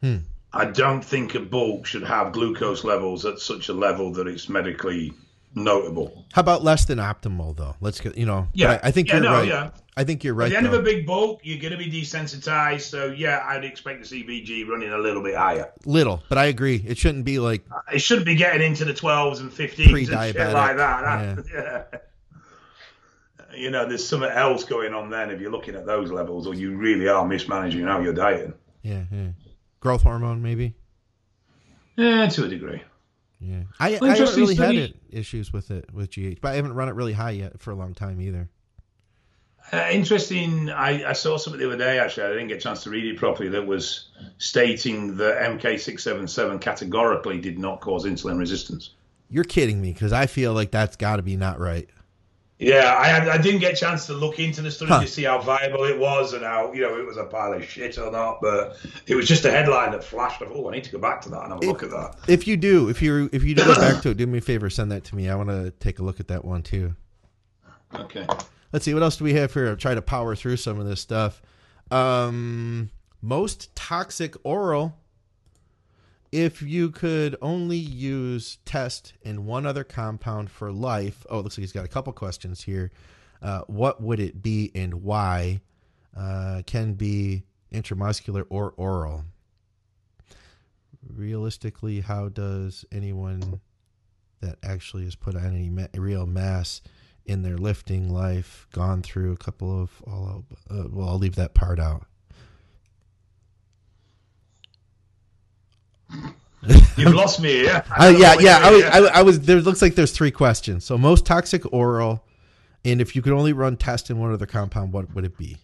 Hmm. 0.00 0.18
I 0.52 0.66
don't 0.66 1.02
think 1.02 1.34
a 1.34 1.40
bulk 1.40 1.86
should 1.86 2.02
have 2.02 2.32
glucose 2.32 2.84
levels 2.84 3.24
at 3.24 3.38
such 3.38 3.68
a 3.68 3.72
level 3.72 4.12
that 4.14 4.26
it's 4.26 4.48
medically 4.48 5.12
notable. 5.54 6.24
How 6.32 6.40
about 6.40 6.62
less 6.62 6.84
than 6.84 6.98
optimal 6.98 7.56
though? 7.56 7.74
Let's 7.80 8.00
get 8.00 8.16
you 8.16 8.26
know. 8.26 8.48
Yeah, 8.52 8.80
I, 8.82 8.88
I 8.88 8.90
think 8.90 9.08
yeah, 9.08 9.14
you're 9.14 9.24
no, 9.24 9.32
right. 9.32 9.48
Yeah. 9.48 9.70
I 9.96 10.04
think 10.04 10.24
you're 10.24 10.34
right. 10.34 10.46
At 10.46 10.50
the 10.50 10.56
end 10.56 10.66
though. 10.66 10.78
of 10.78 10.80
a 10.80 10.82
big 10.82 11.06
bulk, 11.06 11.40
you're 11.42 11.58
going 11.58 11.72
to 11.72 11.78
be 11.78 11.90
desensitized. 11.90 12.82
So 12.82 13.06
yeah, 13.06 13.44
I'd 13.46 13.64
expect 13.64 14.00
the 14.00 14.06
see 14.06 14.24
BG 14.24 14.66
running 14.66 14.90
a 14.90 14.98
little 14.98 15.22
bit 15.22 15.36
higher. 15.36 15.70
Little, 15.84 16.22
but 16.28 16.38
I 16.38 16.46
agree. 16.46 16.82
It 16.86 16.96
shouldn't 16.96 17.24
be 17.24 17.38
like 17.38 17.64
uh, 17.70 17.80
it 17.92 18.00
shouldn't 18.00 18.26
be 18.26 18.34
getting 18.34 18.62
into 18.62 18.84
the 18.84 18.94
12s 18.94 19.40
and 19.40 19.50
15s 19.50 20.12
and 20.12 20.34
shit 20.34 20.52
like 20.52 20.76
that. 20.76 21.02
Yeah. 21.02 21.36
yeah. 21.52 21.84
Uh, 21.92 21.98
you 23.54 23.70
know, 23.70 23.86
there's 23.86 24.06
something 24.06 24.30
else 24.30 24.64
going 24.64 24.94
on 24.94 25.10
then 25.10 25.30
if 25.30 25.40
you're 25.40 25.50
looking 25.50 25.74
at 25.74 25.84
those 25.84 26.10
levels, 26.10 26.46
or 26.46 26.54
you 26.54 26.76
really 26.76 27.08
are 27.08 27.26
mismanaging 27.26 27.84
how 27.84 28.00
you're 28.00 28.14
dieting. 28.14 28.54
Yeah, 28.82 29.04
yeah. 29.12 29.28
Growth 29.80 30.02
hormone, 30.02 30.42
maybe. 30.42 30.74
Yeah, 31.96 32.26
to 32.28 32.44
a 32.44 32.48
degree. 32.48 32.82
Yeah, 33.42 33.62
I, 33.80 33.98
well, 34.00 34.10
I 34.10 34.16
haven't 34.16 34.36
really 34.36 34.54
study. 34.54 34.80
had 34.80 34.90
it, 34.90 34.96
issues 35.10 35.52
with 35.52 35.70
it 35.72 35.92
with 35.92 36.10
GH, 36.10 36.40
but 36.40 36.52
I 36.52 36.54
haven't 36.54 36.74
run 36.74 36.88
it 36.88 36.94
really 36.94 37.12
high 37.12 37.32
yet 37.32 37.60
for 37.60 37.72
a 37.72 37.74
long 37.74 37.92
time 37.92 38.20
either. 38.20 38.48
Uh, 39.72 39.88
interesting. 39.90 40.70
I, 40.70 41.10
I 41.10 41.12
saw 41.12 41.36
something 41.36 41.60
the 41.60 41.66
other 41.66 41.78
day. 41.78 41.98
Actually, 41.98 42.26
I 42.26 42.28
didn't 42.30 42.48
get 42.48 42.58
a 42.58 42.60
chance 42.60 42.82
to 42.84 42.90
read 42.90 43.04
it 43.04 43.16
properly. 43.16 43.48
That 43.48 43.66
was 43.66 44.08
stating 44.38 45.16
that 45.16 45.38
MK677 45.38 46.60
categorically 46.60 47.40
did 47.40 47.58
not 47.58 47.80
cause 47.80 48.04
insulin 48.04 48.38
resistance. 48.38 48.90
You're 49.28 49.44
kidding 49.44 49.80
me 49.80 49.92
because 49.92 50.12
I 50.12 50.26
feel 50.26 50.52
like 50.52 50.70
that's 50.70 50.96
got 50.96 51.16
to 51.16 51.22
be 51.22 51.36
not 51.36 51.58
right. 51.58 51.88
Yeah, 52.62 52.94
I, 52.94 53.32
I 53.32 53.38
didn't 53.38 53.58
get 53.60 53.72
a 53.72 53.76
chance 53.76 54.06
to 54.06 54.12
look 54.12 54.38
into 54.38 54.62
the 54.62 54.70
study 54.70 54.92
Huh. 54.92 55.00
to 55.00 55.06
see 55.08 55.24
how 55.24 55.40
viable 55.40 55.82
it 55.84 55.98
was 55.98 56.32
and 56.32 56.44
how 56.44 56.72
you 56.72 56.80
know 56.82 56.96
it 56.96 57.04
was 57.04 57.16
a 57.16 57.24
pile 57.24 57.52
of 57.52 57.64
shit 57.64 57.98
or 57.98 58.10
not. 58.10 58.40
But 58.40 58.76
it 59.08 59.16
was 59.16 59.26
just 59.26 59.44
a 59.44 59.50
headline 59.50 59.90
that 59.92 60.04
flashed. 60.04 60.40
I 60.40 60.46
thought, 60.46 60.54
oh, 60.54 60.68
I 60.68 60.72
need 60.72 60.84
to 60.84 60.92
go 60.92 60.98
back 60.98 61.20
to 61.22 61.28
that 61.30 61.42
and 61.42 61.52
have 61.52 61.62
a 61.62 61.66
look 61.66 61.82
at 61.82 61.90
that. 61.90 62.14
If 62.28 62.46
you 62.46 62.56
do, 62.56 62.88
if 62.88 63.02
you 63.02 63.28
if 63.32 63.42
you 63.42 63.54
do 63.56 63.64
go 63.64 63.74
back 63.74 64.00
to 64.02 64.10
it, 64.10 64.16
do 64.16 64.26
me 64.28 64.38
a 64.38 64.40
favor, 64.40 64.70
send 64.70 64.92
that 64.92 65.02
to 65.04 65.16
me. 65.16 65.28
I 65.28 65.34
want 65.34 65.48
to 65.48 65.72
take 65.80 65.98
a 65.98 66.04
look 66.04 66.20
at 66.20 66.28
that 66.28 66.44
one 66.44 66.62
too. 66.62 66.94
Okay. 67.94 68.26
Let's 68.72 68.84
see 68.84 68.94
what 68.94 69.02
else 69.02 69.16
do 69.16 69.24
we 69.24 69.34
have 69.34 69.52
here. 69.52 69.68
I'll 69.68 69.76
try 69.76 69.94
to 69.94 70.00
power 70.02 70.34
through 70.36 70.56
some 70.56 70.78
of 70.78 70.86
this 70.86 71.00
stuff. 71.00 71.42
Um, 71.90 72.90
most 73.20 73.74
toxic 73.76 74.34
oral. 74.44 74.96
If 76.32 76.62
you 76.62 76.90
could 76.90 77.36
only 77.42 77.76
use 77.76 78.58
test 78.64 79.12
and 79.22 79.46
one 79.46 79.66
other 79.66 79.84
compound 79.84 80.50
for 80.50 80.72
life, 80.72 81.26
oh, 81.28 81.40
it 81.40 81.42
looks 81.42 81.58
like 81.58 81.62
he's 81.62 81.72
got 81.72 81.84
a 81.84 81.88
couple 81.88 82.12
questions 82.14 82.62
here. 82.62 82.90
Uh, 83.42 83.60
what 83.66 84.02
would 84.02 84.18
it 84.18 84.42
be 84.42 84.72
and 84.74 85.02
why? 85.02 85.60
Uh, 86.16 86.62
can 86.66 86.94
be 86.94 87.42
intramuscular 87.72 88.44
or 88.48 88.72
oral. 88.76 89.24
Realistically, 91.06 92.00
how 92.00 92.28
does 92.28 92.84
anyone 92.90 93.60
that 94.40 94.58
actually 94.62 95.04
has 95.04 95.14
put 95.14 95.34
on 95.34 95.46
any 95.46 95.70
ma- 95.70 95.86
real 95.94 96.26
mass 96.26 96.82
in 97.24 97.42
their 97.42 97.56
lifting 97.56 98.08
life 98.12 98.66
gone 98.72 99.00
through 99.02 99.32
a 99.32 99.36
couple 99.36 99.82
of 99.82 100.02
all 100.06 100.44
uh, 100.68 100.84
well 100.90 101.08
i'll 101.08 101.18
leave 101.18 101.36
that 101.36 101.54
part 101.54 101.78
out 101.78 102.04
You've 106.96 107.14
lost 107.14 107.40
me 107.40 107.50
here. 107.50 107.84
I, 107.90 108.10
yeah 108.10 108.36
yeah 108.40 108.58
I 108.62 108.70
was, 108.70 108.84
I, 108.84 108.98
I 108.98 109.22
was 109.22 109.40
there 109.40 109.60
looks 109.60 109.82
like 109.82 109.94
there's 109.94 110.12
three 110.12 110.30
questions. 110.30 110.84
So 110.84 110.96
most 110.96 111.26
toxic 111.26 111.70
oral 111.72 112.24
and 112.84 113.00
if 113.00 113.16
you 113.16 113.22
could 113.22 113.32
only 113.32 113.52
run 113.52 113.76
test 113.76 114.10
in 114.10 114.18
one 114.18 114.32
other 114.32 114.46
compound 114.46 114.92
what 114.92 115.12
would 115.14 115.24
it 115.24 115.36
be? 115.36 115.58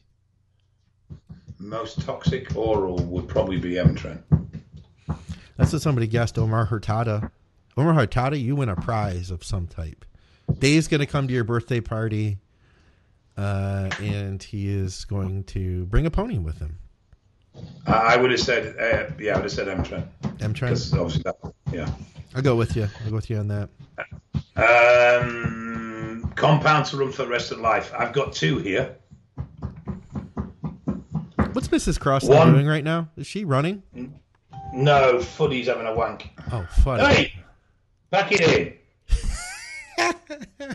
Most 1.58 2.00
toxic 2.00 2.54
oral 2.56 2.98
would 2.98 3.28
probably 3.28 3.58
be 3.58 3.78
M-Tren. 3.78 4.22
that's 5.56 5.72
what 5.72 5.82
somebody 5.82 6.06
guessed 6.06 6.38
omar 6.38 6.66
hurtada. 6.66 7.30
Omar 7.76 7.94
hurtada 7.94 8.40
you 8.40 8.56
win 8.56 8.68
a 8.68 8.76
prize 8.76 9.30
of 9.30 9.44
some 9.44 9.66
type. 9.66 10.04
Dave's 10.58 10.88
going 10.88 11.00
to 11.00 11.06
come 11.06 11.28
to 11.28 11.34
your 11.34 11.44
birthday 11.44 11.80
party 11.80 12.38
uh, 13.36 13.88
and 14.00 14.42
he 14.42 14.68
is 14.68 15.04
going 15.04 15.44
to 15.44 15.84
bring 15.86 16.06
a 16.06 16.10
pony 16.10 16.38
with 16.38 16.58
him 16.58 16.78
I 17.86 18.16
would 18.16 18.30
have 18.30 18.40
said, 18.40 18.76
uh, 18.78 19.12
yeah, 19.18 19.32
I 19.32 19.36
would 19.36 19.44
have 19.44 19.52
said 19.52 19.68
trying 20.54 20.72
Because 20.74 20.92
obviously 20.92 21.22
that, 21.22 21.36
yeah. 21.72 21.88
i'll 22.34 22.42
go 22.42 22.54
with 22.54 22.76
you 22.76 22.86
i'll 23.04 23.10
go 23.10 23.16
with 23.16 23.30
you 23.30 23.38
on 23.38 23.48
that 23.48 23.68
Um, 24.56 26.32
compound 26.36 26.86
to 26.86 26.96
run 26.96 27.12
for 27.12 27.22
the 27.22 27.28
rest 27.28 27.50
of 27.52 27.60
life. 27.60 27.92
I've 27.96 28.12
got 28.12 28.32
two 28.32 28.58
here. 28.58 28.96
What's 31.52 31.68
Mrs. 31.68 31.98
Cross 31.98 32.26
doing 32.28 32.66
right 32.66 32.84
now? 32.84 33.08
Is 33.16 33.26
she 33.26 33.44
running? 33.44 33.82
No, 34.74 35.18
Fuddy's 35.20 35.66
having 35.66 35.86
a 35.86 35.94
wank. 35.94 36.28
Oh, 36.52 36.66
fun. 36.84 37.00
Hey, 37.00 37.32
back 38.10 38.30
it 38.32 38.40
in. 38.40 38.74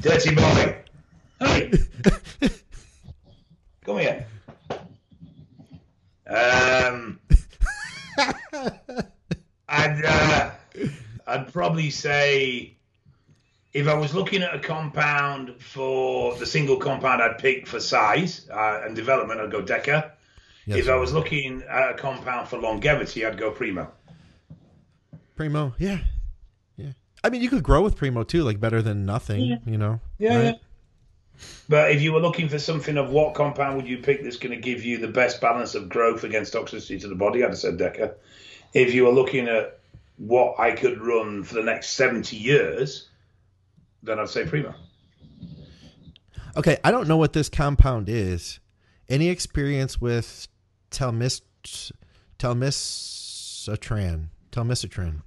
Dirty 0.00 0.34
boy. 0.34 0.76
Hey, 1.40 1.70
come 3.84 3.98
here. 3.98 4.26
Um, 6.26 7.20
I'd, 9.68 10.04
uh, 10.04 10.50
I'd 11.26 11.52
probably 11.52 11.90
say 11.90 12.76
if 13.72 13.88
I 13.88 13.94
was 13.94 14.14
looking 14.14 14.42
at 14.42 14.54
a 14.54 14.58
compound 14.58 15.60
for 15.60 16.34
the 16.36 16.46
single 16.46 16.78
compound 16.78 17.22
I'd 17.22 17.38
pick 17.38 17.66
for 17.66 17.78
size 17.78 18.48
uh, 18.50 18.80
and 18.84 18.96
development, 18.96 19.40
I'd 19.40 19.50
go 19.50 19.62
Deca. 19.62 20.12
Yes, 20.64 20.78
if 20.78 20.88
I 20.88 20.96
was 20.96 21.12
looking 21.12 21.62
at 21.62 21.90
a 21.90 21.94
compound 21.94 22.48
for 22.48 22.58
longevity, 22.58 23.24
I'd 23.24 23.38
go 23.38 23.50
Primo. 23.50 23.92
Primo, 25.36 25.74
yeah, 25.78 25.98
yeah. 26.76 26.92
I 27.22 27.30
mean, 27.30 27.42
you 27.42 27.50
could 27.50 27.62
grow 27.62 27.82
with 27.82 27.96
Primo 27.96 28.24
too, 28.24 28.42
like 28.42 28.58
better 28.58 28.82
than 28.82 29.04
nothing. 29.04 29.60
You 29.64 29.78
know. 29.78 30.00
Yeah, 30.18 30.36
right? 30.36 30.44
yeah. 30.44 30.52
But 31.68 31.90
if 31.90 32.00
you 32.00 32.12
were 32.12 32.20
looking 32.20 32.48
for 32.48 32.58
something 32.58 32.96
of 32.96 33.10
what 33.10 33.34
compound 33.34 33.76
would 33.76 33.88
you 33.88 33.98
pick 33.98 34.22
that's 34.22 34.36
going 34.36 34.54
to 34.54 34.60
give 34.60 34.84
you 34.84 34.98
the 34.98 35.08
best 35.08 35.40
balance 35.40 35.74
of 35.74 35.88
growth 35.88 36.24
against 36.24 36.54
toxicity 36.54 37.00
to 37.00 37.08
the 37.08 37.14
body, 37.14 37.42
I'd 37.42 37.50
have 37.50 37.58
said 37.58 37.78
Deca. 37.78 38.14
If 38.72 38.94
you 38.94 39.04
were 39.04 39.12
looking 39.12 39.48
at 39.48 39.78
what 40.16 40.58
I 40.58 40.72
could 40.72 41.00
run 41.00 41.42
for 41.44 41.54
the 41.54 41.62
next 41.62 41.90
70 41.90 42.36
years, 42.36 43.08
then 44.02 44.18
I'd 44.18 44.28
say 44.28 44.46
Primo. 44.46 44.74
Okay, 46.56 46.78
I 46.82 46.90
don't 46.90 47.08
know 47.08 47.18
what 47.18 47.32
this 47.34 47.48
compound 47.48 48.08
is. 48.08 48.60
Any 49.08 49.28
experience 49.28 50.00
with 50.00 50.48
telmis 50.90 51.42
telmisartan? 52.38 54.28
Telmisartan 54.52 55.22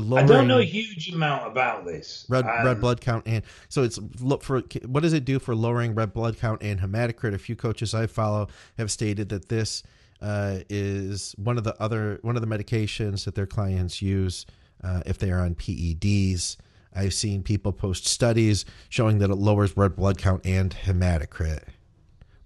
for 0.00 0.18
I 0.18 0.22
don't 0.22 0.48
know 0.48 0.58
a 0.58 0.64
huge 0.64 1.12
amount 1.12 1.46
about 1.46 1.84
this. 1.84 2.24
red 2.28 2.46
Um, 2.46 2.64
red 2.64 2.80
blood 2.80 3.00
count 3.00 3.24
and 3.26 3.42
so 3.68 3.82
it's 3.82 3.98
look 4.20 4.42
for 4.42 4.62
what 4.86 5.00
does 5.00 5.12
it 5.12 5.24
do 5.24 5.38
for 5.38 5.54
lowering 5.54 5.94
red 5.94 6.12
blood 6.12 6.38
count 6.38 6.62
and 6.62 6.80
hematocrit? 6.80 7.34
A 7.34 7.38
few 7.38 7.56
coaches 7.56 7.94
I 7.94 8.06
follow 8.06 8.48
have 8.78 8.90
stated 8.90 9.28
that 9.30 9.48
this 9.48 9.82
uh, 10.22 10.60
is 10.70 11.34
one 11.36 11.58
of 11.58 11.64
the 11.64 11.80
other 11.82 12.18
one 12.22 12.36
of 12.36 12.42
the 12.42 12.48
medications 12.48 13.24
that 13.24 13.34
their 13.34 13.46
clients 13.46 14.00
use 14.00 14.46
uh, 14.82 15.02
if 15.04 15.18
they 15.18 15.30
are 15.30 15.40
on 15.40 15.54
PEDs. 15.54 16.56
I've 16.94 17.14
seen 17.14 17.42
people 17.42 17.72
post 17.72 18.06
studies 18.06 18.64
showing 18.88 19.18
that 19.18 19.30
it 19.30 19.36
lowers 19.36 19.76
red 19.76 19.96
blood 19.96 20.18
count 20.18 20.46
and 20.46 20.74
hematocrit, 20.84 21.64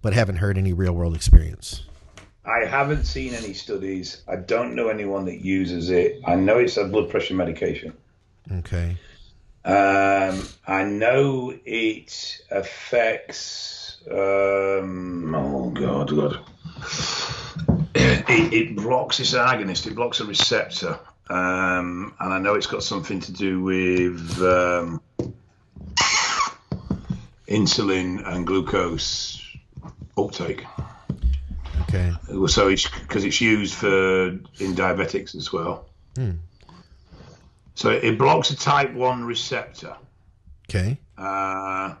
but 0.01 0.13
haven't 0.13 0.37
heard 0.37 0.57
any 0.57 0.73
real 0.73 0.93
world 0.93 1.15
experience. 1.15 1.83
I 2.47 2.65
haven't 2.65 3.03
seen 3.03 3.33
any 3.33 3.53
studies. 3.53 4.21
I 4.27 4.37
don't 4.37 4.73
know 4.73 4.87
anyone 4.87 5.25
that 5.25 5.41
uses 5.41 5.89
it. 5.89 6.21
I 6.25 6.35
know 6.35 6.59
it's 6.59 6.77
a 6.77 6.85
blood 6.85 7.09
pressure 7.09 7.33
medication. 7.33 7.93
Okay. 8.49 8.95
Um, 9.65 10.47
I 10.65 10.85
know 10.85 11.53
it 11.65 12.41
affects. 12.49 13.97
Um, 14.09 15.35
oh 15.35 15.71
God, 15.71 16.09
God. 16.09 16.39
It, 17.95 18.53
it 18.53 18.75
blocks. 18.77 19.19
It's 19.19 19.33
an 19.33 19.39
agonist. 19.39 19.85
It 19.87 19.95
blocks 19.95 20.21
a 20.21 20.25
receptor, 20.25 20.99
um, 21.29 22.13
and 22.19 22.33
I 22.33 22.39
know 22.39 22.55
it's 22.55 22.67
got 22.67 22.83
something 22.83 23.19
to 23.21 23.31
do 23.33 23.61
with 23.61 24.41
um, 24.41 25.01
insulin 27.47 28.25
and 28.25 28.47
glucose 28.47 29.41
uptake. 30.17 30.63
Okay. 31.89 32.13
So 32.47 32.67
it's 32.67 32.89
because 32.89 33.23
it's 33.23 33.39
used 33.39 33.73
for 33.73 34.27
in 34.27 34.75
diabetics 34.75 35.35
as 35.35 35.53
well. 35.53 35.85
So 37.75 37.91
it 37.91 38.17
blocks 38.17 38.49
a 38.49 38.55
type 38.57 38.93
one 38.93 39.23
receptor. 39.23 39.95
Okay. 40.69 40.97
Uh, 41.17 41.93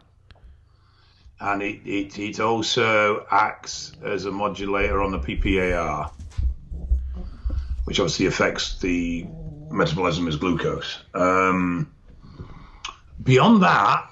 and 1.39 1.61
it, 1.61 1.81
it, 1.85 2.17
it 2.17 2.39
also 2.39 3.25
acts 3.29 3.93
as 4.03 4.25
a 4.25 4.31
modulator 4.31 5.01
on 5.01 5.11
the 5.11 5.19
PPAR, 5.19 6.11
which 7.85 7.99
obviously 7.99 8.25
affects 8.25 8.79
the 8.79 9.27
metabolism 9.69 10.27
as 10.27 10.35
glucose. 10.35 10.99
Um, 11.13 11.91
beyond 13.23 13.61
that, 13.61 14.09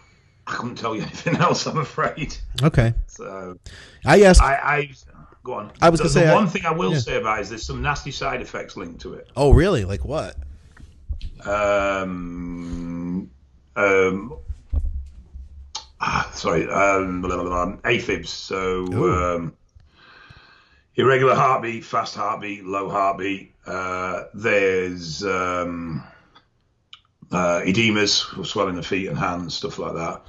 I 0.48 0.52
couldn't 0.52 0.76
tell 0.76 0.96
you 0.96 1.02
anything 1.04 1.38
else, 1.38 1.66
I'm 1.66 1.80
afraid. 1.80 2.38
Okay. 2.62 2.94
So 3.08 3.58
I 4.06 4.22
asked. 4.22 4.42
I, 4.42 4.54
I 4.54 4.92
go 5.46 5.54
on. 5.54 5.72
I 5.82 5.90
was 5.90 6.00
the, 6.00 6.06
gonna 6.06 6.14
say, 6.14 6.26
the 6.26 6.32
I- 6.32 6.36
one 6.36 6.48
thing 6.48 6.66
I 6.66 6.72
will 6.72 6.92
yeah. 6.92 7.00
say 7.00 7.18
about 7.18 7.40
it 7.40 7.44
is 7.44 7.50
there's 7.50 7.66
some 7.66 7.82
nasty 7.82 8.12
side 8.12 8.42
effects 8.42 8.76
linked 8.76 9.02
to 9.02 9.14
it. 9.14 9.30
oh, 9.38 9.52
really? 9.54 9.86
Like 9.86 10.04
what? 10.04 10.36
um, 11.46 13.30
um, 13.76 14.38
ah, 16.02 16.32
sorry, 16.34 16.68
um, 16.68 17.22
blah, 17.22 17.36
blah, 17.36 17.44
blah, 17.44 17.78
AFibs. 17.84 18.28
So 18.28 18.86
um, 18.86 19.54
irregular 20.96 21.36
heartbeat, 21.36 21.86
fast 21.86 22.16
heartbeat, 22.16 22.66
low 22.66 22.90
heartbeat. 22.90 23.54
Uh, 23.66 24.24
there's 24.34 25.24
um, 25.24 26.04
uh, 27.32 27.62
edemas, 27.62 28.46
swelling 28.46 28.76
the 28.76 28.84
feet 28.84 29.08
and 29.08 29.18
hands, 29.18 29.56
stuff 29.56 29.80
like 29.80 29.94
that. 29.94 30.24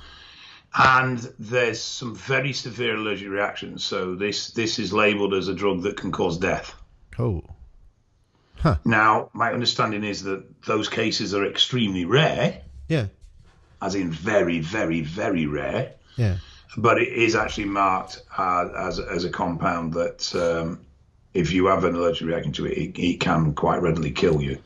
And 0.78 1.18
there's 1.38 1.80
some 1.80 2.14
very 2.14 2.52
severe 2.52 2.96
allergic 2.96 3.28
reactions. 3.30 3.82
So 3.84 4.14
this 4.14 4.50
this 4.50 4.78
is 4.78 4.92
labelled 4.92 5.32
as 5.34 5.48
a 5.48 5.54
drug 5.54 5.82
that 5.82 5.96
can 5.96 6.12
cause 6.12 6.38
death. 6.38 6.74
Oh. 7.18 7.42
Now, 8.84 9.30
my 9.32 9.52
understanding 9.52 10.02
is 10.02 10.24
that 10.24 10.62
those 10.64 10.88
cases 10.88 11.34
are 11.34 11.46
extremely 11.46 12.04
rare 12.04 12.62
Yeah. 12.88 13.06
as 13.80 13.94
in 13.94 14.10
very, 14.10 14.58
very, 14.60 15.02
very 15.02 15.46
rare. 15.46 15.92
Yeah. 16.16 16.36
but 16.76 16.98
it 17.00 17.08
is 17.08 17.36
actually 17.36 17.66
marked 17.66 18.22
uh, 18.36 18.68
as 18.76 18.98
as 18.98 19.24
a 19.24 19.30
compound 19.30 19.94
that 19.94 20.34
um, 20.34 20.80
if 21.32 21.52
you 21.52 21.66
have 21.66 21.84
an 21.84 21.94
allergic 21.94 22.26
reaction 22.26 22.52
to 22.52 22.66
it, 22.66 22.76
it, 22.76 22.98
it 22.98 23.20
can 23.20 23.54
quite 23.54 23.80
readily 23.82 24.10
kill 24.10 24.42
you. 24.42 24.58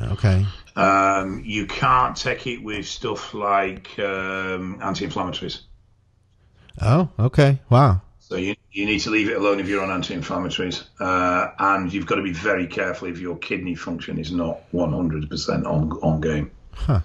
Okay. 0.00 0.44
Um, 0.76 1.42
you 1.44 1.66
can't 1.66 2.16
take 2.16 2.46
it 2.46 2.62
with 2.62 2.86
stuff 2.86 3.32
like 3.32 3.98
um, 3.98 4.78
anti-inflammatories. 4.82 5.62
Oh, 6.80 7.08
okay. 7.18 7.60
Wow. 7.70 8.02
So 8.18 8.36
you, 8.36 8.56
you 8.70 8.84
need 8.84 8.98
to 9.00 9.10
leave 9.10 9.30
it 9.30 9.36
alone 9.36 9.60
if 9.60 9.68
you're 9.68 9.82
on 9.82 9.90
anti-inflammatories, 9.90 10.84
uh, 11.00 11.52
and 11.58 11.92
you've 11.92 12.06
got 12.06 12.16
to 12.16 12.22
be 12.22 12.32
very 12.32 12.66
careful 12.66 13.08
if 13.08 13.18
your 13.18 13.38
kidney 13.38 13.74
function 13.74 14.18
is 14.18 14.32
not 14.32 14.60
100% 14.72 15.66
on 15.66 15.92
on 16.02 16.20
game. 16.20 16.50
Huh. 16.72 17.00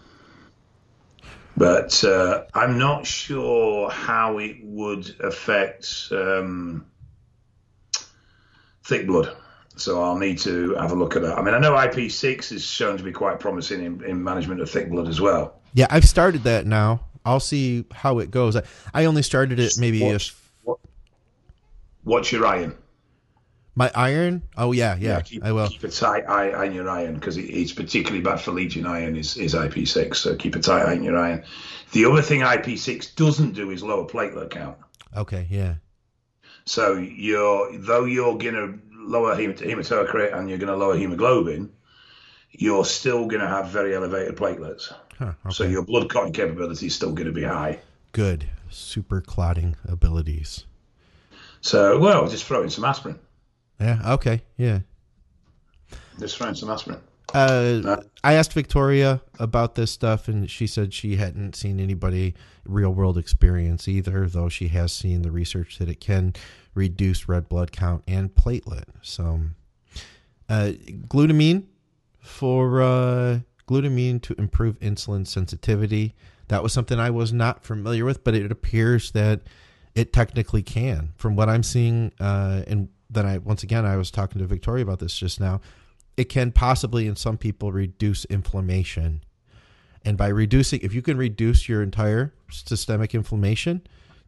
But 1.56 2.04
uh, 2.04 2.46
I'm 2.54 2.78
not 2.78 3.06
sure 3.06 3.90
how 3.90 4.40
it 4.40 4.58
would 4.64 5.16
affect 5.20 6.08
um, 6.12 6.86
thick 8.84 9.06
blood. 9.06 9.38
So 9.82 10.02
I'll 10.02 10.18
need 10.18 10.38
to 10.40 10.76
have 10.76 10.92
a 10.92 10.96
look 10.96 11.16
at 11.16 11.22
that. 11.24 11.38
I 11.38 11.42
mean, 11.42 11.54
I 11.54 11.60
know 11.60 11.72
IP6 11.72 12.52
is 12.52 12.64
shown 12.64 12.98
to 12.98 13.04
be 13.04 13.12
quite 13.12 13.40
promising 13.40 13.84
in, 13.84 14.04
in 14.04 14.24
management 14.24 14.62
of 14.62 14.70
thick 14.70 14.90
blood 14.90 15.08
as 15.08 15.20
well. 15.20 15.60
Yeah, 15.74 15.88
I've 15.90 16.06
started 16.06 16.44
that 16.44 16.66
now. 16.66 17.02
I'll 17.26 17.40
see 17.40 17.86
how 17.92 18.20
it 18.20 18.32
goes. 18.32 18.56
I, 18.56 18.64
I 18.94 19.06
only 19.06 19.22
started 19.22 19.60
it 19.60 19.74
maybe 19.78 20.04
a, 20.04 20.14
What's, 20.14 20.36
what, 20.64 20.80
what's 22.04 22.32
your 22.32 22.46
iron? 22.46 22.76
my 23.76 23.92
iron. 23.96 24.42
Oh 24.58 24.72
yeah, 24.72 24.96
yeah, 25.00 25.22
keep, 25.22 25.44
I 25.44 25.52
will. 25.52 25.68
keep 25.68 25.84
a 25.84 25.90
tight 25.90 26.26
eye 26.28 26.54
on 26.54 26.74
your 26.74 26.90
iron 26.90 27.16
because 27.16 27.38
it, 27.38 27.44
it's 27.44 27.72
particularly 27.72 28.22
bad 28.22 28.42
for 28.42 28.52
leaching 28.52 28.86
iron 28.86 29.16
is, 29.16 29.38
is 29.38 29.54
IP6. 29.54 30.16
So 30.16 30.36
keep 30.36 30.56
a 30.56 30.60
tight 30.60 30.86
eye 30.86 30.96
on 30.96 31.04
your 31.04 31.18
iron. 31.18 31.44
The 31.94 32.06
other 32.06 32.22
thing 32.22 32.42
IP6 32.42 33.16
doesn't 33.16 33.54
do 33.54 33.72
is 33.72 33.84
lower 33.84 34.06
platelet 34.06 34.50
count. 34.50 34.78
Okay, 35.16 35.48
yeah. 35.50 35.76
So 36.66 36.94
you're 36.96 37.78
though 37.78 38.06
you're 38.06 38.38
gonna 38.38 38.78
lower 39.02 39.36
hemat- 39.36 39.66
hematocrit 39.66 40.38
and 40.38 40.50
you're 40.50 40.58
gonna 40.58 40.76
lower 40.76 40.96
hemoglobin, 40.96 41.72
you're 42.52 42.86
still 42.86 43.26
gonna 43.28 43.48
have 43.48 43.70
very 43.70 43.96
elevated 43.96 44.36
platelets. 44.36 44.94
Huh, 45.18 45.34
okay. 45.46 45.54
So 45.54 45.64
your 45.64 45.84
blood 45.84 46.10
clotting 46.10 46.34
capability 46.34 46.88
is 46.88 46.96
still 46.96 47.14
gonna 47.14 47.32
be 47.32 47.44
high. 47.44 47.80
Good 48.12 48.48
super 48.70 49.22
clotting 49.22 49.76
abilities. 49.88 50.66
So 51.62 52.00
well, 52.00 52.28
just 52.28 52.46
throw 52.46 52.64
in 52.64 52.70
some 52.70 52.86
aspirin. 52.86 53.20
Yeah. 53.80 54.14
Okay. 54.14 54.42
Yeah. 54.58 54.80
Just 56.20 56.38
throw 56.38 56.48
in 56.48 56.56
some 56.56 56.70
aspirin. 56.70 57.00
Uh, 57.34 57.98
I 58.24 58.34
asked 58.34 58.54
Victoria 58.54 59.22
about 59.40 59.76
this 59.76 59.90
stuff, 59.90 60.28
and 60.28 60.50
she 60.50 60.68
said 60.68 60.94
she 60.94 61.16
hadn't 61.16 61.56
seen 61.56 61.80
anybody 61.80 62.36
real 62.66 62.94
world 62.94 63.18
experience 63.18 63.88
either, 63.88 64.28
though 64.28 64.50
she 64.50 64.68
has 64.70 64.92
seen 64.92 65.22
the 65.22 65.32
research 65.32 65.78
that 65.78 65.88
it 65.88 66.02
can 66.02 66.34
reduce 66.74 67.28
red 67.28 67.50
blood 67.50 67.72
count 67.72 68.04
and 68.08 68.34
platelet. 68.34 68.86
So, 69.02 69.42
uh, 70.50 70.72
glutamine 71.08 71.66
for 72.20 72.82
uh, 72.82 73.40
glutamine 73.68 74.22
to 74.24 74.36
improve 74.38 74.80
insulin 74.80 75.26
sensitivity. 75.28 76.16
That 76.48 76.64
was 76.64 76.74
something 76.74 77.00
I 77.00 77.10
was 77.10 77.32
not 77.32 77.64
familiar 77.64 78.06
with, 78.06 78.24
but 78.24 78.36
it 78.36 78.52
appears 78.52 79.12
that 79.12 79.42
it 79.96 80.12
technically 80.14 80.64
can. 80.64 81.14
From 81.16 81.36
what 81.36 81.50
I'm 81.50 81.64
seeing, 81.64 82.12
uh, 82.20 82.64
and 82.68 82.90
then 83.10 83.26
I 83.26 83.38
once 83.38 83.64
again 83.64 83.86
I 83.86 83.98
was 83.98 84.12
talking 84.12 84.40
to 84.40 84.48
Victoria 84.48 84.84
about 84.84 85.00
this 85.00 85.16
just 85.16 85.40
now 85.40 85.62
it 86.18 86.30
can 86.30 86.52
possibly 86.52 87.08
in 87.08 87.16
some 87.16 87.38
people 87.38 87.72
reduce 87.72 88.26
inflammation 88.26 89.24
and 90.04 90.18
by 90.18 90.28
reducing 90.28 90.80
if 90.82 90.94
you 90.94 91.02
can 91.02 91.18
reduce 91.18 91.70
your 91.70 91.82
entire 91.82 92.34
systemic 92.50 93.14
inflammation 93.14 93.82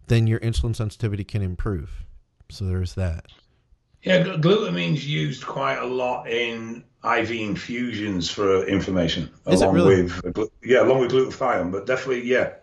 then 0.08 0.28
your 0.28 0.40
insulin 0.40 0.76
sensitivity 0.76 1.24
can 1.24 1.42
improve 1.42 2.03
so 2.50 2.66
there's 2.66 2.96
that 2.96 3.26
Yeah, 4.02 4.24
glutamine's 4.24 5.08
used 5.08 5.46
quite 5.46 5.78
a 5.78 5.86
lot 5.86 6.30
in 6.30 6.84
IV 7.04 7.32
infusions 7.32 8.30
for 8.30 8.66
inflammation. 8.66 9.30
Is 9.48 9.62
along 9.62 9.76
really? 9.76 10.04
with 10.04 10.50
yeah, 10.64 10.84
along 10.84 11.02
with 11.02 11.12
glutathione, 11.12 11.72
but 11.72 11.86
definitely 11.86 12.26
yeah. 12.26 12.54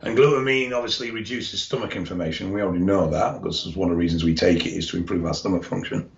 And 0.00 0.16
glutamine 0.16 0.72
obviously 0.72 1.10
reduces 1.10 1.60
stomach 1.62 1.96
inflammation. 1.96 2.52
We 2.52 2.62
already 2.62 2.84
know 2.84 3.10
that 3.10 3.42
because 3.42 3.66
it's 3.66 3.76
one 3.76 3.90
of 3.90 3.96
the 3.96 3.98
reasons 3.98 4.22
we 4.22 4.34
take 4.34 4.64
it 4.64 4.70
is 4.70 4.88
to 4.90 4.96
improve 4.96 5.26
our 5.26 5.34
stomach 5.34 5.64
function. 5.64 6.10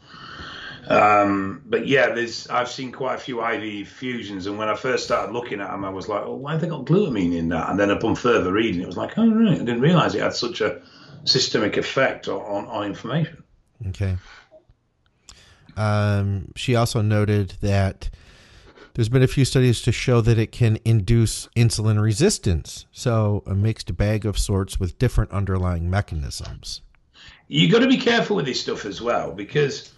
Um, 0.89 1.63
but 1.67 1.87
yeah, 1.87 2.13
there's 2.13 2.49
I've 2.49 2.69
seen 2.69 2.91
quite 2.91 3.15
a 3.15 3.19
few 3.19 3.45
IV 3.45 3.87
fusions, 3.89 4.47
and 4.47 4.59
when 4.59 4.69
I 4.69 4.75
first 4.75 5.05
started 5.05 5.33
looking 5.33 5.61
at 5.61 5.71
them, 5.71 5.85
I 5.85 5.91
was 5.91 6.09
like, 6.09 6.23
"Oh, 6.25 6.35
why 6.35 6.53
have 6.53 6.61
they 6.61 6.67
got 6.67 6.85
glutamine 6.85 7.37
in 7.37 7.49
that?" 7.51 7.71
And 7.71 7.79
then 7.79 7.91
upon 7.91 8.17
further 8.17 8.53
reading, 8.53 8.83
it 8.83 8.87
was 8.87 8.97
like, 8.97 9.17
"Oh, 9.17 9.31
right, 9.31 9.55
I 9.55 9.59
didn't 9.59 9.81
realize 9.81 10.15
it 10.15 10.23
had 10.23 10.35
such 10.35 10.61
a 10.61 10.83
systemic 11.25 11.77
effect 11.77 12.29
on, 12.29 12.41
on, 12.41 12.67
on 12.67 12.87
inflammation." 12.87 13.43
okay. 13.89 14.17
Um, 15.77 16.53
she 16.57 16.75
also 16.75 17.01
noted 17.01 17.55
that 17.61 18.11
there's 18.95 19.09
been 19.09 19.23
a 19.23 19.29
few 19.29 19.45
studies 19.45 19.81
to 19.83 19.93
show 19.93 20.21
that 20.21 20.39
it 20.39 20.53
can 20.53 20.79
induce 20.85 21.47
insulin 21.57 22.03
resistance. 22.03 22.87
So 22.93 23.43
a 23.47 23.55
mixed 23.55 23.97
bag 23.97 24.27
of 24.27 24.39
sorts 24.39 24.81
with 24.81 24.99
different 24.99 25.31
underlying 25.31 25.89
mechanisms. 25.89 26.83
You've 27.49 27.73
got 27.73 27.81
to 27.81 27.89
be 27.89 27.97
careful 27.97 28.37
with 28.37 28.47
this 28.47 28.61
stuff 28.61 28.85
as 28.85 29.01
well 29.01 29.33
because 29.33 29.93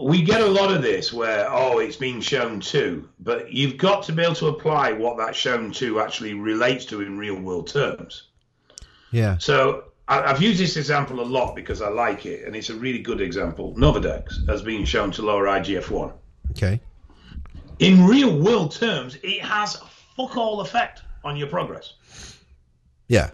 we 0.00 0.22
get 0.22 0.40
a 0.40 0.46
lot 0.46 0.72
of 0.72 0.82
this 0.82 1.12
where 1.12 1.46
oh 1.50 1.78
it's 1.78 1.96
been 1.96 2.20
shown 2.20 2.60
to 2.60 3.08
but 3.18 3.52
you've 3.52 3.76
got 3.76 4.04
to 4.04 4.12
be 4.12 4.22
able 4.22 4.34
to 4.34 4.46
apply 4.46 4.92
what 4.92 5.16
that 5.16 5.34
shown 5.34 5.72
to 5.72 5.98
actually 5.98 6.34
relates 6.34 6.84
to 6.84 7.00
in 7.00 7.18
real 7.18 7.40
world 7.40 7.66
terms. 7.66 8.24
Yeah. 9.10 9.38
So 9.38 9.84
I've 10.08 10.40
used 10.40 10.58
this 10.58 10.76
example 10.76 11.20
a 11.20 11.22
lot 11.22 11.54
because 11.54 11.82
I 11.82 11.88
like 11.90 12.24
it, 12.24 12.46
and 12.46 12.56
it's 12.56 12.70
a 12.70 12.74
really 12.74 13.00
good 13.00 13.20
example. 13.20 13.74
Nolvadex 13.76 14.48
has 14.48 14.62
been 14.62 14.86
shown 14.86 15.10
to 15.12 15.22
lower 15.22 15.44
IGF-1. 15.44 16.12
okay 16.52 16.80
In 17.78 18.06
real 18.06 18.38
world 18.38 18.72
terms, 18.72 19.18
it 19.22 19.42
has 19.42 19.76
fuck 20.16 20.36
all 20.36 20.60
effect 20.60 21.02
on 21.24 21.36
your 21.36 21.48
progress. 21.48 21.94
yeah 23.08 23.30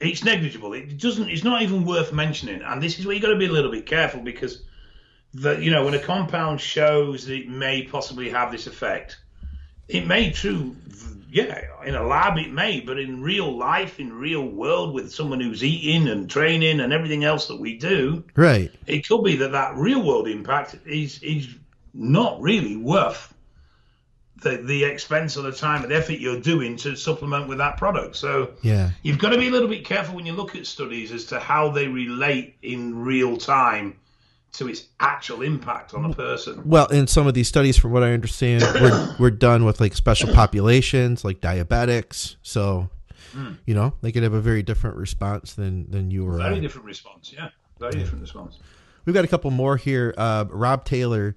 it's 0.00 0.22
negligible. 0.24 0.74
It 0.74 0.98
doesn't. 0.98 1.28
It's 1.28 1.44
not 1.44 1.62
even 1.62 1.84
worth 1.84 2.12
mentioning. 2.12 2.62
And 2.62 2.82
this 2.82 2.98
is 2.98 3.06
where 3.06 3.14
you 3.14 3.20
have 3.20 3.30
got 3.30 3.32
to 3.34 3.38
be 3.38 3.46
a 3.46 3.52
little 3.52 3.70
bit 3.70 3.86
careful 3.86 4.20
because 4.20 4.62
the 5.34 5.56
you 5.56 5.70
know 5.70 5.84
when 5.84 5.94
a 5.94 5.98
compound 5.98 6.60
shows 6.60 7.26
that 7.26 7.34
it 7.34 7.48
may 7.48 7.82
possibly 7.82 8.30
have 8.30 8.52
this 8.52 8.66
effect, 8.66 9.18
it 9.88 10.06
may 10.06 10.30
true. 10.30 10.76
Yeah, 11.30 11.60
in 11.84 11.94
a 11.94 12.02
lab 12.02 12.38
it 12.38 12.50
may, 12.52 12.80
but 12.80 12.98
in 12.98 13.22
real 13.22 13.56
life, 13.56 14.00
in 14.00 14.12
real 14.12 14.46
world, 14.48 14.94
with 14.94 15.12
someone 15.12 15.40
who's 15.40 15.62
eating 15.62 16.08
and 16.08 16.28
training 16.28 16.80
and 16.80 16.92
everything 16.92 17.24
else 17.24 17.48
that 17.48 17.60
we 17.60 17.76
do, 17.76 18.24
right 18.34 18.70
it 18.86 19.06
could 19.06 19.22
be 19.22 19.36
that 19.36 19.52
that 19.52 19.76
real 19.76 20.02
world 20.02 20.28
impact 20.28 20.76
is 20.86 21.22
is 21.22 21.48
not 21.92 22.40
really 22.40 22.76
worth 22.76 23.34
the 24.42 24.58
the 24.58 24.84
expense 24.84 25.36
or 25.36 25.42
the 25.42 25.52
time 25.52 25.82
and 25.84 25.92
effort 25.92 26.18
you're 26.18 26.40
doing 26.40 26.76
to 26.76 26.96
supplement 26.96 27.48
with 27.48 27.58
that 27.58 27.76
product. 27.76 28.16
So 28.16 28.52
yeah 28.62 28.90
you've 29.02 29.18
got 29.18 29.30
to 29.30 29.38
be 29.38 29.48
a 29.48 29.50
little 29.50 29.68
bit 29.68 29.84
careful 29.84 30.14
when 30.14 30.26
you 30.26 30.32
look 30.32 30.56
at 30.56 30.66
studies 30.66 31.12
as 31.12 31.24
to 31.26 31.38
how 31.38 31.70
they 31.70 31.88
relate 31.88 32.56
in 32.62 32.98
real 32.98 33.36
time 33.36 33.98
to 34.52 34.68
its 34.68 34.86
actual 34.98 35.42
impact 35.42 35.94
on 35.94 36.04
a 36.04 36.14
person. 36.14 36.62
Well, 36.64 36.86
in 36.86 37.06
some 37.06 37.26
of 37.26 37.34
these 37.34 37.48
studies, 37.48 37.76
from 37.76 37.92
what 37.92 38.02
I 38.02 38.12
understand, 38.12 38.62
we're, 38.80 39.16
we're 39.18 39.30
done 39.48 39.64
with 39.64 39.80
like 39.80 39.94
special 39.94 40.32
populations, 40.32 41.24
like 41.24 41.40
diabetics. 41.40 42.36
So, 42.42 42.88
you 43.66 43.74
know, 43.74 43.94
they 44.00 44.10
could 44.12 44.22
have 44.22 44.32
a 44.32 44.40
very 44.40 44.62
different 44.62 44.96
response 44.96 45.54
than 45.54 45.90
than 45.90 46.10
you 46.10 46.26
or 46.26 46.38
Very 46.38 46.60
different 46.60 46.86
response, 46.86 47.32
yeah. 47.34 47.50
Very 47.78 47.92
different 47.92 48.22
response. 48.22 48.58
We've 49.04 49.14
got 49.14 49.24
a 49.24 49.28
couple 49.28 49.50
more 49.50 49.76
here. 49.76 50.14
Uh, 50.16 50.44
Rob 50.48 50.84
Taylor 50.84 51.36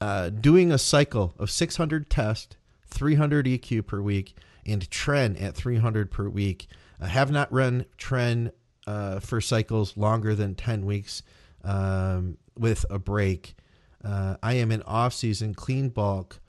uh, 0.00 0.30
doing 0.30 0.70
a 0.70 0.78
cycle 0.78 1.34
of 1.38 1.50
600 1.50 2.08
tests, 2.08 2.56
300 2.86 3.46
EQ 3.46 3.86
per 3.86 4.00
week, 4.00 4.36
and 4.64 4.88
Tren 4.90 5.40
at 5.40 5.54
300 5.54 6.10
per 6.10 6.28
week. 6.28 6.68
I 7.00 7.08
have 7.08 7.30
not 7.30 7.52
run 7.52 7.86
Tren 7.98 8.52
uh, 8.86 9.20
for 9.20 9.40
cycles 9.40 9.96
longer 9.96 10.34
than 10.34 10.54
10 10.54 10.86
weeks 10.86 11.22
um, 11.66 12.38
with 12.56 12.86
a 12.88 12.98
break. 12.98 13.54
Uh, 14.02 14.36
I 14.42 14.54
am 14.54 14.70
in 14.70 14.82
off 14.82 15.12
season 15.12 15.52
clean 15.52 15.90
bulk, 15.90 16.40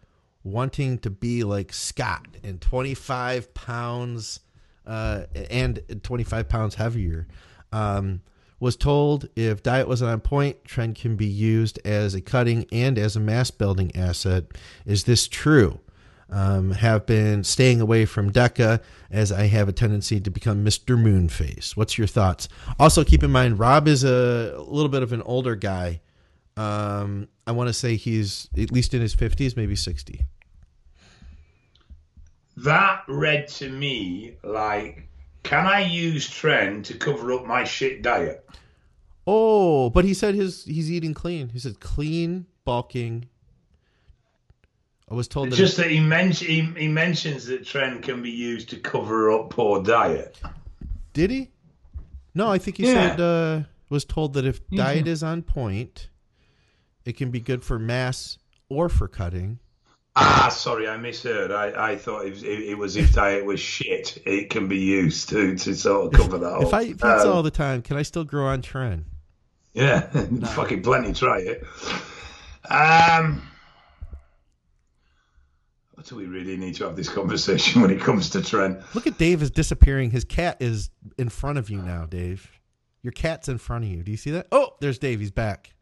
wanting 0.44 1.00
to 1.00 1.10
be 1.10 1.44
like 1.44 1.74
Scott 1.74 2.28
and 2.44 2.62
25 2.62 3.54
pounds 3.54 4.42
uh, 4.86 5.24
and 5.50 5.82
25 6.04 6.48
pounds 6.48 6.76
heavier. 6.76 7.28
Um, 7.72 8.22
was 8.60 8.76
told 8.76 9.30
if 9.36 9.62
diet 9.62 9.88
wasn't 9.88 10.10
on 10.10 10.20
point, 10.20 10.64
Tren 10.64 10.96
can 10.96 11.16
be 11.16 11.28
used 11.28 11.80
as 11.86 12.16
a 12.16 12.22
cutting 12.22 12.66
and 12.72 12.98
as 12.98 13.16
a 13.16 13.20
mass 13.20 13.52
building 13.52 13.96
asset. 13.96 14.46
Is 14.86 15.04
this 15.04 15.28
true? 15.28 15.80
Um, 16.30 16.72
have 16.72 17.06
been 17.06 17.46
staying 17.46 17.80
away 17.80 18.06
from 18.06 18.34
DECA 18.34 18.82
as 19.10 19.32
I 19.32 19.48
have 19.48 19.70
a 19.70 19.72
tendency 19.72 20.20
to 20.20 20.30
become 20.30 20.66
Mr. 20.66 21.02
Moonface. 21.02 21.78
What's 21.78 21.98
your 21.98 22.06
thoughts? 22.06 22.50
Also, 22.78 23.06
keep 23.06 23.24
in 23.24 23.32
mind, 23.32 23.60
Rob 23.60 23.88
is 23.88 24.04
a, 24.04 24.54
a 24.58 24.62
little 24.62 24.90
bit 24.90 25.04
of 25.04 25.14
an 25.14 25.22
older 25.22 25.56
guy. 25.56 26.02
Um, 26.58 27.30
I 27.46 27.52
want 27.52 27.68
to 27.68 27.74
say 27.74 27.96
he's 27.96 28.50
at 28.58 28.72
least 28.72 28.94
in 28.94 29.00
his 29.00 29.16
50s, 29.16 29.56
maybe 29.56 29.76
60. 29.76 30.26
That 32.58 33.04
read 33.08 33.48
to 33.50 33.70
me 33.70 34.36
like 34.44 35.08
Can 35.44 35.68
I 35.68 35.82
use 35.82 36.28
Tren 36.28 36.84
to 36.86 36.96
cover 36.96 37.32
up 37.32 37.46
my 37.46 37.64
shit 37.64 38.02
diet? 38.02 38.44
Oh, 39.28 39.92
but 39.92 40.06
he 40.06 40.14
said 40.14 40.34
his 40.34 40.66
he's 40.66 40.92
eating 40.92 41.14
clean. 41.14 41.50
He 41.50 41.60
said 41.60 41.80
clean, 41.80 42.48
bulking. 42.66 43.28
I 45.10 45.14
was 45.16 45.28
told 45.28 45.48
It's 45.48 45.56
that 45.58 45.64
just 45.64 45.78
that 45.78 45.90
he, 45.90 46.00
men- 46.02 46.32
he, 46.32 46.62
he 46.62 46.88
mentions 46.88 47.46
that 47.46 47.62
Tren 47.64 48.02
can 48.04 48.22
be 48.22 48.30
used 48.32 48.70
to 48.72 48.76
cover 48.78 49.32
up 49.32 49.50
poor 49.50 49.82
diet. 49.82 50.38
did 51.14 51.32
he? 51.32 51.50
No, 52.36 52.50
I 52.50 52.58
think 52.58 52.78
he 52.78 52.84
Yeah. 52.88 53.16
said 53.16 53.22
uh, 53.22 53.62
was 53.90 54.04
told 54.06 54.34
that 54.34 54.46
if 54.46 54.68
diet 54.70 55.08
is 55.08 55.24
on 55.24 55.42
point, 55.44 56.10
it 57.06 57.16
can 57.18 57.32
be 57.32 57.40
good 57.40 57.64
for 57.64 57.80
mass 57.80 58.38
or 58.70 58.90
for 58.90 59.08
cutting. 59.08 59.60
Ah, 60.20 60.50
sorry, 60.52 60.88
I 60.90 60.98
misheard. 60.98 61.52
I, 61.52 61.92
I 61.92 61.96
thought 61.96 62.26
it 62.26 62.32
was, 62.32 62.44
it, 62.44 62.60
it 62.64 62.78
was 62.78 62.98
if 62.98 63.14
diet 63.14 63.46
was 63.46 63.60
shit, 63.60 64.22
it 64.26 64.50
can 64.50 64.68
be 64.68 64.78
used 64.80 65.30
to, 65.30 65.56
to 65.56 65.74
sort 65.76 66.08
of 66.14 66.20
cover 66.20 66.38
that 66.40 66.54
up. 66.54 66.62
If 66.64 66.68
up. 66.70 66.74
I 66.74 66.82
eat 66.84 66.88
pizza 66.94 67.28
Um, 67.30 67.32
all 67.32 67.44
the 67.44 67.52
time, 67.52 67.82
can 67.82 67.98
I 67.98 68.02
still 68.02 68.24
grow 68.26 68.48
on 68.48 68.62
Tren? 68.62 69.04
Yeah, 69.74 70.02
fucking 70.54 70.82
plenty. 70.82 71.14
Try 71.14 71.40
it. 71.42 71.64
Um, 72.70 73.42
do 76.08 76.16
we 76.16 76.26
really 76.26 76.58
need 76.58 76.76
to 76.76 76.86
have 76.86 76.96
this 76.96 77.10
conversation 77.10 77.82
when 77.84 77.92
it 77.92 78.00
comes 78.00 78.30
to 78.32 78.40
Tren? 78.40 78.82
Look 78.96 79.08
at 79.08 79.18
Dave 79.18 79.42
is 79.42 79.52
disappearing. 79.52 80.12
His 80.12 80.24
cat 80.24 80.58
is 80.62 80.90
in 81.18 81.30
front 81.30 81.58
of 81.58 81.70
you 81.70 81.82
now, 81.82 82.06
Dave. 82.06 82.50
Your 83.04 83.12
cat's 83.12 83.48
in 83.50 83.58
front 83.58 83.84
of 83.86 83.92
you. 83.92 84.04
Do 84.04 84.12
you 84.12 84.18
see 84.18 84.32
that? 84.32 84.48
Oh, 84.52 84.72
there's 84.80 84.98
Dave. 85.00 85.20
He's 85.20 85.32
back. 85.32 85.74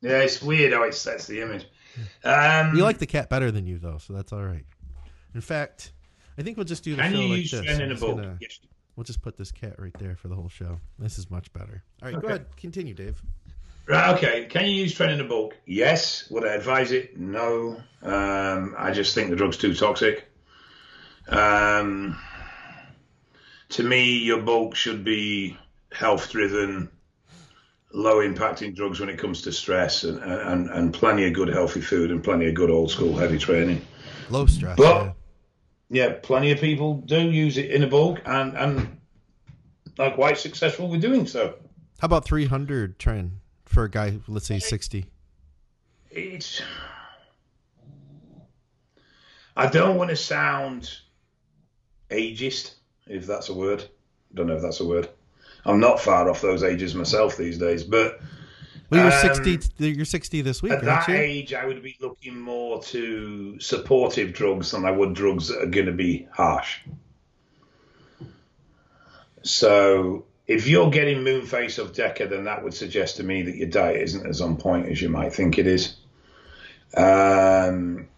Yeah, 0.00 0.18
it's 0.18 0.42
weird 0.42 0.72
how 0.72 0.82
it 0.82 0.94
sets 0.94 1.26
the 1.26 1.40
image. 1.40 1.66
Um, 2.24 2.76
You 2.76 2.82
like 2.82 2.98
the 2.98 3.06
cat 3.06 3.30
better 3.30 3.50
than 3.50 3.66
you, 3.66 3.78
though, 3.78 3.98
so 3.98 4.12
that's 4.12 4.32
all 4.32 4.44
right. 4.44 4.64
In 5.34 5.40
fact, 5.40 5.92
I 6.36 6.42
think 6.42 6.56
we'll 6.56 6.64
just 6.64 6.82
do 6.84 6.96
the 6.96 7.02
show 7.10 7.18
like 7.20 7.50
this. 7.50 7.52
In 7.78 7.92
a 7.92 7.94
gonna- 7.96 8.38
Yes. 8.40 8.58
We'll 8.96 9.04
just 9.04 9.22
put 9.22 9.38
this 9.38 9.50
cat 9.50 9.76
right 9.78 9.94
there 9.98 10.16
for 10.16 10.28
the 10.28 10.34
whole 10.34 10.50
show. 10.50 10.78
This 10.98 11.18
is 11.18 11.30
much 11.30 11.50
better. 11.54 11.82
All 12.02 12.10
right, 12.12 12.20
go 12.20 12.28
ahead. 12.28 12.46
Continue, 12.56 12.92
Dave. 12.94 13.22
Right, 13.86 14.14
okay. 14.14 14.46
Can 14.46 14.66
you 14.66 14.72
use 14.72 14.96
Tren 14.96 15.12
in 15.12 15.20
a 15.20 15.24
bulk? 15.24 15.56
Yes. 15.66 16.30
Would 16.30 16.46
I 16.46 16.54
advise 16.54 16.92
it? 16.92 17.18
No. 17.18 17.82
Um, 18.02 18.74
I 18.78 18.92
just 18.92 19.14
think 19.14 19.30
the 19.30 19.36
drug's 19.36 19.56
too 19.56 19.74
toxic. 19.74 20.28
Um, 21.28 22.18
to 23.70 23.82
me, 23.82 24.18
your 24.18 24.40
bulk 24.42 24.74
should 24.76 25.04
be 25.04 25.56
health 25.92 26.30
driven, 26.30 26.90
low 27.92 28.16
impacting 28.16 28.74
drugs 28.74 29.00
when 29.00 29.08
it 29.08 29.18
comes 29.18 29.42
to 29.42 29.52
stress, 29.52 30.04
and, 30.04 30.18
and, 30.22 30.70
and 30.70 30.94
plenty 30.94 31.26
of 31.26 31.32
good 31.32 31.48
healthy 31.48 31.80
food 31.80 32.10
and 32.10 32.22
plenty 32.22 32.48
of 32.48 32.54
good 32.54 32.70
old 32.70 32.90
school 32.90 33.16
heavy 33.16 33.38
training. 33.38 33.82
Low 34.30 34.46
stress. 34.46 34.76
But- 34.76 35.04
yeah. 35.04 35.12
Yeah, 35.94 36.14
plenty 36.22 36.52
of 36.52 36.58
people 36.58 36.94
do 36.94 37.20
use 37.20 37.58
it 37.58 37.70
in 37.70 37.82
a 37.82 37.86
bulk 37.86 38.22
and, 38.24 38.56
and 38.56 38.96
are 39.98 40.12
quite 40.12 40.38
successful 40.38 40.88
with 40.88 41.02
doing 41.02 41.26
so. 41.26 41.56
How 41.98 42.06
about 42.06 42.24
300 42.24 42.98
Tren 42.98 43.32
for 43.72 43.84
a 43.84 43.90
guy, 43.90 44.18
let's 44.28 44.46
say 44.46 44.58
60? 44.58 45.06
it's 46.10 46.60
I 49.56 49.66
don't 49.66 49.96
want 49.96 50.10
to 50.10 50.16
sound 50.16 50.90
ageist, 52.10 52.74
if 53.06 53.26
that's 53.26 53.48
a 53.48 53.54
word. 53.54 53.82
I 53.82 54.34
Don't 54.34 54.46
know 54.46 54.56
if 54.56 54.62
that's 54.62 54.80
a 54.80 54.84
word. 54.86 55.08
I'm 55.64 55.78
not 55.80 56.00
far 56.00 56.28
off 56.30 56.40
those 56.40 56.62
ages 56.62 56.94
myself 56.94 57.36
these 57.36 57.58
days, 57.58 57.82
but 57.84 58.20
Well, 58.90 59.04
you're 59.04 59.12
Um, 59.12 59.44
60. 59.44 59.88
You're 59.90 60.04
60 60.04 60.40
this 60.42 60.62
week, 60.62 60.72
at 60.72 60.84
that 60.84 61.08
you? 61.08 61.14
age, 61.14 61.54
I 61.54 61.64
would 61.66 61.82
be 61.82 61.96
looking 62.00 62.38
more 62.38 62.82
to 62.84 63.58
supportive 63.60 64.32
drugs 64.34 64.70
than 64.72 64.84
I 64.84 64.90
would 64.90 65.14
drugs 65.14 65.48
that 65.48 65.62
are 65.62 65.66
going 65.66 65.86
to 65.86 65.92
be 65.92 66.26
harsh. 66.32 66.80
So, 69.42 70.24
if 70.46 70.66
you're 70.66 70.90
getting 70.90 71.18
Moonface 71.18 71.78
of 71.78 71.92
Deca, 71.92 72.28
then 72.28 72.44
that 72.44 72.62
would 72.62 72.74
suggest 72.74 73.16
to 73.16 73.22
me 73.22 73.42
that 73.42 73.56
your 73.56 73.68
diet 73.68 74.02
isn't 74.02 74.26
as 74.26 74.40
on 74.40 74.56
point 74.56 74.88
as 74.88 75.00
you 75.00 75.08
might 75.08 75.32
think 75.32 75.58
it 75.58 75.66
is. 75.66 75.96
Um, 76.96 78.08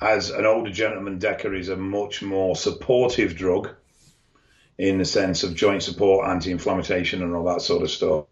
as 0.00 0.30
an 0.30 0.46
older 0.46 0.70
gentleman, 0.70 1.18
Deca 1.18 1.58
is 1.58 1.68
a 1.68 1.76
much 1.76 2.22
more 2.22 2.54
supportive 2.54 3.34
drug 3.34 3.70
in 4.78 4.98
the 4.98 5.04
sense 5.04 5.42
of 5.42 5.54
joint 5.54 5.82
support, 5.82 6.28
anti-inflammation, 6.28 7.22
and 7.22 7.34
all 7.34 7.44
that 7.44 7.60
sort 7.62 7.82
of 7.82 7.90
stuff 7.90 8.26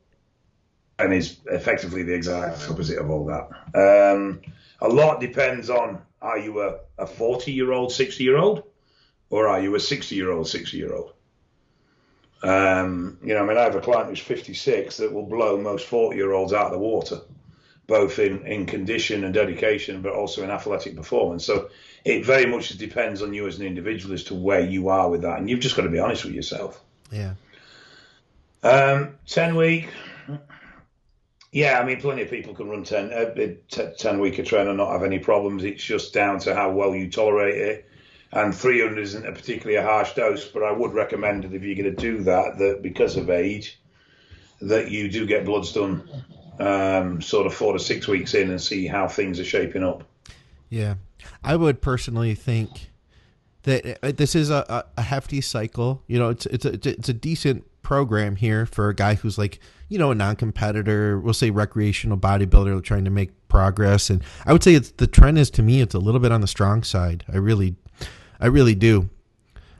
and 0.98 1.14
is 1.14 1.38
effectively 1.46 2.02
the 2.02 2.14
exact 2.14 2.68
opposite 2.68 2.98
of 2.98 3.10
all 3.10 3.26
that. 3.26 3.48
Um, 3.74 4.40
a 4.80 4.88
lot 4.88 5.20
depends 5.20 5.70
on 5.70 6.02
are 6.20 6.38
you 6.38 6.60
a, 6.60 6.80
a 6.98 7.06
40 7.06 7.52
year 7.52 7.72
old, 7.72 7.92
60 7.92 8.24
year 8.24 8.36
old, 8.36 8.64
or 9.30 9.48
are 9.48 9.60
you 9.60 9.74
a 9.74 9.80
60 9.80 10.14
year 10.14 10.32
old, 10.32 10.48
60 10.48 10.76
year 10.76 10.94
old? 10.94 11.12
Um, 12.42 13.18
you 13.22 13.34
know, 13.34 13.42
I 13.42 13.46
mean, 13.46 13.58
I 13.58 13.62
have 13.62 13.74
a 13.74 13.80
client 13.80 14.08
who's 14.08 14.20
56 14.20 14.98
that 14.98 15.12
will 15.12 15.26
blow 15.26 15.60
most 15.60 15.86
40 15.86 16.16
year 16.16 16.32
olds 16.32 16.52
out 16.52 16.66
of 16.66 16.72
the 16.72 16.78
water, 16.78 17.20
both 17.86 18.18
in, 18.18 18.46
in 18.46 18.66
condition 18.66 19.24
and 19.24 19.34
dedication, 19.34 20.02
but 20.02 20.12
also 20.12 20.44
in 20.44 20.50
athletic 20.50 20.94
performance. 20.94 21.44
So 21.44 21.70
it 22.04 22.24
very 22.24 22.46
much 22.46 22.68
depends 22.78 23.22
on 23.22 23.34
you 23.34 23.46
as 23.46 23.58
an 23.58 23.66
individual 23.66 24.14
as 24.14 24.24
to 24.24 24.34
where 24.34 24.60
you 24.60 24.88
are 24.88 25.10
with 25.10 25.22
that. 25.22 25.38
And 25.38 25.50
you've 25.50 25.60
just 25.60 25.76
got 25.76 25.82
to 25.82 25.88
be 25.88 25.98
honest 25.98 26.24
with 26.24 26.34
yourself. 26.34 26.80
Yeah. 27.10 27.34
Um, 28.62 29.14
10 29.26 29.56
week. 29.56 29.88
Yeah, 31.50 31.80
I 31.80 31.84
mean, 31.84 32.00
plenty 32.00 32.22
of 32.22 32.30
people 32.30 32.54
can 32.54 32.68
run 32.68 32.84
10, 32.84 33.12
uh, 33.12 33.84
10 33.98 34.20
week 34.20 34.38
a 34.38 34.42
train 34.42 34.68
and 34.68 34.76
not 34.76 34.92
have 34.92 35.02
any 35.02 35.18
problems. 35.18 35.64
It's 35.64 35.82
just 35.82 36.12
down 36.12 36.38
to 36.40 36.54
how 36.54 36.70
well 36.70 36.94
you 36.94 37.10
tolerate 37.10 37.56
it. 37.56 37.87
And 38.32 38.54
300 38.54 38.98
isn't 38.98 39.26
a 39.26 39.32
particularly 39.32 39.76
a 39.76 39.82
harsh 39.82 40.14
dose, 40.14 40.46
but 40.46 40.62
I 40.62 40.70
would 40.70 40.92
recommend 40.92 41.44
that 41.44 41.54
if 41.54 41.62
you're 41.62 41.74
going 41.74 41.94
to 41.94 42.00
do 42.00 42.22
that, 42.24 42.58
that 42.58 42.82
because 42.82 43.16
of 43.16 43.30
age, 43.30 43.80
that 44.60 44.90
you 44.90 45.08
do 45.08 45.26
get 45.26 45.46
bloods 45.46 45.72
done 45.72 46.08
um, 46.58 47.22
sort 47.22 47.46
of 47.46 47.54
four 47.54 47.72
to 47.72 47.78
six 47.78 48.08
weeks 48.08 48.34
in 48.34 48.50
and 48.50 48.60
see 48.60 48.86
how 48.86 49.08
things 49.08 49.40
are 49.40 49.44
shaping 49.44 49.82
up. 49.82 50.04
Yeah, 50.68 50.96
I 51.42 51.56
would 51.56 51.80
personally 51.80 52.34
think 52.34 52.90
that 53.62 53.98
uh, 54.02 54.12
this 54.14 54.34
is 54.34 54.50
a, 54.50 54.84
a, 54.96 55.02
hefty 55.02 55.40
cycle. 55.40 56.02
You 56.06 56.18
know, 56.18 56.30
it's 56.30 56.46
it's 56.46 56.64
a- 56.64 56.88
it's 56.88 57.08
a 57.08 57.14
decent 57.14 57.64
program 57.82 58.36
here 58.36 58.66
for 58.66 58.88
a 58.88 58.94
guy 58.94 59.14
who's 59.14 59.38
like 59.38 59.60
you 59.88 59.98
know 59.98 60.10
a 60.10 60.14
non-competitor, 60.14 61.18
we'll 61.18 61.32
say 61.32 61.50
recreational 61.50 62.18
bodybuilder 62.18 62.82
trying 62.82 63.04
to 63.04 63.10
make 63.10 63.30
progress. 63.48 64.10
And 64.10 64.22
I 64.44 64.52
would 64.52 64.62
say 64.62 64.74
it's 64.74 64.90
the 64.92 65.06
Tren 65.06 65.38
is 65.38 65.50
to 65.52 65.62
me 65.62 65.80
it's 65.80 65.94
a 65.94 65.98
little 65.98 66.20
bit 66.20 66.32
on 66.32 66.40
the 66.40 66.46
strong 66.46 66.82
side. 66.82 67.24
I 67.32 67.36
really, 67.36 67.76
I 68.40 68.46
really 68.46 68.74
do. 68.74 69.08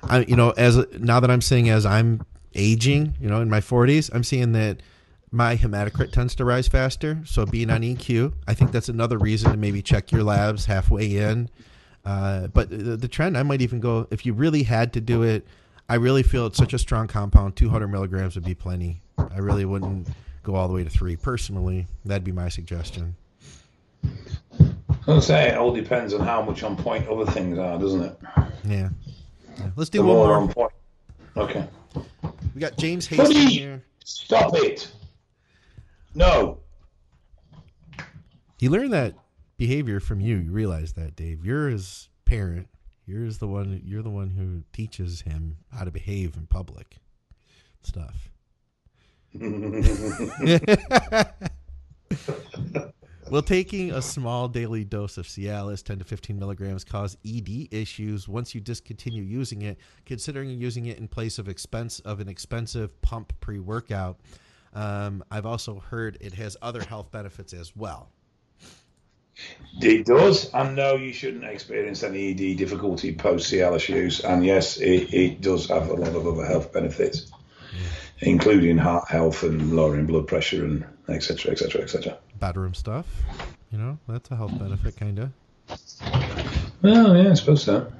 I 0.03 0.21
you 0.21 0.37
know 0.37 0.51
as 0.51 0.77
now 0.99 1.21
that 1.21 1.31
I'm 1.31 1.41
seeing 1.41 1.69
as 1.69 1.85
I'm 1.85 2.23
aging, 2.55 3.15
you 3.21 3.29
know, 3.29 3.41
in 3.41 3.49
my 3.49 3.61
40s, 3.61 4.11
I'm 4.13 4.25
seeing 4.25 4.53
that 4.53 4.83
my 5.31 5.57
hematocrit 5.57 6.13
tends 6.13 6.35
to 6.37 6.45
rise 6.45 6.69
faster. 6.69 7.21
So 7.25 7.47
being 7.47 7.71
on 7.71 7.83
EQ, 7.83 8.33
I 8.47 8.55
think 8.55 8.73
that's 8.73 8.89
another 8.89 9.19
reason 9.19 9.51
to 9.51 9.57
maybe 9.57 9.83
check 9.83 10.11
your 10.11 10.23
labs 10.23 10.67
halfway 10.67 11.17
in. 11.17 11.51
Uh, 12.05 12.47
but 12.49 12.71
the, 12.71 12.97
the 12.97 13.09
Tren, 13.09 13.37
I 13.37 13.43
might 13.43 13.61
even 13.61 13.81
go 13.81 14.07
if 14.11 14.25
you 14.25 14.33
really 14.33 14.63
had 14.63 14.93
to 14.95 15.01
do 15.01 15.23
it. 15.23 15.47
I 15.89 15.97
really 15.97 16.23
feel 16.23 16.47
it's 16.47 16.59
such 16.59 16.75
a 16.75 16.79
strong 16.79 17.07
compound. 17.07 17.57
200 17.57 17.89
milligrams 17.89 18.35
would 18.35 18.45
be 18.45 18.55
plenty. 18.55 19.01
I 19.19 19.39
really 19.39 19.65
wouldn't 19.65 20.09
go 20.43 20.55
all 20.55 20.69
the 20.69 20.75
way 20.75 20.85
to 20.85 20.91
three 20.91 21.17
personally. 21.17 21.87
That'd 22.05 22.25
be 22.25 22.33
my 22.33 22.49
suggestion. 22.49 23.17
I'll 25.09 25.23
say 25.23 25.49
it 25.49 25.57
all 25.57 25.73
depends 25.73 26.13
on 26.13 26.21
how 26.21 26.43
much 26.43 26.63
on 26.63 26.77
point 26.77 27.09
other 27.09 27.25
things 27.25 27.57
are, 27.57 27.79
doesn't 27.79 28.03
it? 28.03 28.19
Yeah. 28.65 28.91
Yeah. 29.59 29.71
Let's 29.75 29.89
do 29.89 30.01
The 30.01 30.05
one 30.05 30.17
more 30.17 30.35
on 30.35 30.49
point. 30.49 30.73
Okay. 31.35 31.67
We 32.55 32.61
got 32.61 32.77
James 32.77 33.07
Hastings 33.07 33.53
here. 33.53 33.83
Stop 34.05 34.55
it. 34.57 34.93
No. 36.15 36.59
He 38.59 38.69
learned 38.69 38.93
that 38.93 39.15
behavior 39.57 39.99
from 39.99 40.21
you. 40.21 40.37
You 40.37 40.53
realize 40.53 40.93
that, 40.93 41.17
Dave. 41.17 41.43
You're 41.43 41.71
his 41.71 42.11
parent. 42.27 42.69
You're 43.07 43.31
the 43.31 43.49
one. 43.49 43.81
You're 43.85 44.03
the 44.03 44.11
one 44.11 44.31
who 44.31 44.65
teaches 44.75 45.23
him 45.23 45.57
how 45.73 45.85
to 45.85 45.91
behave 45.91 46.37
in 46.37 46.47
public. 46.47 46.99
Stuff. 47.83 48.31
Will 53.31 53.43
taking 53.43 53.93
a 53.93 54.01
small 54.01 54.49
daily 54.49 54.85
dose 54.85 55.19
of 55.19 55.27
Cialis, 55.27 55.83
10 55.83 55.99
to 55.99 56.05
15 56.05 56.39
milligrams, 56.39 56.83
cause 56.83 57.19
ED 57.27 57.69
issues 57.71 58.27
once 58.27 58.55
you 58.55 58.61
discontinue 58.61 59.23
using 59.23 59.63
it? 59.63 59.77
Considering 60.07 60.49
using 60.49 60.87
it 60.87 60.97
in 60.97 61.09
place 61.09 61.39
of 61.39 61.47
expense 61.47 62.01
of 62.01 62.21
an 62.21 62.29
expensive 62.29 63.01
pump 63.03 63.39
pre-workout, 63.41 64.19
um, 64.73 65.23
I've 65.31 65.45
also 65.45 65.79
heard 65.79 66.17
it 66.23 66.33
has 66.35 66.57
other 66.63 66.83
health 66.83 67.11
benefits 67.11 67.53
as 67.53 67.77
well. 67.77 68.09
It 69.83 70.07
does, 70.07 70.51
and 70.55 70.75
no, 70.75 70.95
you 70.97 71.13
shouldn't 71.13 71.45
experience 71.45 72.03
any 72.03 72.31
ED 72.31 72.57
difficulty 72.57 73.15
post 73.15 73.53
Cialis 73.53 73.91
use. 73.91 74.21
And 74.21 74.45
yes, 74.45 74.79
it, 74.79 75.13
it 75.13 75.41
does 75.43 75.69
have 75.69 75.91
a 75.91 75.95
lot 75.95 76.17
of 76.17 76.27
other 76.27 76.47
health 76.47 76.73
benefits, 76.73 77.31
including 78.21 78.79
heart 78.79 79.07
health 79.09 79.43
and 79.43 79.77
lowering 79.77 80.07
blood 80.07 80.27
pressure 80.27 80.65
and 80.65 80.87
etc. 81.09 81.53
etc. 81.53 81.83
etc. 81.83 82.19
bedroom 82.39 82.75
stuff. 82.75 83.07
You 83.71 83.79
know, 83.79 83.99
that's 84.09 84.31
a 84.31 84.37
health 84.37 84.59
benefit, 84.59 84.97
kind 84.97 85.19
of. 85.19 85.31
Well, 86.83 87.17
yeah, 87.17 87.31
I 87.31 87.35
suppose 87.35 87.63
so. 87.65 87.93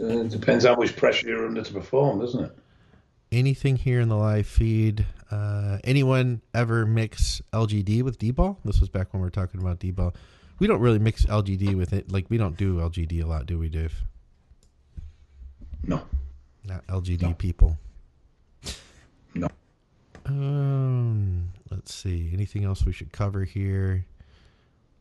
Uh, 0.00 0.04
It 0.06 0.30
depends 0.30 0.64
how 0.64 0.74
much 0.76 0.96
pressure 0.96 1.28
you're 1.28 1.46
under 1.46 1.62
to 1.62 1.72
perform, 1.72 2.20
doesn't 2.20 2.44
it? 2.44 2.52
anything 3.32 3.74
here 3.76 4.00
in 4.00 4.08
the 4.08 4.16
live 4.16 4.46
feed. 4.46 5.04
Uh, 5.32 5.78
anyone 5.84 6.40
ever 6.54 6.86
mix 6.86 7.42
LGD 7.52 8.02
with 8.02 8.18
D-bol? 8.18 8.56
This 8.64 8.80
was 8.80 8.88
back 8.88 9.12
when 9.12 9.20
we 9.20 9.26
were 9.26 9.30
talking 9.30 9.60
about 9.60 9.80
D-bol. 9.80 10.14
We 10.60 10.66
don't 10.68 10.80
really 10.80 11.00
mix 11.00 11.26
LGD 11.26 11.76
with 11.76 11.92
it. 11.92 12.10
Like 12.10 12.26
we 12.30 12.38
don't 12.38 12.56
do 12.56 12.76
LGD 12.76 13.22
a 13.22 13.26
lot, 13.26 13.46
do 13.46 13.58
we, 13.58 13.68
Dave? 13.68 13.92
No. 15.82 16.02
Not 16.64 16.86
LGD 16.86 17.36
people. 17.36 17.76
No. 19.34 19.48
Um, 20.24 21.48
let's 21.70 21.94
see. 21.94 22.30
Anything 22.32 22.64
else 22.64 22.84
we 22.84 22.92
should 22.92 23.12
cover 23.12 23.44
here? 23.44 24.04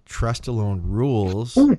Trestolone 0.07 0.81
rules. 0.83 1.57
Ooh, 1.57 1.77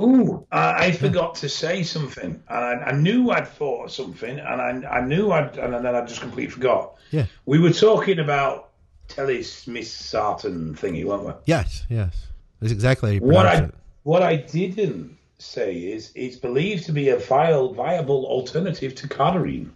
Ooh 0.00 0.46
I, 0.50 0.86
I 0.86 0.92
forgot 0.92 1.34
to 1.36 1.48
say 1.48 1.82
something, 1.82 2.42
and 2.48 2.82
I, 2.82 2.88
I, 2.88 2.92
knew 2.92 3.30
I'd 3.30 3.48
thought 3.48 3.84
of 3.84 3.92
something, 3.92 4.38
and 4.38 4.86
I, 4.86 4.88
I 4.88 5.00
knew 5.04 5.30
I'd, 5.32 5.58
and 5.58 5.74
then 5.74 5.94
I 5.94 6.04
just 6.04 6.20
completely 6.20 6.50
forgot. 6.50 6.94
Yeah. 7.10 7.26
We 7.44 7.58
were 7.58 7.72
talking 7.72 8.18
about 8.18 8.70
Telmisartan 9.08 10.78
thingy, 10.78 11.04
weren't 11.04 11.24
we? 11.24 11.32
Yes, 11.44 11.86
yes. 11.88 12.28
That's 12.60 12.72
exactly 12.72 13.18
what 13.20 13.46
I 13.46 13.56
it. 13.56 13.74
what 14.04 14.22
I 14.22 14.36
didn't 14.36 15.18
say 15.38 15.76
is 15.76 16.12
it's 16.14 16.36
believed 16.36 16.86
to 16.86 16.92
be 16.92 17.08
a 17.08 17.16
viable, 17.16 17.74
viable 17.74 18.24
alternative 18.26 18.94
to 18.94 19.08
cardarine. 19.08 19.70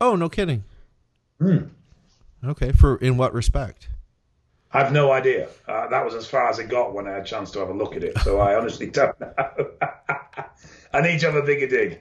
Oh, 0.00 0.16
no 0.16 0.28
kidding. 0.28 0.64
Hmm. 1.38 1.66
Okay, 2.46 2.72
for 2.72 2.96
in 2.96 3.16
what 3.16 3.32
respect? 3.32 3.88
I've 4.72 4.92
no 4.92 5.12
idea. 5.12 5.48
Uh, 5.68 5.86
that 5.88 6.04
was 6.04 6.14
as 6.14 6.26
far 6.26 6.50
as 6.50 6.58
it 6.58 6.68
got 6.68 6.92
when 6.92 7.06
I 7.06 7.12
had 7.12 7.22
a 7.22 7.24
chance 7.24 7.52
to 7.52 7.60
have 7.60 7.68
a 7.68 7.72
look 7.74 7.94
at 7.94 8.02
it. 8.02 8.18
So 8.18 8.40
I 8.40 8.56
honestly 8.56 8.88
don't 8.88 9.18
know. 9.20 9.32
I 10.92 11.00
need 11.00 11.20
to 11.20 11.26
have 11.26 11.36
a 11.36 11.42
bigger 11.42 11.68
dig. 11.68 12.00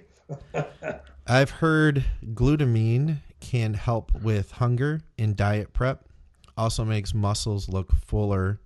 I've 1.27 1.51
heard 1.51 2.03
glutamine 2.33 3.17
can 3.39 3.75
help 3.75 4.13
with 4.21 4.51
hunger 4.51 5.01
in 5.17 5.35
diet 5.35 5.71
prep. 5.71 6.05
Also 6.57 6.83
makes 6.83 7.13
muscles 7.13 7.69
look 7.69 7.91
fuller 7.91 8.59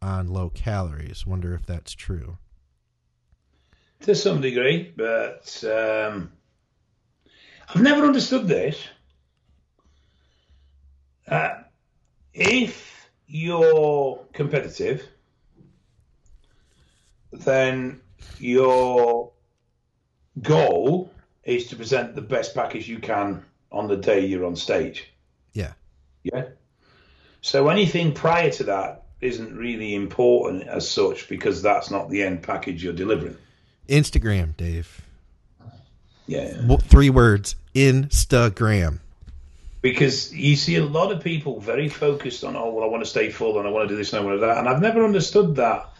on 0.00 0.26
low 0.26 0.50
calories. 0.50 1.26
Wonder 1.26 1.54
if 1.54 1.64
that's 1.64 1.94
true. 1.94 2.38
To 4.00 4.14
some 4.16 4.40
degree, 4.40 4.92
but 4.96 5.62
um, 5.64 6.32
I've 7.68 7.82
never 7.82 8.04
understood 8.04 8.48
this. 8.48 8.76
Uh, 11.26 11.62
if 12.34 13.08
you're 13.26 14.20
competitive, 14.32 15.06
then 17.32 18.00
your 18.38 19.32
goal 20.40 21.10
is 21.44 21.66
to 21.68 21.76
present 21.76 22.14
the 22.14 22.22
best 22.22 22.54
package 22.54 22.88
you 22.88 22.98
can 22.98 23.44
on 23.70 23.88
the 23.88 23.96
day 23.96 24.26
you're 24.26 24.46
on 24.46 24.56
stage. 24.56 25.12
Yeah. 25.52 25.72
Yeah. 26.22 26.48
So 27.40 27.68
anything 27.68 28.12
prior 28.12 28.50
to 28.50 28.64
that 28.64 29.02
isn't 29.20 29.56
really 29.56 29.94
important 29.94 30.64
as 30.64 30.88
such 30.88 31.28
because 31.28 31.62
that's 31.62 31.90
not 31.90 32.10
the 32.10 32.22
end 32.22 32.42
package 32.42 32.84
you're 32.84 32.92
delivering. 32.92 33.36
Instagram, 33.88 34.56
Dave. 34.56 35.00
Yeah. 36.26 36.76
Three 36.82 37.10
words 37.10 37.56
Instagram. 37.74 39.00
Because 39.82 40.32
you 40.32 40.56
see 40.56 40.76
a 40.76 40.84
lot 40.84 41.12
of 41.12 41.22
people 41.22 41.60
very 41.60 41.88
focused 41.88 42.44
on, 42.44 42.56
oh, 42.56 42.70
well, 42.70 42.84
I 42.84 42.88
want 42.88 43.04
to 43.04 43.10
stay 43.10 43.30
full 43.30 43.58
and 43.58 43.66
I 43.68 43.70
want 43.70 43.88
to 43.88 43.94
do 43.94 43.98
this 43.98 44.12
and 44.12 44.22
I 44.22 44.24
want 44.24 44.36
to 44.36 44.40
do 44.40 44.46
that. 44.46 44.58
And 44.58 44.68
I've 44.68 44.80
never 44.80 45.04
understood 45.04 45.56
that. 45.56 45.90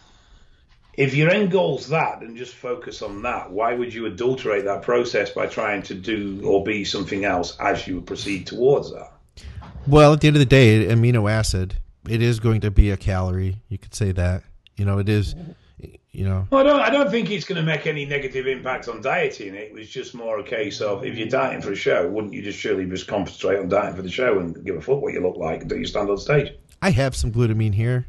If 0.95 1.15
your 1.15 1.29
end 1.29 1.51
goal's 1.51 1.89
that, 1.89 2.21
and 2.21 2.37
just 2.37 2.53
focus 2.53 3.01
on 3.01 3.23
that. 3.23 3.51
Why 3.51 3.73
would 3.73 3.93
you 3.93 4.05
adulterate 4.05 4.65
that 4.65 4.83
process 4.83 5.31
by 5.31 5.47
trying 5.47 5.81
to 5.83 5.95
do 5.95 6.41
or 6.45 6.63
be 6.63 6.85
something 6.85 7.25
else 7.25 7.57
as 7.59 7.87
you 7.87 8.01
proceed 8.01 8.47
towards 8.47 8.91
that? 8.91 9.11
Well, 9.87 10.13
at 10.13 10.21
the 10.21 10.27
end 10.27 10.37
of 10.37 10.39
the 10.39 10.45
day, 10.45 10.85
amino 10.85 11.29
acid, 11.29 11.75
it 12.07 12.21
is 12.21 12.39
going 12.39 12.61
to 12.61 12.71
be 12.71 12.89
a 12.91 12.97
calorie. 12.97 13.57
You 13.69 13.77
could 13.77 13.93
say 13.93 14.11
that. 14.11 14.43
You 14.75 14.85
know, 14.85 14.99
it 14.99 15.09
is 15.09 15.35
you 16.13 16.23
know. 16.23 16.47
Well, 16.51 16.61
I 16.61 16.63
don't. 16.63 16.79
I 16.79 16.89
don't 16.89 17.09
think 17.09 17.29
it's 17.31 17.45
going 17.45 17.59
to 17.59 17.65
make 17.65 17.85
any 17.87 18.05
negative 18.05 18.47
impact 18.47 18.87
on 18.87 19.01
dieting. 19.01 19.55
It 19.55 19.73
was 19.73 19.89
just 19.89 20.13
more 20.13 20.39
a 20.39 20.43
case 20.43 20.79
of 20.79 21.03
if 21.03 21.17
you're 21.17 21.27
dieting 21.27 21.61
for 21.61 21.71
a 21.71 21.75
show, 21.75 22.07
wouldn't 22.07 22.33
you 22.33 22.41
just 22.41 22.59
surely 22.59 22.85
just 22.85 23.07
concentrate 23.07 23.59
on 23.59 23.67
dieting 23.67 23.95
for 23.95 24.03
the 24.03 24.11
show 24.11 24.39
and 24.39 24.63
give 24.63 24.75
a 24.75 24.81
fuck 24.81 25.01
what 25.01 25.13
you 25.13 25.21
look 25.21 25.37
like 25.37 25.63
until 25.63 25.77
you 25.77 25.85
stand 25.85 26.09
on 26.09 26.17
stage? 26.17 26.53
I 26.81 26.91
have 26.91 27.15
some 27.15 27.31
glutamine 27.31 27.73
here. 27.73 28.07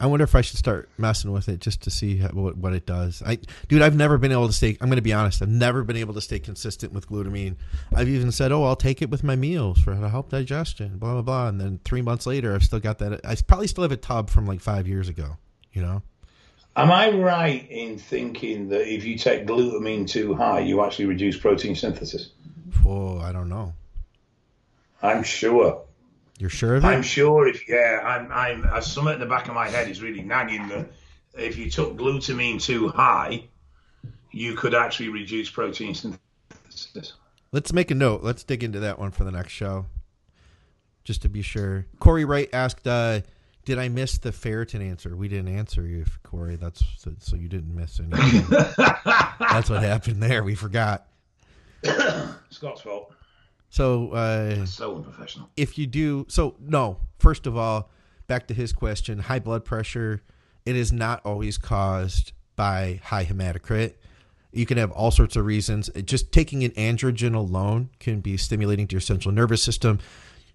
I 0.00 0.06
wonder 0.06 0.22
if 0.22 0.34
I 0.34 0.42
should 0.42 0.58
start 0.58 0.88
messing 0.96 1.32
with 1.32 1.48
it 1.48 1.60
just 1.60 1.82
to 1.82 1.90
see 1.90 2.18
how, 2.18 2.28
what, 2.28 2.56
what 2.56 2.72
it 2.72 2.86
does. 2.86 3.20
I, 3.26 3.38
dude, 3.66 3.82
I've 3.82 3.96
never 3.96 4.16
been 4.16 4.30
able 4.30 4.46
to 4.46 4.52
stay. 4.52 4.76
I'm 4.80 4.88
going 4.88 4.96
to 4.96 5.02
be 5.02 5.12
honest. 5.12 5.42
I've 5.42 5.48
never 5.48 5.82
been 5.82 5.96
able 5.96 6.14
to 6.14 6.20
stay 6.20 6.38
consistent 6.38 6.92
with 6.92 7.08
glutamine. 7.08 7.56
I've 7.94 8.08
even 8.08 8.30
said, 8.30 8.52
"Oh, 8.52 8.64
I'll 8.64 8.76
take 8.76 9.02
it 9.02 9.10
with 9.10 9.24
my 9.24 9.34
meals 9.34 9.80
for 9.80 9.94
to 9.94 10.08
help 10.08 10.30
digestion." 10.30 10.98
Blah 10.98 11.14
blah 11.14 11.22
blah. 11.22 11.48
And 11.48 11.60
then 11.60 11.80
three 11.84 12.02
months 12.02 12.26
later, 12.26 12.54
I've 12.54 12.62
still 12.62 12.78
got 12.78 12.98
that. 12.98 13.20
I 13.24 13.36
probably 13.44 13.66
still 13.66 13.82
have 13.82 13.92
a 13.92 13.96
tub 13.96 14.30
from 14.30 14.46
like 14.46 14.60
five 14.60 14.86
years 14.86 15.08
ago. 15.08 15.36
You 15.72 15.82
know. 15.82 16.02
Am 16.78 16.92
I 16.92 17.10
right 17.10 17.68
in 17.68 17.98
thinking 17.98 18.68
that 18.68 18.86
if 18.86 19.04
you 19.04 19.18
take 19.18 19.46
glutamine 19.46 20.08
too 20.08 20.34
high, 20.34 20.60
you 20.60 20.84
actually 20.84 21.06
reduce 21.06 21.36
protein 21.36 21.74
synthesis? 21.74 22.30
Oh, 22.86 23.18
I 23.18 23.32
don't 23.32 23.48
know. 23.48 23.74
I'm 25.02 25.24
sure. 25.24 25.82
You're 26.38 26.50
sure 26.50 26.76
of 26.76 26.84
it? 26.84 26.86
I'm 26.86 27.02
sure. 27.02 27.48
If 27.48 27.68
yeah, 27.68 28.00
I'm. 28.04 28.30
I'm. 28.30 28.72
Uh, 28.72 28.80
something 28.80 29.14
in 29.14 29.18
the 29.18 29.26
back 29.26 29.48
of 29.48 29.54
my 29.54 29.68
head 29.68 29.88
is 29.88 30.00
really 30.00 30.22
nagging 30.22 30.68
that 30.68 30.88
if 31.36 31.58
you 31.58 31.68
took 31.68 31.96
glutamine 31.96 32.62
too 32.62 32.88
high, 32.88 33.48
you 34.30 34.54
could 34.54 34.72
actually 34.72 35.08
reduce 35.08 35.50
protein 35.50 35.96
synthesis. 35.96 37.14
Let's 37.50 37.72
make 37.72 37.90
a 37.90 37.96
note. 37.96 38.22
Let's 38.22 38.44
dig 38.44 38.62
into 38.62 38.78
that 38.80 39.00
one 39.00 39.10
for 39.10 39.24
the 39.24 39.32
next 39.32 39.52
show, 39.52 39.86
just 41.02 41.22
to 41.22 41.28
be 41.28 41.42
sure. 41.42 41.86
Corey 41.98 42.24
Wright 42.24 42.48
asked. 42.52 42.86
Uh, 42.86 43.22
did 43.68 43.78
I 43.78 43.90
miss 43.90 44.16
the 44.16 44.30
ferritin 44.30 44.80
answer? 44.80 45.14
We 45.14 45.28
didn't 45.28 45.54
answer 45.54 45.86
you, 45.86 46.06
Corey. 46.22 46.56
That's 46.56 46.82
so, 46.96 47.12
so 47.18 47.36
you 47.36 47.48
didn't 47.48 47.76
miss 47.76 48.00
anything. 48.00 48.46
That's 49.38 49.68
what 49.68 49.82
happened 49.82 50.22
there. 50.22 50.42
We 50.42 50.54
forgot. 50.54 51.06
Scott's 52.48 52.80
fault. 52.80 53.12
So 53.68 54.12
uh, 54.12 54.64
so 54.64 54.96
unprofessional. 54.96 55.50
If 55.54 55.76
you 55.76 55.86
do 55.86 56.24
so, 56.30 56.56
no. 56.58 57.00
First 57.18 57.46
of 57.46 57.58
all, 57.58 57.90
back 58.26 58.46
to 58.46 58.54
his 58.54 58.72
question: 58.72 59.18
high 59.18 59.38
blood 59.38 59.66
pressure. 59.66 60.22
It 60.64 60.74
is 60.74 60.90
not 60.90 61.20
always 61.26 61.58
caused 61.58 62.32
by 62.56 63.02
high 63.04 63.26
hematocrit. 63.26 63.96
You 64.50 64.64
can 64.64 64.78
have 64.78 64.92
all 64.92 65.10
sorts 65.10 65.36
of 65.36 65.44
reasons. 65.44 65.90
Just 66.06 66.32
taking 66.32 66.64
an 66.64 66.70
androgen 66.70 67.34
alone 67.34 67.90
can 68.00 68.20
be 68.20 68.38
stimulating 68.38 68.86
to 68.86 68.94
your 68.94 69.02
central 69.02 69.34
nervous 69.34 69.62
system. 69.62 69.98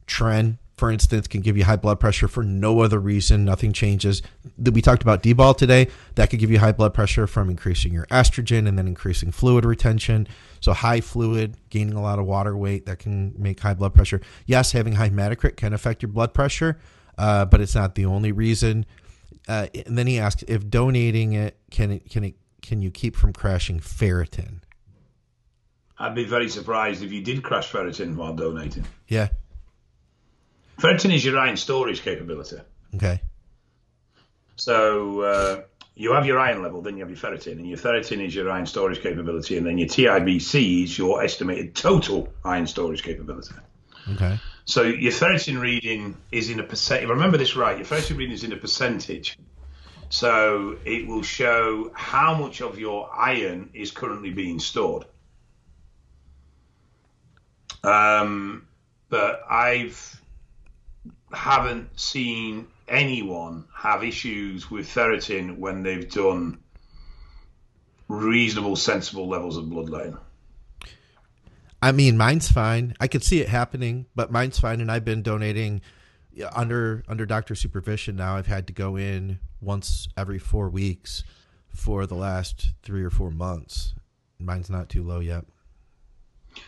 Tren 0.07 0.57
for 0.83 0.91
instance, 0.91 1.29
can 1.29 1.39
give 1.39 1.55
you 1.55 1.63
high 1.63 1.77
blood 1.77 1.97
pressure 2.01 2.27
for 2.27 2.43
no 2.43 2.81
other 2.81 2.99
reason. 2.99 3.45
Nothing 3.45 3.71
changes. 3.71 4.21
That 4.57 4.73
we 4.73 4.81
talked 4.81 5.01
about 5.01 5.23
D-bol 5.23 5.53
today. 5.53 5.87
That 6.15 6.29
could 6.29 6.39
give 6.39 6.51
you 6.51 6.59
high 6.59 6.73
blood 6.73 6.93
pressure 6.93 7.25
from 7.25 7.49
increasing 7.49 7.93
your 7.93 8.05
estrogen 8.07 8.67
and 8.67 8.77
then 8.77 8.85
increasing 8.85 9.31
fluid 9.31 9.63
retention. 9.63 10.27
So 10.59 10.73
high 10.73 10.99
fluid, 10.99 11.55
gaining 11.69 11.93
a 11.93 12.01
lot 12.01 12.19
of 12.19 12.25
water 12.25 12.57
weight, 12.57 12.85
that 12.87 12.99
can 12.99 13.33
make 13.37 13.61
high 13.61 13.75
blood 13.75 13.93
pressure. 13.93 14.19
Yes, 14.45 14.73
having 14.73 14.91
high 14.91 15.09
hematocrit 15.09 15.55
can 15.55 15.71
affect 15.71 16.01
your 16.01 16.11
blood 16.11 16.33
pressure, 16.33 16.77
uh, 17.17 17.45
but 17.45 17.61
it's 17.61 17.75
not 17.75 17.95
the 17.95 18.03
only 18.03 18.33
reason. 18.33 18.85
Uh, 19.47 19.67
and 19.87 19.97
then 19.97 20.05
he 20.05 20.19
asked 20.19 20.43
if 20.49 20.69
donating 20.69 21.31
it 21.31 21.57
can 21.71 21.91
it, 21.91 22.09
can 22.09 22.25
it 22.25 22.35
can 22.61 22.81
you 22.81 22.91
keep 22.91 23.15
from 23.15 23.31
crashing 23.31 23.79
ferritin? 23.79 24.59
I'd 25.97 26.13
be 26.13 26.25
very 26.25 26.49
surprised 26.49 27.03
if 27.03 27.13
you 27.13 27.21
did 27.23 27.41
crash 27.41 27.71
ferritin 27.71 28.17
while 28.17 28.33
donating. 28.33 28.83
Yeah, 29.07 29.29
Ferritin 30.79 31.13
is 31.13 31.23
your 31.23 31.37
iron 31.37 31.57
storage 31.57 32.01
capability. 32.01 32.57
Okay. 32.95 33.21
So 34.55 35.21
uh, 35.21 35.61
you 35.95 36.13
have 36.13 36.25
your 36.25 36.39
iron 36.39 36.61
level, 36.61 36.81
then 36.81 36.97
you 36.97 37.03
have 37.03 37.09
your 37.09 37.19
ferritin, 37.19 37.53
and 37.53 37.67
your 37.67 37.77
ferritin 37.77 38.25
is 38.25 38.33
your 38.33 38.49
iron 38.49 38.65
storage 38.65 39.01
capability, 39.01 39.57
and 39.57 39.65
then 39.65 39.77
your 39.77 39.87
TIBC 39.87 40.83
is 40.83 40.97
your 40.97 41.23
estimated 41.23 41.75
total 41.75 42.33
iron 42.43 42.67
storage 42.67 43.03
capability. 43.03 43.55
Okay. 44.13 44.39
So 44.65 44.83
your 44.83 45.11
ferritin 45.11 45.59
reading 45.59 46.15
is 46.31 46.49
in 46.49 46.59
a 46.59 46.63
percent. 46.63 47.03
If 47.03 47.09
I 47.09 47.13
remember 47.13 47.37
this 47.37 47.55
right, 47.55 47.77
your 47.77 47.85
ferritin 47.85 48.17
reading 48.17 48.33
is 48.33 48.43
in 48.43 48.53
a 48.53 48.57
percentage. 48.57 49.37
So 50.09 50.77
it 50.85 51.07
will 51.07 51.23
show 51.23 51.91
how 51.95 52.35
much 52.35 52.61
of 52.61 52.77
your 52.77 53.09
iron 53.13 53.69
is 53.73 53.91
currently 53.91 54.31
being 54.31 54.59
stored. 54.59 55.05
Um, 57.83 58.67
but 59.09 59.41
I've 59.49 60.21
haven't 61.33 61.99
seen 61.99 62.67
anyone 62.87 63.65
have 63.75 64.03
issues 64.03 64.69
with 64.69 64.87
ferritin 64.87 65.57
when 65.57 65.83
they've 65.83 66.09
done 66.09 66.59
reasonable, 68.07 68.75
sensible 68.75 69.27
levels 69.27 69.57
of 69.57 69.69
blood 69.69 69.89
letting. 69.89 70.17
I 71.81 71.91
mean, 71.91 72.15
mine's 72.15 72.49
fine. 72.49 72.95
I 72.99 73.07
could 73.07 73.23
see 73.23 73.41
it 73.41 73.49
happening, 73.49 74.05
but 74.15 74.31
mine's 74.31 74.59
fine, 74.59 74.79
and 74.79 74.89
I've 74.89 75.03
been 75.03 75.21
donating 75.21 75.81
under 76.55 77.03
under 77.07 77.25
doctor 77.25 77.55
supervision 77.55 78.15
now. 78.15 78.37
I've 78.37 78.47
had 78.47 78.67
to 78.67 78.73
go 78.73 78.95
in 78.95 79.39
once 79.59 80.07
every 80.15 80.39
four 80.39 80.69
weeks 80.69 81.23
for 81.67 82.05
the 82.05 82.15
last 82.15 82.71
three 82.83 83.03
or 83.03 83.09
four 83.09 83.31
months. 83.31 83.95
Mine's 84.39 84.69
not 84.69 84.89
too 84.89 85.03
low 85.03 85.19
yet. 85.19 85.45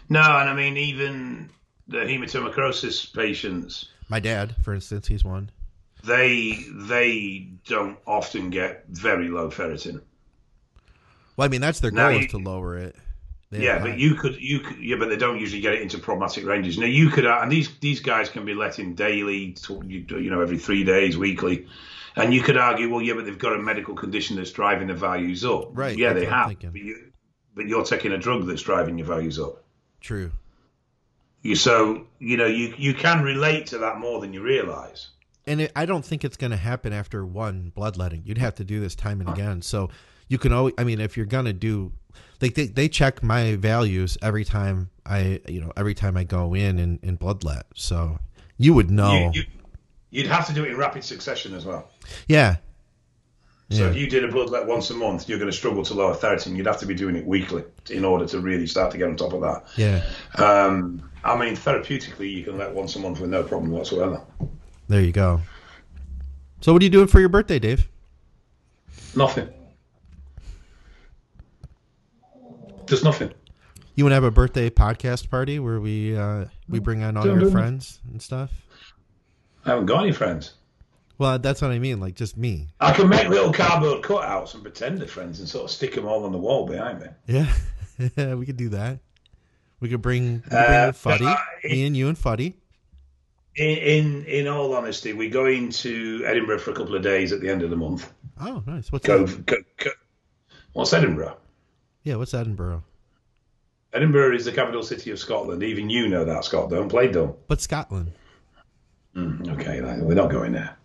No, 0.09 0.19
and 0.19 0.49
I 0.49 0.53
mean 0.53 0.77
even 0.77 1.49
the 1.87 1.99
hemochromatosis 1.99 3.13
patients, 3.13 3.89
My 4.09 4.19
dad, 4.19 4.55
for 4.63 4.73
instance, 4.73 5.07
he's 5.07 5.23
one. 5.25 5.49
they 6.03 6.59
they 6.71 7.47
don't 7.67 7.97
often 8.05 8.49
get 8.51 8.85
very 8.89 9.29
low 9.29 9.49
ferritin. 9.49 10.01
Well, 11.35 11.45
I 11.45 11.49
mean, 11.49 11.61
that's 11.61 11.79
their 11.79 11.91
Now 11.91 12.09
goal 12.09 12.19
you- 12.19 12.25
is 12.25 12.31
to 12.31 12.37
lower 12.37 12.77
it. 12.77 12.95
They 13.51 13.63
Yeah, 13.63 13.79
but 13.79 13.91
high- 13.91 13.95
you 13.97 14.15
could 14.15 14.35
you 14.41 14.59
could 14.59 14.77
yeah, 14.79 14.95
but 14.97 15.09
they 15.09 15.17
don't 15.17 15.39
usually 15.39 15.61
get 15.61 15.73
it 15.73 15.81
into 15.81 15.97
problematic 15.97 16.45
ranges. 16.45 16.77
Now 16.77 16.85
you 16.85 17.09
could, 17.09 17.25
uh, 17.25 17.39
and 17.41 17.51
these 17.51 17.69
these 17.79 17.99
guys 17.99 18.29
can 18.29 18.45
be 18.45 18.53
let 18.53 18.79
in 18.79 18.95
daily, 18.95 19.51
to- 19.63 19.81
you 19.85 20.05
you 20.19 20.29
know, 20.29 20.41
every 20.41 20.57
three 20.57 20.83
days, 20.83 21.17
weekly, 21.17 21.67
and 22.15 22.33
you 22.33 22.41
could 22.41 22.57
argue, 22.57 22.89
well, 22.89 23.01
yeah, 23.01 23.13
but 23.13 23.25
they've 23.25 23.37
got 23.37 23.53
a 23.53 23.61
medical 23.61 23.93
condition 23.95 24.35
that's 24.35 24.51
driving 24.51 24.87
the 24.87 24.93
values 24.93 25.43
up. 25.45 25.69
Right, 25.77 25.97
Yeah, 25.97 26.13
they 26.13 26.25
have, 26.25 26.55
but 26.59 26.75
you 26.75 27.11
but 27.55 27.67
you're 27.67 27.85
taking 27.85 28.11
a 28.11 28.17
drug 28.17 28.45
that's 28.47 28.61
driving 28.63 28.97
your 28.97 29.07
values 29.07 29.39
up. 29.39 29.63
True. 30.01 30.31
You 31.45 31.55
so 31.55 32.07
you 32.17 32.37
know 32.37 32.47
you 32.47 32.73
you 32.75 32.95
can 32.95 33.21
relate 33.21 33.67
to 33.67 33.77
that 33.77 33.99
more 33.99 34.19
than 34.19 34.33
you 34.33 34.41
realise. 34.41 35.09
And 35.45 35.61
it, 35.61 35.71
I 35.75 35.85
don't 35.85 36.03
think 36.03 36.23
it's 36.23 36.37
going 36.37 36.49
to 36.49 36.57
happen 36.57 36.91
after 36.91 37.23
one 37.23 37.71
bloodletting. 37.75 38.23
You'd 38.25 38.39
have 38.39 38.55
to 38.55 38.63
do 38.63 38.79
this 38.79 38.95
time 38.95 39.21
and 39.21 39.29
again. 39.29 39.61
So 39.61 39.91
you 40.27 40.39
can 40.39 40.51
always, 40.51 40.73
I 40.79 40.83
mean, 40.83 40.99
if 40.99 41.15
you're 41.15 41.27
going 41.27 41.45
to 41.45 41.53
do, 41.53 41.91
they, 42.39 42.49
they 42.49 42.65
they 42.65 42.89
check 42.89 43.21
my 43.21 43.57
values 43.57 44.17
every 44.23 44.43
time 44.43 44.89
I, 45.05 45.39
you 45.47 45.61
know, 45.61 45.71
every 45.77 45.93
time 45.93 46.17
I 46.17 46.23
go 46.23 46.55
in 46.55 46.79
and, 46.79 46.99
and 47.03 47.19
bloodlet. 47.19 47.65
So 47.75 48.17
you 48.57 48.73
would 48.73 48.89
know. 48.89 49.29
You, 49.31 49.41
you, 49.41 49.43
you'd 50.09 50.27
have 50.27 50.47
to 50.47 50.53
do 50.53 50.63
it 50.63 50.71
in 50.71 50.77
rapid 50.77 51.03
succession 51.03 51.53
as 51.53 51.63
well. 51.63 51.91
yeah. 52.27 52.55
So 53.71 53.83
Yeah. 53.83 53.89
if 53.89 53.95
you 53.95 54.07
did 54.07 54.23
a 54.23 54.27
bloodlet 54.27 54.67
once 54.67 54.91
a 54.91 54.93
month, 54.93 55.27
you're 55.27 55.39
going 55.39 55.49
to 55.49 55.55
struggle 55.57 55.83
to 55.83 55.93
lower 55.95 56.13
ferritin. 56.13 56.55
You'd 56.55 56.67
have 56.67 56.79
to 56.79 56.85
be 56.85 56.93
doing 56.93 57.15
it 57.15 57.25
weekly 57.25 57.63
in 57.89 58.05
order 58.05 58.27
to 58.27 58.39
really 58.39 58.67
start 58.67 58.91
to 58.91 58.97
get 58.97 59.07
on 59.07 59.15
top 59.15 59.33
of 59.33 59.41
that. 59.41 59.63
Yeah. 59.75 60.03
Um, 60.35 61.09
I 61.23 61.35
mean, 61.35 61.55
therapeutically, 61.55 62.31
you 62.31 62.43
can 62.43 62.57
let 62.59 62.73
once 62.73 62.95
a 62.95 62.99
month 62.99 63.19
with 63.19 63.31
no 63.31 63.41
problem 63.43 63.71
whatsoever. 63.71 64.21
There 64.87 65.01
you 65.01 65.11
go. 65.11 65.41
So 66.61 66.73
what 66.73 66.81
are 66.81 66.85
you 66.85 66.91
doing 66.91 67.07
for 67.07 67.19
your 67.19 67.29
birthday, 67.29 67.57
Dave? 67.57 67.87
Nothing. 69.15 69.49
Just 72.85 73.03
nothing. 73.03 73.33
You 73.95 74.03
want 74.03 74.11
to 74.11 74.15
have 74.15 74.23
a 74.23 74.31
birthday 74.31 74.69
podcast 74.69 75.29
party 75.29 75.57
where 75.57 75.79
we 75.79 76.15
uh, 76.15 76.45
we 76.69 76.79
bring 76.79 77.01
on 77.01 77.17
all 77.17 77.25
your 77.25 77.49
friends 77.49 77.99
and 78.11 78.21
stuff? 78.21 78.51
I 79.65 79.69
haven't 79.69 79.87
got 79.87 80.03
any 80.03 80.11
friends. 80.11 80.53
Well, 81.17 81.39
that's 81.39 81.61
what 81.61 81.71
I 81.71 81.79
mean. 81.79 81.99
Like 81.99 82.15
just 82.15 82.35
me. 82.37 82.67
I 82.79 82.91
can 82.91 83.07
make 83.07 83.27
little 83.29 83.53
cardboard 83.53 84.01
cutouts 84.03 84.53
and 84.53 84.63
pretend 84.63 84.99
they're 84.99 85.07
friends 85.07 85.39
and 85.39 85.47
sort 85.47 85.65
of 85.65 85.71
stick 85.71 85.95
them 85.95 86.05
all 86.05 86.25
on 86.25 86.31
the 86.31 86.37
wall 86.37 86.65
behind 86.67 86.99
me. 87.01 87.07
Yeah, 87.27 87.53
we 88.35 88.45
could 88.45 88.57
do 88.57 88.69
that. 88.69 88.99
We 89.79 89.89
could 89.89 90.01
bring, 90.01 90.43
we 90.43 90.49
bring 90.49 90.59
Uh, 90.59 90.91
Fuddy, 90.93 91.25
uh, 91.25 91.35
me 91.63 91.85
and 91.85 91.95
you 91.95 92.07
and 92.07 92.17
Fuddy. 92.17 92.55
In, 93.57 93.77
in 93.77 94.25
in 94.25 94.47
all 94.47 94.73
honesty, 94.75 95.13
we're 95.13 95.29
going 95.29 95.69
to 95.69 96.23
Edinburgh 96.25 96.59
for 96.59 96.71
a 96.71 96.75
couple 96.75 96.95
of 96.95 97.01
days 97.03 97.31
at 97.31 97.39
the 97.39 97.49
end 97.49 97.61
of 97.63 97.69
the 97.69 97.77
month. 97.77 98.11
Oh, 98.41 98.61
nice. 98.67 98.91
What's 98.91 99.07
Go, 99.07 99.25
go, 99.25 99.55
go. 99.77 99.89
What's 100.73 100.91
Edinburgh? 100.91 101.37
Yeah, 102.03 102.15
what's 102.15 102.33
Edinburgh? 102.33 102.83
Edinburgh 103.93 104.35
is 104.35 104.43
the 104.43 104.51
capital 104.51 104.83
city 104.83 105.11
of 105.11 105.19
Scotland. 105.19 105.63
Even 105.63 105.89
you 105.89 106.09
know 106.09 106.25
that, 106.25 106.43
Scott. 106.43 106.69
Don't 106.69 106.89
play 106.89 107.09
dumb. 107.09 107.33
But 107.47 107.61
Scotland. 107.61 108.11
Mm, 109.15 109.53
okay, 109.53 109.79
we're 110.01 110.15
not 110.15 110.29
going 110.29 110.51
there. 110.51 110.75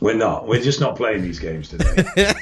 We're 0.00 0.14
not. 0.14 0.48
We're 0.48 0.62
just 0.62 0.80
not 0.80 0.96
playing 0.96 1.22
these 1.22 1.38
games 1.38 1.68
today. 1.68 1.86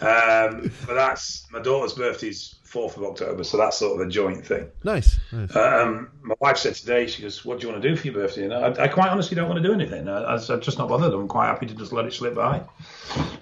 um, 0.00 0.70
but 0.86 0.94
that's 0.94 1.46
my 1.50 1.60
daughter's 1.60 1.94
birthday's 1.94 2.56
fourth 2.64 2.96
of 2.96 3.02
October, 3.02 3.42
so 3.42 3.56
that's 3.56 3.78
sort 3.78 4.00
of 4.00 4.06
a 4.06 4.10
joint 4.10 4.46
thing. 4.46 4.68
Nice. 4.84 5.18
nice. 5.32 5.56
Um, 5.56 6.10
my 6.22 6.34
wife 6.38 6.58
said 6.58 6.74
today, 6.74 7.06
she 7.06 7.22
goes, 7.22 7.44
"What 7.44 7.58
do 7.60 7.66
you 7.66 7.72
want 7.72 7.82
to 7.82 7.88
do 7.88 7.96
for 7.96 8.06
your 8.06 8.14
birthday?" 8.14 8.44
And 8.44 8.52
I, 8.52 8.84
I 8.84 8.88
quite 8.88 9.08
honestly 9.08 9.34
don't 9.34 9.48
want 9.48 9.62
to 9.62 9.66
do 9.68 9.74
anything. 9.74 10.06
I, 10.06 10.20
I, 10.20 10.34
I'm 10.34 10.60
just 10.60 10.78
not 10.78 10.88
bothered. 10.88 11.12
I'm 11.12 11.26
quite 11.26 11.46
happy 11.46 11.66
to 11.66 11.74
just 11.74 11.92
let 11.92 12.04
it 12.04 12.12
slip 12.12 12.34
by. 12.34 12.62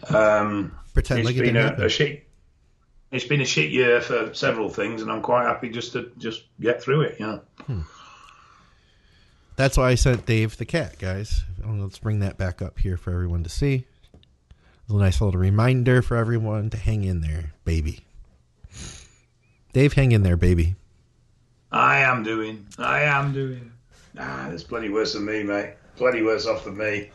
Um, 0.08 0.76
Pretend 0.94 1.20
it's 1.20 1.26
like 1.26 1.36
it 1.36 1.40
didn't 1.40 1.56
a, 1.56 1.62
happen. 1.62 1.84
A 1.84 1.88
shit, 1.88 2.26
it's 3.10 3.26
been 3.26 3.40
a 3.40 3.46
shit 3.46 3.70
year 3.70 4.00
for 4.00 4.32
several 4.32 4.68
things, 4.68 5.02
and 5.02 5.10
I'm 5.10 5.22
quite 5.22 5.44
happy 5.44 5.70
just 5.70 5.92
to 5.92 6.12
just 6.18 6.44
get 6.60 6.82
through 6.82 7.02
it. 7.02 7.20
You 7.20 7.26
know. 7.26 7.84
That's 9.58 9.76
why 9.76 9.88
I 9.88 9.96
sent 9.96 10.24
Dave 10.24 10.56
the 10.56 10.64
cat, 10.64 11.00
guys. 11.00 11.42
Oh, 11.66 11.72
Let's 11.72 11.98
bring 11.98 12.20
that 12.20 12.38
back 12.38 12.62
up 12.62 12.78
here 12.78 12.96
for 12.96 13.12
everyone 13.12 13.42
to 13.42 13.48
see. 13.48 13.86
A 14.88 14.92
nice 14.92 15.20
little 15.20 15.40
reminder 15.40 16.00
for 16.00 16.16
everyone 16.16 16.70
to 16.70 16.76
hang 16.76 17.02
in 17.02 17.22
there, 17.22 17.54
baby. 17.64 18.04
Dave, 19.72 19.94
hang 19.94 20.12
in 20.12 20.22
there, 20.22 20.36
baby. 20.36 20.76
I 21.72 21.98
am 21.98 22.22
doing. 22.22 22.68
I 22.78 23.00
am 23.00 23.32
doing. 23.32 23.72
Ah, 24.16 24.46
there's 24.48 24.62
plenty 24.62 24.90
worse 24.90 25.14
than 25.14 25.24
me, 25.24 25.42
mate. 25.42 25.74
Plenty 25.96 26.22
worse 26.22 26.46
off 26.46 26.64
than 26.64 26.76
me. 26.76 27.10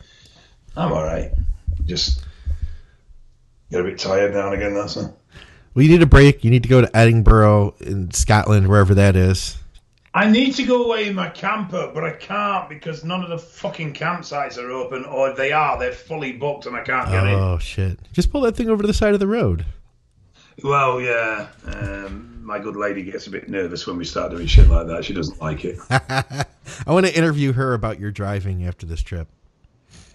I'm 0.76 0.92
all 0.92 1.02
right. 1.02 1.32
Just 1.86 2.26
get 3.70 3.80
a 3.80 3.84
bit 3.84 3.98
tired 3.98 4.34
now 4.34 4.52
and 4.52 4.54
again. 4.56 4.74
That's 4.74 4.98
all. 4.98 5.18
We 5.72 5.88
need 5.88 6.02
a 6.02 6.06
break. 6.06 6.44
You 6.44 6.50
need 6.50 6.64
to 6.64 6.68
go 6.68 6.82
to 6.82 6.94
Edinburgh 6.94 7.76
in 7.80 8.10
Scotland, 8.10 8.68
wherever 8.68 8.94
that 8.96 9.16
is. 9.16 9.56
I 10.16 10.30
need 10.30 10.54
to 10.54 10.62
go 10.62 10.84
away 10.84 11.08
in 11.08 11.14
my 11.16 11.28
camper, 11.28 11.90
but 11.92 12.04
I 12.04 12.12
can't 12.12 12.68
because 12.68 13.02
none 13.02 13.24
of 13.24 13.30
the 13.30 13.38
fucking 13.38 13.94
campsites 13.94 14.56
are 14.58 14.70
open, 14.70 15.04
or 15.04 15.30
if 15.30 15.36
they 15.36 15.50
are, 15.50 15.76
they're 15.76 15.92
fully 15.92 16.30
booked 16.32 16.66
and 16.66 16.76
I 16.76 16.84
can't 16.84 17.10
get 17.10 17.24
in. 17.24 17.34
Oh 17.34 17.58
shit! 17.58 17.98
Just 18.12 18.30
pull 18.30 18.42
that 18.42 18.54
thing 18.54 18.70
over 18.70 18.82
to 18.82 18.86
the 18.86 18.94
side 18.94 19.14
of 19.14 19.20
the 19.20 19.26
road. 19.26 19.66
Well, 20.62 21.00
yeah. 21.00 21.48
Um, 21.66 22.40
my 22.44 22.60
good 22.60 22.76
lady 22.76 23.02
gets 23.02 23.26
a 23.26 23.30
bit 23.30 23.48
nervous 23.48 23.88
when 23.88 23.96
we 23.96 24.04
start 24.04 24.30
doing 24.30 24.46
shit 24.46 24.68
like 24.68 24.86
that. 24.86 25.04
She 25.04 25.14
doesn't 25.14 25.40
like 25.42 25.64
it. 25.64 25.78
I 25.90 26.46
want 26.86 27.06
to 27.06 27.16
interview 27.16 27.52
her 27.52 27.74
about 27.74 27.98
your 27.98 28.12
driving 28.12 28.64
after 28.66 28.86
this 28.86 29.02
trip. 29.02 29.26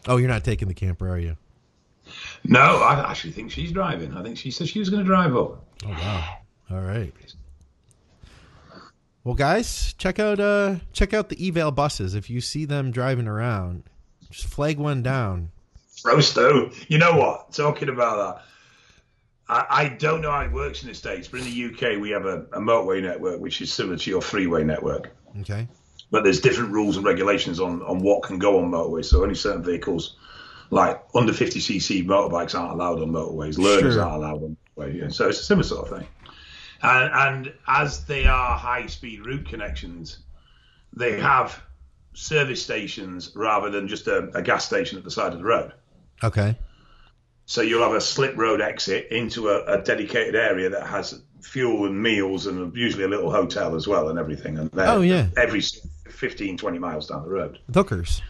Oh, 0.08 0.16
you're 0.16 0.30
not 0.30 0.46
taking 0.46 0.70
the 0.70 0.74
camper, 0.74 1.10
are 1.10 1.20
you? 1.20 1.36
No, 2.46 2.60
I 2.60 3.12
actually 3.12 3.34
think 3.34 3.52
she's 3.52 3.74
driving. 3.74 4.14
I 4.16 4.24
think 4.24 4.38
she 4.38 4.50
said 4.50 4.70
she 4.70 4.80
was 4.80 4.90
going 4.90 5.04
to 5.04 5.08
drive 5.08 5.36
up. 5.36 5.66
Oh 5.86 5.90
wow! 5.90 6.38
All 6.72 6.82
right. 6.82 7.14
Well, 9.24 9.36
guys, 9.36 9.94
check 9.98 10.20
out 10.20 10.40
uh 10.40 10.76
check 10.94 11.14
out 11.14 11.30
the 11.30 11.48
eval 11.48 11.72
buses. 11.72 12.16
If 12.16 12.30
you 12.30 12.42
see 12.42 12.66
them 12.66 12.92
driving 12.92 13.28
around, 13.28 13.84
just 14.32 14.48
flag 14.48 14.78
one 14.78 15.04
down. 15.04 15.52
Rosto, 16.06 16.72
you 16.88 16.98
know 16.98 17.18
what? 17.18 17.52
Talking 17.52 17.90
about 17.90 18.38
that, 18.38 18.44
I, 19.50 19.66
I 19.84 19.90
don't 19.90 20.22
know 20.22 20.32
how 20.32 20.42
it 20.42 20.52
works 20.52 20.82
in 20.84 20.88
the 20.90 20.96
States, 20.96 21.28
but 21.28 21.42
in 21.42 21.46
the 21.48 21.66
UK, 21.66 22.00
we 22.02 22.12
have 22.12 22.26
a, 22.26 22.44
a 22.54 22.60
motorway 22.60 23.02
network 23.02 23.42
which 23.42 23.62
is 23.62 23.74
similar 23.74 23.98
to 23.98 24.10
your 24.10 24.22
freeway 24.22 24.64
network. 24.64 25.12
Okay. 25.42 25.68
But 26.10 26.24
there's 26.24 26.40
different 26.40 26.72
rules 26.72 26.96
and 26.96 27.06
regulations 27.06 27.60
on, 27.60 27.82
on 27.84 28.00
what 28.00 28.24
can 28.24 28.40
go 28.40 28.60
on 28.60 28.72
motorways. 28.72 29.06
So 29.06 29.22
only 29.22 29.36
certain 29.36 29.62
vehicles, 29.62 30.16
like 30.72 31.04
under 31.14 31.34
50cc 31.34 32.06
motorbikes, 32.06 32.58
aren't 32.58 32.72
allowed 32.72 33.02
on 33.02 33.10
motorways. 33.12 33.58
Learners 33.58 33.96
Sure. 33.96 34.04
aren't 34.04 34.24
allowed 34.24 34.42
on 34.44 34.58
motorways. 34.78 35.02
Yeah. 35.02 35.08
So 35.10 35.28
it's 35.28 35.42
a 35.42 35.44
similar 35.44 35.68
sort 35.68 35.92
of 35.92 36.00
thing. 36.00 36.08
And, 36.82 37.12
and 37.48 37.54
as 37.68 38.06
they 38.06 38.26
are 38.26 38.58
high 38.58 38.86
speed 38.88 39.26
route 39.26 39.48
connections, 39.48 40.20
they 40.96 41.20
have 41.20 41.62
service 42.14 42.62
stations 42.62 43.32
rather 43.36 43.70
than 43.70 43.88
just 43.88 44.08
a, 44.08 44.30
a 44.34 44.42
gas 44.42 44.66
station 44.66 44.98
at 44.98 45.04
the 45.04 45.12
side 45.12 45.34
of 45.34 45.40
the 45.40 45.46
road. 45.46 45.74
Okay. 46.24 46.58
So 47.46 47.62
you'll 47.62 47.84
have 47.84 47.94
a 47.94 48.02
slip 48.02 48.38
road 48.38 48.62
exit 48.62 49.08
into 49.12 49.50
a, 49.50 49.80
a 49.80 49.82
dedicated 49.84 50.36
area 50.36 50.70
that 50.70 50.86
has 50.86 51.22
fuel 51.42 51.86
and 51.86 52.02
meals 52.02 52.46
and 52.48 52.76
usually 52.76 53.06
a 53.06 53.08
little 53.08 53.32
hotel 53.32 53.76
as 53.76 53.88
well 53.88 54.10
and 54.10 54.20
everything. 54.20 54.58
And 54.60 54.70
Oh, 54.78 55.02
yeah. 55.02 55.28
every 55.38 55.62
15, 56.10 56.58
20 56.58 56.80
miles 56.80 57.08
down 57.08 57.24
the 57.24 57.30
road. 57.30 57.60
Hookers. 57.74 58.22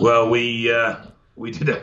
Well, 0.00 0.30
we 0.30 0.72
uh, 0.72 0.96
we 1.36 1.50
did 1.50 1.68
a 1.68 1.82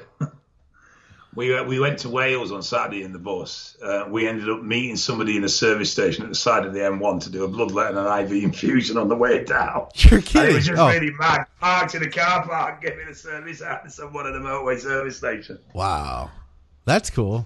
we 1.36 1.56
uh, 1.56 1.64
we 1.64 1.80
went 1.80 2.00
to 2.00 2.10
Wales 2.10 2.52
on 2.52 2.62
Saturday 2.64 3.04
in 3.04 3.14
the 3.14 3.20
bus. 3.20 3.78
Uh, 3.82 4.06
we 4.10 4.28
ended 4.28 4.50
up 4.50 4.62
meeting 4.62 4.96
somebody 4.98 5.38
in 5.38 5.44
a 5.44 5.50
service 5.50 5.92
station 5.92 6.24
at 6.24 6.30
the 6.30 6.36
side 6.36 6.66
of 6.66 6.74
the 6.74 6.80
M1 6.80 7.24
to 7.24 7.30
do 7.30 7.44
a 7.44 7.48
bloodlet 7.48 7.90
and 7.90 7.98
an 7.98 8.20
IV 8.26 8.44
infusion 8.44 8.98
on 8.98 9.08
the 9.08 9.16
way 9.16 9.44
down. 9.44 9.88
You're 9.96 10.16
And 10.20 10.24
it 10.24 10.26
kidding. 10.26 10.56
was 10.56 10.66
just 10.66 10.80
Oh, 10.80 10.88
really 10.90 11.12
mad. 11.12 11.46
Parked 11.60 11.96
in 11.96 12.04
a 12.04 12.10
car 12.10 12.46
park, 12.46 12.82
giving 12.82 13.08
a 13.08 13.16
service 13.16 13.62
out 13.62 13.84
to 13.86 13.90
someone 13.90 14.28
at 14.28 14.36
a 14.36 14.40
motorway 14.40 14.80
service 14.80 15.18
station. 15.18 15.58
wow. 15.74 16.30
That's 16.86 17.10
cool. 17.12 17.46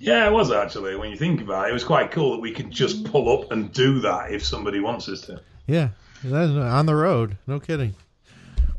Yeah, 0.00 0.26
it 0.28 0.32
was 0.32 0.50
actually. 0.50 0.96
When 0.96 1.10
you 1.10 1.16
think 1.16 1.40
about 1.40 1.66
it, 1.66 1.70
it 1.70 1.72
was 1.74 1.84
quite 1.84 2.10
cool 2.10 2.32
that 2.32 2.40
we 2.40 2.52
could 2.52 2.70
just 2.70 3.04
pull 3.04 3.30
up 3.42 3.52
and 3.52 3.72
do 3.72 4.00
that 4.00 4.32
if 4.32 4.44
somebody 4.44 4.80
wants 4.80 5.08
us 5.08 5.20
to. 5.22 5.40
Yeah. 5.66 5.90
On 6.24 6.84
the 6.86 6.94
road. 6.94 7.36
No 7.46 7.60
kidding. 7.60 7.94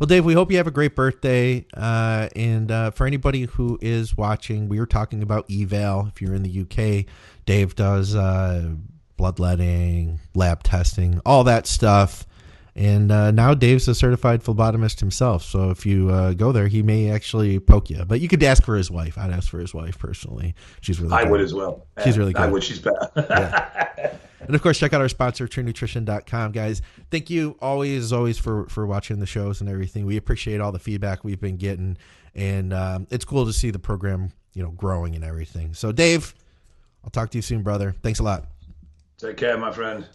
Well, 0.02 0.07
Dave, 0.07 0.26
we 0.26 0.34
hope 0.34 0.49
you 0.49 0.57
have 0.57 0.65
a 0.65 0.72
great 0.72 0.95
birthday. 0.95 1.64
Uh, 1.76 2.28
and 2.36 2.72
uh, 2.72 2.90
for 2.90 3.06
anybody 3.06 3.44
who 3.44 3.78
is 3.84 4.18
watching, 4.18 4.68
we 4.68 4.80
were 4.80 4.88
talking 4.88 5.22
about 5.22 5.45
eval. 5.48 6.07
If 6.07 6.23
you're 6.23 6.34
in 6.34 6.41
the 6.41 6.61
UK, 6.61 7.06
Dave 7.45 7.76
does 7.76 8.15
uh, 8.15 8.72
bloodletting, 9.15 10.19
lab 10.34 10.64
testing, 10.64 11.22
all 11.23 11.44
that 11.44 11.68
stuff. 11.68 12.26
And 12.76 13.11
uh, 13.11 13.31
now 13.31 13.53
Dave's 13.53 13.88
a 13.88 13.95
certified 13.95 14.43
phlebotomist 14.43 14.99
himself. 14.99 15.43
So 15.43 15.72
if 15.72 15.85
you 15.85 16.10
uh, 16.10 16.34
go 16.34 16.52
there, 16.52 16.68
he 16.68 16.81
may 16.81 17.10
actually 17.11 17.60
poke 17.60 17.89
you. 17.89 18.06
But 18.06 18.22
you 18.22 18.27
could 18.27 18.41
ask 18.43 18.64
for 18.64 18.77
his 18.77 18.89
wife. 18.89 19.18
I'd 19.18 19.31
ask 19.31 19.49
for 19.49 19.60
his 19.60 19.73
wife 19.73 19.99
personally. 19.99 20.56
She's 20.80 20.99
really. 20.99 21.10
Good. 21.10 21.15
I 21.15 21.23
good. 21.23 21.31
would 21.31 21.41
as 21.41 21.53
well. 21.53 21.85
She's 22.03 22.18
really 22.18 22.34
good. 22.34 22.41
I 22.41 22.48
would. 22.48 22.64
She's 22.64 22.80
better. 22.80 23.11
Yeah. 23.15 24.15
And 24.48 24.56
of 24.56 24.61
course, 24.64 24.80
check 24.80 24.91
out 24.93 25.02
our 25.02 25.07
sponsor, 25.07 25.48
TrueNutrition.com, 25.48 26.52
guys. 26.52 26.81
Thank 27.11 27.30
you 27.30 27.57
always, 27.61 28.06
as 28.06 28.14
always, 28.14 28.38
for 28.39 28.65
for 28.68 28.88
watching 28.88 29.19
the 29.19 29.26
shows 29.26 29.61
and 29.61 29.69
everything. 29.69 30.06
We 30.06 30.18
appreciate 30.18 30.60
all 30.60 30.72
the 30.72 30.80
feedback 30.80 31.23
we've 31.23 31.39
been 31.39 31.57
getting, 31.57 31.98
and 32.34 32.73
um, 32.73 33.07
it's 33.11 33.23
cool 33.23 33.45
to 33.45 33.53
see 33.53 33.69
the 33.69 33.80
program, 33.80 34.31
you 34.53 34.64
know, 34.64 34.72
growing 34.72 35.15
and 35.15 35.23
everything. 35.23 35.73
So, 35.73 35.91
Dave, 35.91 36.34
I'll 37.03 37.11
talk 37.11 37.30
to 37.31 37.38
you 37.38 37.41
soon, 37.41 37.61
brother. 37.61 37.95
Thanks 38.02 38.19
a 38.19 38.23
lot. 38.23 38.45
Take 39.18 39.38
care, 39.38 39.57
my 39.57 39.72
friend. 39.72 40.07